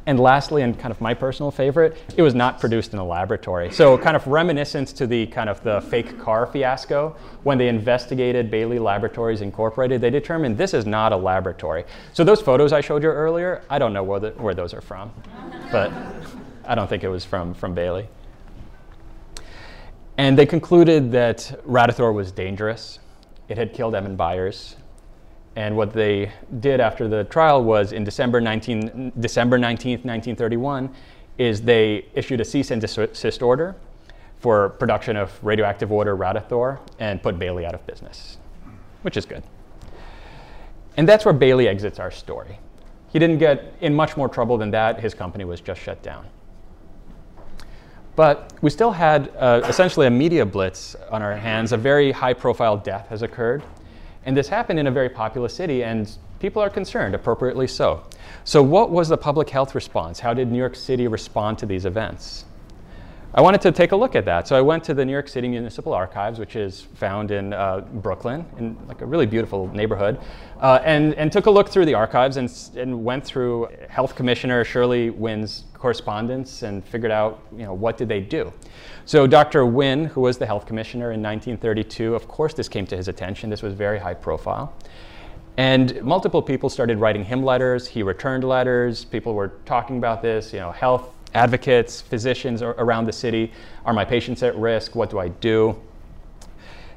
And 0.05 0.19
lastly, 0.19 0.63
and 0.63 0.77
kind 0.77 0.91
of 0.91 0.99
my 0.99 1.13
personal 1.13 1.49
favorite, 1.49 1.97
it 2.17 2.21
was 2.21 2.35
not 2.35 2.59
produced 2.59 2.91
in 2.91 2.99
a 2.99 3.05
laboratory. 3.05 3.71
So 3.71 3.97
kind 3.97 4.17
of 4.17 4.27
reminiscent 4.27 4.89
to 4.89 5.07
the 5.07 5.27
kind 5.27 5.49
of 5.49 5.63
the 5.63 5.79
fake 5.81 6.19
car 6.19 6.45
fiasco, 6.45 7.15
when 7.43 7.57
they 7.57 7.69
investigated 7.69 8.51
Bailey 8.51 8.79
Laboratories 8.79 9.39
Incorporated, 9.39 10.01
they 10.01 10.09
determined 10.09 10.57
this 10.57 10.73
is 10.73 10.85
not 10.85 11.13
a 11.13 11.17
laboratory. 11.17 11.85
So 12.11 12.25
those 12.25 12.41
photos 12.41 12.73
I 12.73 12.81
showed 12.81 13.01
you 13.01 13.09
earlier, 13.09 13.63
I 13.69 13.79
don't 13.79 13.93
know 13.93 14.03
where, 14.03 14.19
the, 14.19 14.31
where 14.31 14.53
those 14.53 14.73
are 14.73 14.81
from, 14.81 15.11
but 15.71 15.91
I 16.65 16.75
don't 16.75 16.89
think 16.89 17.05
it 17.05 17.09
was 17.09 17.23
from, 17.23 17.53
from 17.53 17.73
Bailey. 17.73 18.09
And 20.17 20.37
they 20.37 20.45
concluded 20.45 21.13
that 21.13 21.59
Radithor 21.65 22.13
was 22.13 22.31
dangerous. 22.31 22.99
It 23.47 23.57
had 23.57 23.73
killed 23.73 23.95
Eben 23.95 24.15
Byers. 24.15 24.75
And 25.55 25.77
what 25.77 25.93
they 25.93 26.31
did 26.59 26.79
after 26.79 27.07
the 27.07 27.25
trial 27.25 27.63
was 27.63 27.91
in 27.91 28.03
December, 28.03 28.41
19, 28.41 29.13
December 29.19 29.59
19th, 29.59 30.03
1931, 30.03 30.93
is 31.37 31.61
they 31.61 32.05
issued 32.13 32.41
a 32.41 32.45
cease 32.45 32.71
and 32.71 32.81
desist 32.81 33.41
order 33.41 33.75
for 34.39 34.69
production 34.69 35.15
of 35.15 35.31
radioactive 35.43 35.89
water 35.89 36.17
Radithor 36.17 36.79
and 36.99 37.21
put 37.21 37.39
Bailey 37.39 37.65
out 37.65 37.73
of 37.73 37.85
business, 37.87 38.37
which 39.03 39.15
is 39.15 39.25
good. 39.25 39.43
And 40.97 41.07
that's 41.07 41.25
where 41.25 41.33
Bailey 41.33 41.67
exits 41.67 41.99
our 41.99 42.11
story. 42.11 42.59
He 43.11 43.19
didn't 43.19 43.37
get 43.37 43.73
in 43.81 43.93
much 43.93 44.17
more 44.17 44.27
trouble 44.27 44.57
than 44.57 44.71
that. 44.71 44.99
His 44.99 45.13
company 45.13 45.45
was 45.45 45.61
just 45.61 45.79
shut 45.79 46.01
down. 46.01 46.25
But 48.15 48.53
we 48.61 48.69
still 48.69 48.91
had 48.91 49.31
uh, 49.37 49.61
essentially 49.65 50.07
a 50.07 50.11
media 50.11 50.45
blitz 50.45 50.95
on 51.09 51.21
our 51.21 51.35
hands. 51.35 51.71
A 51.71 51.77
very 51.77 52.11
high 52.11 52.33
profile 52.33 52.77
death 52.77 53.07
has 53.07 53.21
occurred. 53.21 53.63
And 54.25 54.35
this 54.37 54.47
happened 54.47 54.79
in 54.79 54.87
a 54.87 54.91
very 54.91 55.09
populous 55.09 55.53
city, 55.53 55.83
and 55.83 56.09
people 56.39 56.61
are 56.61 56.69
concerned, 56.69 57.13
appropriately 57.13 57.67
so. 57.67 58.03
So, 58.43 58.63
what 58.63 58.89
was 58.89 59.09
the 59.09 59.17
public 59.17 59.49
health 59.49 59.75
response? 59.75 60.19
How 60.19 60.33
did 60.33 60.51
New 60.51 60.57
York 60.57 60.75
City 60.75 61.07
respond 61.07 61.57
to 61.59 61.65
these 61.65 61.85
events? 61.85 62.45
I 63.35 63.41
wanted 63.41 63.61
to 63.61 63.71
take 63.71 63.93
a 63.93 63.95
look 63.95 64.15
at 64.15 64.25
that. 64.25 64.47
So 64.47 64.55
I 64.55 64.61
went 64.61 64.83
to 64.83 64.93
the 64.93 65.03
New 65.03 65.11
York 65.11 65.27
City 65.27 65.47
Municipal 65.47 65.91
Archives, 65.91 66.37
which 66.37 66.55
is 66.55 66.81
found 66.81 67.31
in 67.31 67.51
uh, 67.51 67.79
Brooklyn, 67.79 68.45
in 68.59 68.77
like 68.87 69.01
a 69.01 69.07
really 69.07 69.25
beautiful 69.25 69.73
neighborhood, 69.73 70.19
uh, 70.61 70.81
and, 70.83 71.15
and 71.15 71.31
took 71.31 71.47
a 71.47 71.49
look 71.49 71.67
through 71.67 71.85
the 71.85 71.95
archives 71.95 72.37
and, 72.37 72.53
and 72.77 73.03
went 73.03 73.25
through 73.25 73.69
Health 73.89 74.13
Commissioner 74.13 74.63
Shirley 74.63 75.09
Wynne's 75.09 75.63
correspondence 75.73 76.61
and 76.61 76.85
figured 76.85 77.11
out, 77.11 77.39
you 77.51 77.63
know, 77.63 77.73
what 77.73 77.97
did 77.97 78.07
they 78.07 78.19
do. 78.19 78.53
So 79.05 79.25
Dr. 79.25 79.65
Wynne, 79.65 80.05
who 80.05 80.21
was 80.21 80.37
the 80.37 80.45
health 80.45 80.67
commissioner 80.67 81.11
in 81.11 81.23
1932, 81.23 82.13
of 82.13 82.27
course 82.27 82.53
this 82.53 82.69
came 82.69 82.85
to 82.85 82.95
his 82.95 83.07
attention. 83.07 83.49
This 83.49 83.63
was 83.63 83.73
very 83.73 83.97
high 83.97 84.13
profile. 84.13 84.75
And 85.57 85.99
multiple 86.03 86.41
people 86.41 86.69
started 86.69 86.99
writing 86.99 87.23
him 87.23 87.43
letters. 87.43 87.87
He 87.87 88.03
returned 88.03 88.43
letters. 88.43 89.05
People 89.05 89.33
were 89.33 89.53
talking 89.65 89.97
about 89.97 90.21
this, 90.21 90.53
you 90.53 90.59
know, 90.59 90.71
health 90.71 91.13
advocates, 91.33 92.01
physicians 92.01 92.61
around 92.61 93.05
the 93.05 93.11
city. 93.11 93.51
Are 93.85 93.93
my 93.93 94.05
patients 94.05 94.43
at 94.43 94.55
risk? 94.55 94.95
What 94.95 95.09
do 95.09 95.19
I 95.19 95.29
do? 95.29 95.79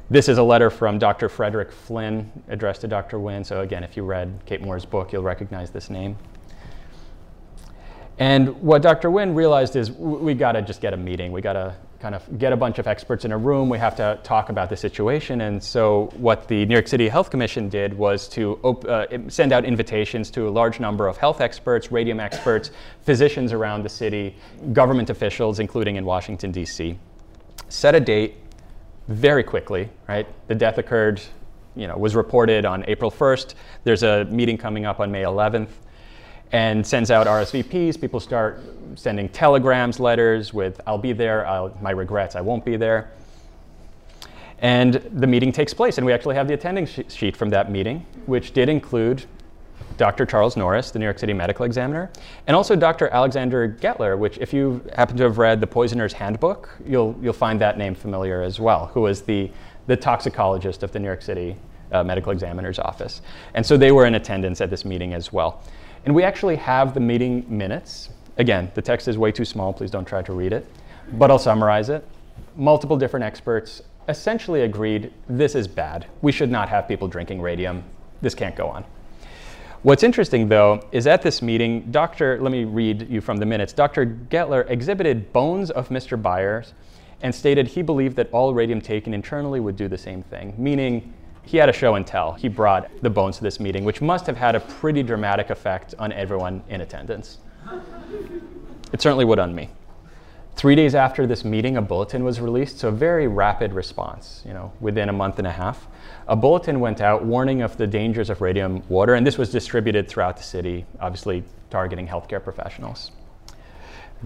This 0.09 0.29
is 0.29 0.39
a 0.39 0.43
letter 0.43 0.71
from 0.71 0.99
Dr. 0.99 1.29
Frederick 1.29 1.73
Flinn 1.73 2.31
addressed 2.49 2.83
to 2.83 2.89
Dr. 2.89 3.19
Wynne. 3.19 3.43
So, 3.43 3.63
again, 3.63 3.83
if 3.83 3.97
you 3.97 4.05
read 4.05 4.41
Kate 4.47 4.63
Moore's 4.63 4.85
book, 4.85 5.13
you'll 5.13 5.25
recognize 5.25 5.71
this 5.71 5.91
name. 5.91 6.17
And 8.19 8.61
what 8.63 8.83
Dr. 8.83 9.11
Wynne 9.11 9.35
realized 9.35 9.77
is 9.77 9.91
we 9.91 10.35
got 10.35 10.53
to 10.53 10.63
just 10.63 10.81
get 10.81 10.95
a 10.95 10.97
meeting. 10.97 11.33
We 11.33 11.41
got 11.41 11.55
to 11.55 11.75
kind 12.01 12.15
of 12.15 12.39
get 12.39 12.53
a 12.53 12.57
bunch 12.57 12.79
of 12.79 12.87
experts 12.87 13.25
in 13.25 13.33
a 13.33 13.39
room. 13.39 13.69
We 13.69 13.79
have 13.79 13.97
to 13.97 14.19
talk 14.23 14.49
about 14.49 14.69
the 14.69 14.77
situation. 14.77 15.41
And 15.43 15.63
so, 15.63 16.11
what 16.17 16.49
the 16.49 16.67
New 16.67 16.75
York 16.75 16.89
City 16.89 17.09
Health 17.09 17.31
Commission 17.31 17.69
did 17.69 17.95
was 17.95 18.29
to 18.29 18.59
op- 18.63 18.85
uh, 18.85 19.07
send 19.29 19.53
out 19.53 19.65
invitations 19.65 20.31
to 20.33 20.49
a 20.49 20.51
large 20.51 20.81
number 20.81 21.09
of 21.09 21.17
health 21.17 21.41
experts, 21.41 21.91
radium 21.91 22.21
experts, 22.21 22.71
physicians 23.03 23.53
around 23.53 23.83
the 23.83 23.89
city, 23.89 24.35
government 24.73 25.11
officials, 25.11 25.59
including 25.59 25.97
in 25.97 26.05
Washington, 26.05 26.53
D.C. 26.53 26.99
Set 27.69 27.95
a 27.95 28.01
date 28.01 28.37
very 29.09 29.43
quickly, 29.43 29.89
right? 30.09 30.27
The 30.49 30.55
death 30.55 30.79
occurred, 30.79 31.21
you 31.75 31.87
know, 31.87 31.97
was 31.97 32.15
reported 32.15 32.65
on 32.65 32.85
April 32.89 33.11
1st. 33.11 33.55
There's 33.85 34.03
a 34.03 34.25
meeting 34.27 34.59
coming 34.59 34.85
up 34.85 35.01
on 35.01 35.11
May 35.11 35.23
11th 35.23 35.71
and 36.53 36.87
sends 36.87 37.11
out 37.11 37.27
RSVPs. 37.27 38.01
People 38.01 38.21
start 38.21 38.61
sending 38.95 39.29
telegrams, 39.29 40.01
letters 40.01 40.55
with, 40.55 40.81
I'll 40.87 40.99
be 40.99 41.13
there, 41.13 41.47
I'll, 41.47 41.77
my 41.81 41.91
regrets, 41.91 42.37
I 42.37 42.41
won't 42.41 42.65
be 42.65 42.77
there. 42.77 43.11
And 44.61 44.95
the 44.95 45.27
meeting 45.27 45.53
takes 45.53 45.75
place, 45.75 45.99
and 45.99 46.07
we 46.07 46.13
actually 46.13 46.35
have 46.37 46.49
the 46.49 46.55
attending 46.55 46.87
sh- 46.87 47.01
sheet 47.09 47.37
from 47.37 47.51
that 47.51 47.71
meeting, 47.71 48.07
which 48.25 48.53
did 48.53 48.69
include 48.69 49.25
Dr. 49.99 50.25
Charles 50.25 50.57
Norris, 50.57 50.91
the 50.91 50.99
New 50.99 51.05
York 51.05 51.19
City 51.19 51.33
medical 51.33 51.65
examiner, 51.65 52.11
and 52.47 52.57
also 52.57 52.77
Dr. 52.77 53.09
Alexander 53.09 53.77
Gettler, 53.81 54.17
which, 54.17 54.39
if 54.39 54.53
you 54.53 54.83
happen 54.95 55.17
to 55.19 55.25
have 55.25 55.39
read 55.39 55.61
The 55.61 55.67
Poisoner's 55.67 56.13
Handbook, 56.13 56.71
you'll, 56.87 57.17
you'll 57.21 57.33
find 57.33 57.61
that 57.61 57.77
name 57.77 57.95
familiar 57.95 58.43
as 58.43 58.59
well, 58.61 58.87
who 58.87 59.03
was 59.03 59.23
the, 59.23 59.51
the 59.87 59.97
toxicologist 59.97 60.83
of 60.83 60.93
the 60.93 60.99
New 60.99 61.07
York 61.07 61.23
City 61.23 61.57
uh, 61.93 62.03
medical 62.03 62.33
examiner's 62.33 62.79
office. 62.79 63.23
And 63.55 63.65
so 63.65 63.77
they 63.77 63.93
were 63.93 64.07
in 64.07 64.15
attendance 64.15 64.61
at 64.61 64.71
this 64.71 64.85
meeting 64.85 65.15
as 65.15 65.33
well. 65.33 65.63
And 66.07 66.15
we 66.15 66.23
actually 66.23 66.55
have 66.57 66.95
the 66.95 67.01
meeting 67.01 67.45
minutes. 67.49 68.11
Again, 68.39 68.71
the 68.75 68.83
text 68.83 69.09
is 69.09 69.19
way 69.19 69.33
too 69.33 69.45
small, 69.45 69.73
please 69.73 69.91
don't 69.91 70.05
try 70.05 70.23
to 70.23 70.33
read 70.33 70.53
it, 70.53 70.65
but 71.15 71.33
I'll 71.33 71.39
summarize 71.39 71.89
it. 71.89 72.07
Multiple 72.55 72.97
different 72.97 73.25
experts 73.25 73.83
essentially 74.09 74.63
agreed 74.63 75.13
this 75.29 75.57
is 75.57 75.67
bad. 75.67 76.07
We 76.23 76.31
should 76.31 76.51
not 76.51 76.69
have 76.69 76.87
people 76.87 77.09
drinking 77.09 77.43
radium. 77.43 77.83
This 78.23 78.37
can't 78.37 78.55
go 78.55 78.69
on. 78.69 78.85
What's 79.83 80.05
interesting, 80.05 80.49
though, 80.49 80.87
is 80.93 81.09
at 81.09 81.23
this 81.23 81.43
meeting, 81.43 81.91
Dr. 81.91 82.41
Let 82.41 82.53
me 82.53 82.65
read 82.65 83.11
you 83.11 83.21
from 83.21 83.39
the 83.39 83.47
minutes. 83.47 83.73
Dr. 83.73 84.07
Gettler 84.07 84.69
exhibited 84.71 85.33
bones 85.33 85.73
of 85.73 85.89
Mr. 85.89 86.21
Byers 86.21 86.73
and 87.23 87.35
stated 87.35 87.67
he 87.67 87.83
believed 87.83 88.15
that 88.17 88.31
all 88.31 88.55
radium 88.55 88.81
taken 88.81 89.13
internally 89.13 89.59
would 89.59 89.77
do 89.77 89.89
the 89.89 89.99
same 89.99 90.23
thing, 90.23 90.55
meaning 90.57 91.15
he 91.47 91.57
had 91.57 91.69
a 91.69 91.73
show 91.73 91.95
and 91.95 92.07
tell. 92.07 92.33
He 92.33 92.49
brought 92.49 92.91
the 93.03 93.09
bones 93.09 93.37
to 93.39 93.43
this 93.43 93.59
meeting, 93.61 93.85
which 93.85 94.03
must 94.03 94.27
have 94.27 94.37
had 94.37 94.55
a 94.55 94.61
pretty 94.61 95.03
dramatic 95.03 95.49
effect 95.49 95.95
on 95.99 96.13
everyone 96.13 96.63
in 96.69 96.81
attendance. 96.81 97.39
It 98.93 99.01
certainly 99.01 99.25
would 99.25 99.39
on 99.39 99.55
me. 99.55 99.71
Three 100.57 100.75
days 100.75 100.95
after 100.95 101.27
this 101.27 101.45
meeting, 101.45 101.77
a 101.77 101.83
bulletin 101.83 102.25
was 102.25 102.41
released, 102.41 102.79
so 102.79 102.89
a 102.89 102.93
very 102.93 103.29
rapid 103.29 103.73
response, 103.75 104.43
you 104.47 104.55
know, 104.55 104.73
within 104.81 105.09
a 105.09 105.13
month 105.13 105.39
and 105.39 105.47
a 105.47 105.53
half. 105.53 105.87
A 106.29 106.35
bulletin 106.35 106.81
went 106.81 107.01
out 107.01 107.25
warning 107.25 107.63
of 107.63 107.77
the 107.77 107.87
dangers 107.87 108.31
of 108.31 108.41
radium 108.41 108.83
water, 108.89 109.15
and 109.15 109.27
this 109.27 109.39
was 109.39 109.51
distributed 109.51 110.09
throughout 110.09 110.37
the 110.37 110.43
city, 110.43 110.85
obviously 110.99 111.45
targeting 111.71 112.09
healthcare 112.09 112.43
professionals. 112.43 113.13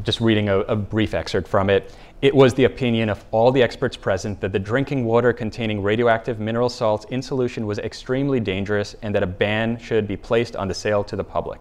Just 0.02 0.20
reading 0.20 0.48
a, 0.48 0.60
a 0.60 0.76
brief 0.76 1.14
excerpt 1.14 1.48
from 1.48 1.68
it. 1.68 1.94
It 2.22 2.34
was 2.34 2.54
the 2.54 2.64
opinion 2.64 3.08
of 3.08 3.24
all 3.30 3.50
the 3.50 3.62
experts 3.62 3.96
present 3.96 4.40
that 4.40 4.52
the 4.52 4.58
drinking 4.58 5.04
water 5.04 5.32
containing 5.32 5.82
radioactive 5.82 6.38
mineral 6.38 6.68
salts 6.68 7.06
in 7.06 7.22
solution 7.22 7.66
was 7.66 7.78
extremely 7.78 8.40
dangerous 8.40 8.94
and 9.02 9.14
that 9.14 9.22
a 9.22 9.26
ban 9.26 9.78
should 9.78 10.06
be 10.06 10.16
placed 10.16 10.54
on 10.54 10.68
the 10.68 10.74
sale 10.74 11.02
to 11.04 11.16
the 11.16 11.24
public. 11.24 11.60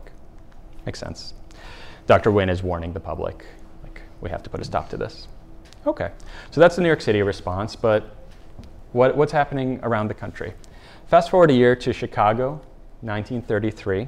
Makes 0.85 0.99
sense. 0.99 1.33
Dr. 2.07 2.31
Wynne 2.31 2.49
is 2.49 2.61
warning 2.61 2.93
the 2.93 2.99
public, 2.99 3.45
like, 3.83 4.01
we 4.21 4.29
have 4.29 4.43
to 4.43 4.49
put 4.49 4.59
a 4.59 4.65
stop 4.65 4.89
to 4.89 4.97
this. 4.97 5.27
Okay, 5.87 6.11
so 6.51 6.59
that's 6.59 6.75
the 6.75 6.81
New 6.81 6.89
York 6.89 7.01
City 7.01 7.21
response, 7.21 7.75
but 7.75 8.15
what, 8.91 9.15
what's 9.15 9.31
happening 9.31 9.79
around 9.83 10.07
the 10.07 10.13
country? 10.13 10.53
Fast 11.07 11.29
forward 11.29 11.51
a 11.51 11.53
year 11.53 11.75
to 11.77 11.93
Chicago, 11.93 12.61
1933. 13.01 14.07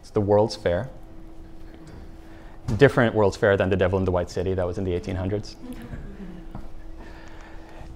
It's 0.00 0.10
the 0.10 0.20
World's 0.20 0.56
Fair 0.56 0.90
different 2.76 3.14
World's 3.14 3.36
Fair 3.36 3.56
than 3.56 3.70
the 3.70 3.76
Devil 3.76 3.98
in 3.98 4.04
the 4.04 4.10
White 4.10 4.30
City 4.30 4.54
that 4.54 4.66
was 4.66 4.78
in 4.78 4.84
the 4.84 4.92
1800s. 4.92 5.56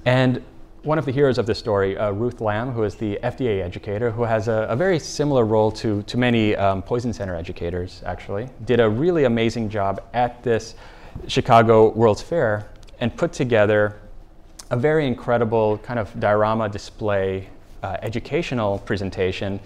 And 0.04 0.42
one 0.82 0.98
of 0.98 1.04
the 1.04 1.12
heroes 1.12 1.38
of 1.38 1.46
this 1.46 1.58
story, 1.58 1.96
uh, 1.96 2.10
Ruth 2.10 2.40
Lamb, 2.40 2.72
who 2.72 2.82
is 2.82 2.96
the 2.96 3.18
FDA 3.22 3.62
educator, 3.62 4.10
who 4.10 4.22
has 4.22 4.48
a, 4.48 4.66
a 4.68 4.74
very 4.74 4.98
similar 4.98 5.44
role 5.44 5.70
to, 5.72 6.02
to 6.02 6.16
many 6.16 6.56
um, 6.56 6.82
Poison 6.82 7.12
Center 7.12 7.36
educators, 7.36 8.02
actually, 8.04 8.48
did 8.64 8.80
a 8.80 8.88
really 8.88 9.24
amazing 9.24 9.68
job 9.68 10.02
at 10.12 10.42
this 10.42 10.74
Chicago 11.28 11.90
World's 11.90 12.22
Fair 12.22 12.66
and 12.98 13.16
put 13.16 13.32
together 13.32 14.00
a 14.70 14.76
very 14.76 15.06
incredible 15.06 15.78
kind 15.78 16.00
of 16.00 16.18
diorama 16.18 16.68
display 16.68 17.48
uh, 17.82 17.96
educational 18.02 18.78
presentation, 18.80 19.60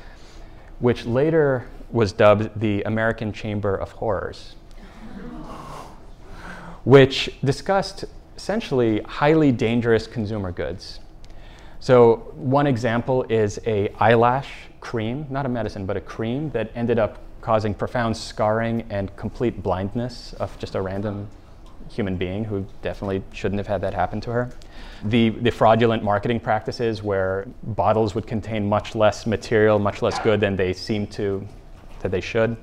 which 0.81 1.07
later 1.07 1.67
was 1.91 2.13
dubbed 2.13 2.61
the 2.61 2.83
American 2.83 3.33
Chamber 3.33 3.75
of 3.75 3.93
Horrors 3.93 4.57
which 6.87 7.28
discussed 7.45 8.05
essentially 8.37 9.01
highly 9.01 9.51
dangerous 9.51 10.07
consumer 10.07 10.53
goods. 10.53 11.01
So 11.80 12.32
one 12.37 12.68
example 12.68 13.24
is 13.28 13.59
a 13.66 13.89
eyelash 13.99 14.53
cream, 14.78 15.26
not 15.28 15.47
a 15.47 15.49
medicine, 15.49 15.84
but 15.84 15.97
a 15.97 16.01
cream 16.01 16.49
that 16.51 16.70
ended 16.76 17.01
up 17.01 17.18
causing 17.41 17.74
profound 17.74 18.16
scarring 18.16 18.84
and 18.89 19.14
complete 19.16 19.64
blindness 19.64 20.32
of 20.34 20.57
just 20.61 20.76
a 20.76 20.80
random 20.80 21.28
human 21.91 22.16
being 22.16 22.45
who 22.45 22.64
definitely 22.82 23.20
shouldn't 23.32 23.59
have 23.59 23.66
had 23.66 23.80
that 23.80 23.93
happen 23.93 24.20
to 24.20 24.30
her. 24.30 24.51
The, 25.07 25.30
the 25.30 25.51
fraudulent 25.51 26.05
marketing 26.05 26.39
practices 26.39 27.03
where 27.03 27.49
bottles 27.64 28.14
would 28.14 28.28
contain 28.28 28.64
much 28.68 28.95
less 28.95 29.26
material, 29.26 29.80
much 29.80 30.03
less 30.03 30.20
good 30.20 30.39
than 30.39 30.55
they 30.55 30.72
seem 30.72 31.09
to, 31.09 31.45
that 32.03 32.12
they 32.12 32.20
should 32.20 32.57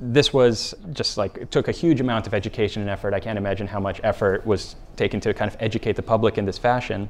this 0.00 0.32
was 0.32 0.74
just 0.92 1.16
like 1.16 1.36
it 1.36 1.50
took 1.50 1.68
a 1.68 1.72
huge 1.72 2.00
amount 2.00 2.26
of 2.26 2.34
education 2.34 2.82
and 2.82 2.90
effort. 2.90 3.14
I 3.14 3.20
can't 3.20 3.38
imagine 3.38 3.66
how 3.66 3.80
much 3.80 4.00
effort 4.02 4.46
was 4.46 4.76
taken 4.96 5.20
to 5.20 5.34
kind 5.34 5.50
of 5.50 5.56
educate 5.60 5.96
the 5.96 6.02
public 6.02 6.38
in 6.38 6.44
this 6.44 6.58
fashion. 6.58 7.08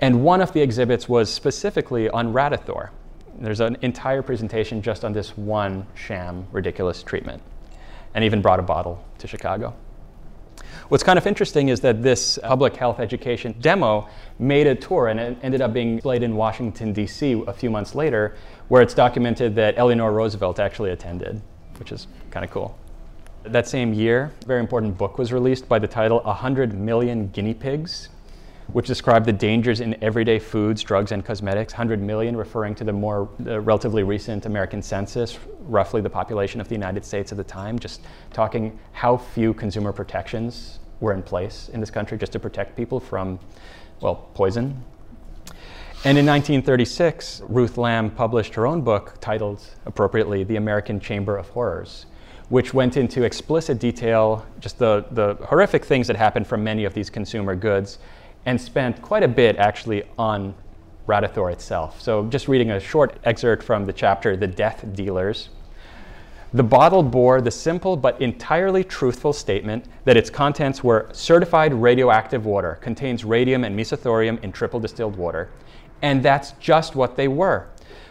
And 0.00 0.24
one 0.24 0.40
of 0.40 0.52
the 0.52 0.60
exhibits 0.60 1.08
was 1.08 1.32
specifically 1.32 2.08
on 2.08 2.32
Radithor. 2.32 2.90
There's 3.38 3.60
an 3.60 3.78
entire 3.82 4.22
presentation 4.22 4.82
just 4.82 5.04
on 5.04 5.12
this 5.12 5.36
one 5.36 5.86
sham, 5.94 6.46
ridiculous 6.52 7.02
treatment, 7.02 7.42
and 8.14 8.24
even 8.24 8.42
brought 8.42 8.58
a 8.58 8.62
bottle 8.62 9.04
to 9.18 9.26
Chicago. 9.26 9.74
What's 10.88 11.04
kind 11.04 11.18
of 11.18 11.26
interesting 11.26 11.68
is 11.68 11.80
that 11.80 12.02
this 12.02 12.38
public 12.42 12.76
health 12.76 13.00
education 13.00 13.54
demo 13.60 14.08
made 14.38 14.66
a 14.66 14.74
tour 14.74 15.08
and 15.08 15.18
it 15.18 15.38
ended 15.42 15.62
up 15.62 15.72
being 15.72 15.98
played 16.00 16.22
in 16.22 16.36
Washington, 16.36 16.92
D.C. 16.92 17.42
a 17.46 17.52
few 17.52 17.70
months 17.70 17.94
later, 17.94 18.36
where 18.68 18.82
it's 18.82 18.94
documented 18.94 19.54
that 19.54 19.74
Eleanor 19.78 20.12
Roosevelt 20.12 20.58
actually 20.58 20.90
attended 20.90 21.40
which 21.82 21.90
is 21.90 22.06
kind 22.30 22.44
of 22.44 22.50
cool. 22.52 22.78
That 23.42 23.66
same 23.66 23.92
year, 23.92 24.30
a 24.40 24.46
very 24.46 24.60
important 24.60 24.96
book 24.96 25.18
was 25.18 25.32
released 25.32 25.68
by 25.68 25.80
the 25.80 25.88
title 25.88 26.20
100 26.20 26.74
Million 26.74 27.26
Guinea 27.30 27.54
Pigs, 27.54 28.08
which 28.68 28.86
described 28.86 29.26
the 29.26 29.32
dangers 29.32 29.80
in 29.80 30.00
everyday 30.00 30.38
foods, 30.38 30.80
drugs, 30.84 31.10
and 31.10 31.24
cosmetics. 31.24 31.72
100 31.72 32.00
million 32.00 32.36
referring 32.36 32.76
to 32.76 32.84
the 32.84 32.92
more 32.92 33.24
relatively 33.40 34.04
recent 34.04 34.46
American 34.46 34.80
census, 34.80 35.40
roughly 35.62 36.00
the 36.00 36.08
population 36.08 36.60
of 36.60 36.68
the 36.68 36.74
United 36.76 37.04
States 37.04 37.32
at 37.32 37.36
the 37.36 37.42
time, 37.42 37.80
just 37.80 38.02
talking 38.32 38.78
how 38.92 39.16
few 39.16 39.52
consumer 39.52 39.92
protections 39.92 40.78
were 41.00 41.12
in 41.12 41.20
place 41.20 41.68
in 41.72 41.80
this 41.80 41.90
country 41.90 42.16
just 42.16 42.30
to 42.30 42.38
protect 42.38 42.76
people 42.76 43.00
from, 43.00 43.40
well, 44.00 44.28
poison, 44.34 44.84
and 46.04 46.18
in 46.18 46.26
1936, 46.26 47.42
Ruth 47.48 47.78
Lamb 47.78 48.10
published 48.10 48.54
her 48.54 48.66
own 48.66 48.80
book 48.80 49.14
titled, 49.20 49.62
appropriately, 49.86 50.42
The 50.42 50.56
American 50.56 50.98
Chamber 50.98 51.36
of 51.36 51.48
Horrors, 51.50 52.06
which 52.48 52.74
went 52.74 52.96
into 52.96 53.22
explicit 53.22 53.78
detail 53.78 54.44
just 54.58 54.80
the, 54.80 55.04
the 55.12 55.36
horrific 55.46 55.84
things 55.84 56.08
that 56.08 56.16
happened 56.16 56.48
from 56.48 56.64
many 56.64 56.84
of 56.84 56.92
these 56.92 57.08
consumer 57.08 57.54
goods 57.54 57.98
and 58.46 58.60
spent 58.60 59.00
quite 59.00 59.22
a 59.22 59.28
bit 59.28 59.56
actually 59.58 60.02
on 60.18 60.54
Radithor 61.06 61.52
itself. 61.52 62.00
So, 62.00 62.26
just 62.26 62.48
reading 62.48 62.72
a 62.72 62.80
short 62.80 63.16
excerpt 63.22 63.62
from 63.62 63.86
the 63.86 63.92
chapter, 63.92 64.36
The 64.36 64.48
Death 64.48 64.84
Dealers. 64.94 65.50
The 66.52 66.64
bottle 66.64 67.02
bore 67.04 67.40
the 67.40 67.50
simple 67.50 67.96
but 67.96 68.20
entirely 68.20 68.82
truthful 68.82 69.32
statement 69.32 69.86
that 70.04 70.16
its 70.16 70.30
contents 70.30 70.82
were 70.82 71.08
certified 71.12 71.72
radioactive 71.72 72.44
water, 72.44 72.78
contains 72.82 73.24
radium 73.24 73.62
and 73.64 73.78
mesothorium 73.78 74.42
in 74.42 74.50
triple 74.50 74.80
distilled 74.80 75.16
water. 75.16 75.48
And 76.02 76.22
that's 76.22 76.52
just 76.52 76.94
what 76.94 77.16
they 77.16 77.28
were. 77.28 77.68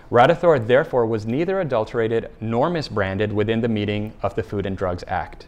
Radithor, 0.10 0.66
therefore, 0.66 1.06
was 1.06 1.26
neither 1.26 1.62
adulterated 1.62 2.32
nor 2.42 2.70
misbranded 2.70 3.32
within 3.32 3.62
the 3.62 3.68
meaning 3.68 4.14
of 4.22 4.36
the 4.36 4.44
Food 4.44 4.66
and 4.66 4.78
Drugs 4.78 5.04
Act. 5.08 5.46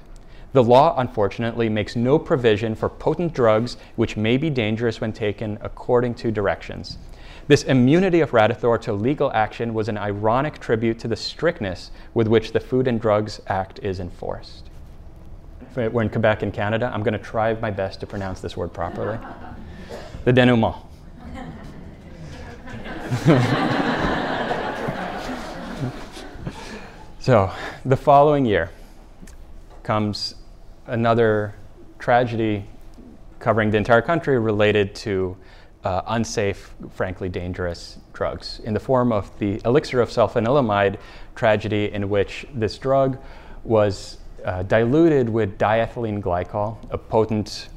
The 0.54 0.64
law, 0.64 0.94
unfortunately, 0.98 1.68
makes 1.68 1.96
no 1.96 2.20
provision 2.20 2.76
for 2.76 2.88
potent 2.88 3.34
drugs 3.34 3.76
which 3.96 4.16
may 4.16 4.38
be 4.38 4.50
dangerous 4.50 5.02
when 5.02 5.12
taken 5.12 5.58
according 5.62 6.14
to 6.16 6.32
directions. 6.32 6.98
This 7.48 7.64
immunity 7.64 8.22
of 8.22 8.32
Radithor 8.32 8.80
to 8.82 8.94
legal 8.94 9.32
action 9.34 9.74
was 9.74 9.90
an 9.90 9.98
ironic 9.98 10.60
tribute 10.60 11.00
to 11.00 11.10
the 11.10 11.16
strictness 11.16 11.92
with 12.14 12.28
which 12.28 12.54
the 12.54 12.60
Food 12.60 12.88
and 12.88 13.02
Drugs 13.02 13.42
Act 13.48 13.80
is 13.80 14.00
enforced. 14.00 14.70
We're 15.76 16.04
in 16.04 16.10
Quebec 16.10 16.44
in 16.44 16.52
Canada. 16.52 16.90
I'm 16.94 17.04
going 17.04 17.14
to 17.14 17.20
try 17.20 17.54
my 17.56 17.72
best 17.72 18.00
to 18.02 18.08
pronounce 18.08 18.40
this 18.40 18.56
word 18.56 18.72
properly. 18.72 19.18
The 20.24 20.32
denouement. 20.32 20.76
so, 27.20 27.52
the 27.86 27.96
following 27.96 28.44
year 28.44 28.72
comes 29.84 30.34
another 30.88 31.54
tragedy 32.00 32.66
covering 33.38 33.70
the 33.70 33.78
entire 33.78 34.02
country 34.02 34.40
related 34.40 34.96
to 34.96 35.38
uh, 35.84 36.02
unsafe, 36.08 36.74
frankly 36.90 37.30
dangerous 37.30 38.00
drugs 38.14 38.62
in 38.64 38.74
the 38.74 38.80
form 38.80 39.12
of 39.12 39.30
the 39.38 39.62
elixir 39.64 40.02
of 40.02 40.10
sulfanilamide 40.10 40.98
tragedy, 41.36 41.94
in 41.94 42.10
which 42.10 42.48
this 42.52 42.80
drug 42.80 43.20
was 43.64 44.18
uh, 44.44 44.64
diluted 44.64 45.30
with 45.30 45.60
diethylene 45.60 46.20
glycol, 46.20 46.78
a 46.90 46.98
potent 46.98 47.70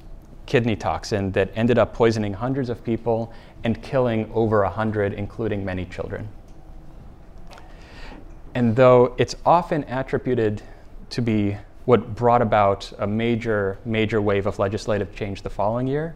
kidney 0.46 0.76
toxin 0.76 1.30
that 1.32 1.50
ended 1.54 1.78
up 1.78 1.92
poisoning 1.92 2.32
hundreds 2.32 2.70
of 2.70 2.82
people 2.82 3.30
and 3.64 3.82
killing 3.82 4.30
over 4.32 4.62
100, 4.62 5.12
including 5.12 5.64
many 5.64 5.84
children. 5.84 6.28
And 8.54 8.74
though 8.74 9.14
it's 9.18 9.36
often 9.44 9.84
attributed 9.84 10.62
to 11.10 11.20
be 11.20 11.58
what 11.84 12.14
brought 12.14 12.42
about 12.42 12.92
a 12.98 13.06
major, 13.06 13.78
major 13.84 14.20
wave 14.20 14.46
of 14.46 14.58
legislative 14.58 15.14
change 15.14 15.42
the 15.42 15.50
following 15.50 15.86
year, 15.86 16.14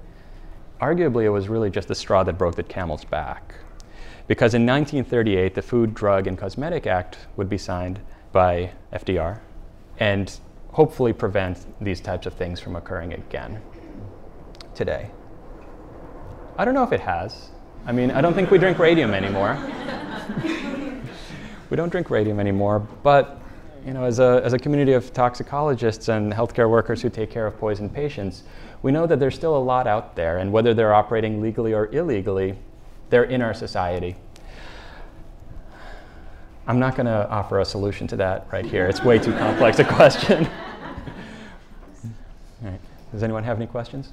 arguably 0.81 1.25
it 1.25 1.31
was 1.31 1.49
really 1.49 1.71
just 1.71 1.89
the 1.89 1.95
straw 1.95 2.25
that 2.25 2.39
broke 2.39 2.57
the 2.57 2.63
camel's 2.63 3.05
back. 3.05 3.55
Because 4.27 4.55
in 4.55 4.65
1938, 4.65 5.55
the 5.55 5.63
Food, 5.63 5.95
Drug, 5.95 6.27
and 6.27 6.39
Cosmetic 6.39 6.87
Act 6.87 7.19
would 7.37 7.49
be 7.49 7.59
signed 7.59 8.01
by 8.33 8.71
FDR 8.93 9.41
and 9.99 10.39
hopefully 10.73 11.13
prevent 11.13 11.67
these 11.81 12.01
types 12.01 12.27
of 12.27 12.35
things 12.35 12.61
from 12.61 12.77
occurring 12.77 13.13
again 13.13 13.61
today. 14.75 15.11
I 16.61 16.67
don't 16.67 16.75
know 16.75 16.85
if 16.85 16.93
it 16.93 17.01
has. 17.01 17.49
I 17.87 17.93
mean, 17.93 18.11
I 18.11 18.21
don't 18.21 18.35
think 18.35 18.51
we 18.51 18.59
drink 18.59 18.79
radium 18.79 19.15
anymore. 19.15 19.57
we 21.71 21.75
don't 21.75 21.89
drink 21.89 22.11
radium 22.11 22.39
anymore, 22.39 22.81
but 23.03 23.41
you 23.87 23.95
know, 23.95 24.05
as 24.05 24.19
a, 24.19 24.43
as 24.45 24.53
a 24.53 24.59
community 24.59 24.93
of 24.93 25.11
toxicologists 25.15 26.09
and 26.09 26.31
healthcare 26.31 26.69
workers 26.69 27.01
who 27.01 27.09
take 27.09 27.31
care 27.31 27.47
of 27.47 27.59
poisoned 27.59 27.95
patients, 27.95 28.43
we 28.83 28.93
know 28.93 29.07
that 29.07 29.19
there's 29.19 29.35
still 29.35 29.57
a 29.57 29.65
lot 29.73 29.87
out 29.87 30.17
there, 30.17 30.37
and 30.37 30.53
whether 30.53 30.75
they're 30.75 30.93
operating 30.93 31.41
legally 31.41 31.73
or 31.73 31.87
illegally, 31.95 32.59
they're 33.09 33.25
in 33.25 33.41
our 33.41 33.55
society. 33.55 34.15
I'm 36.67 36.79
not 36.79 36.95
going 36.95 37.07
to 37.07 37.27
offer 37.31 37.61
a 37.61 37.65
solution 37.65 38.07
to 38.09 38.17
that 38.17 38.47
right 38.53 38.67
here. 38.67 38.87
It's 38.87 39.03
way 39.03 39.19
too 39.19 39.33
complex 39.33 39.79
a 39.79 39.85
question. 39.85 40.47
Does 43.13 43.23
anyone 43.23 43.45
have 43.45 43.57
any 43.57 43.67
questions? 43.67 44.13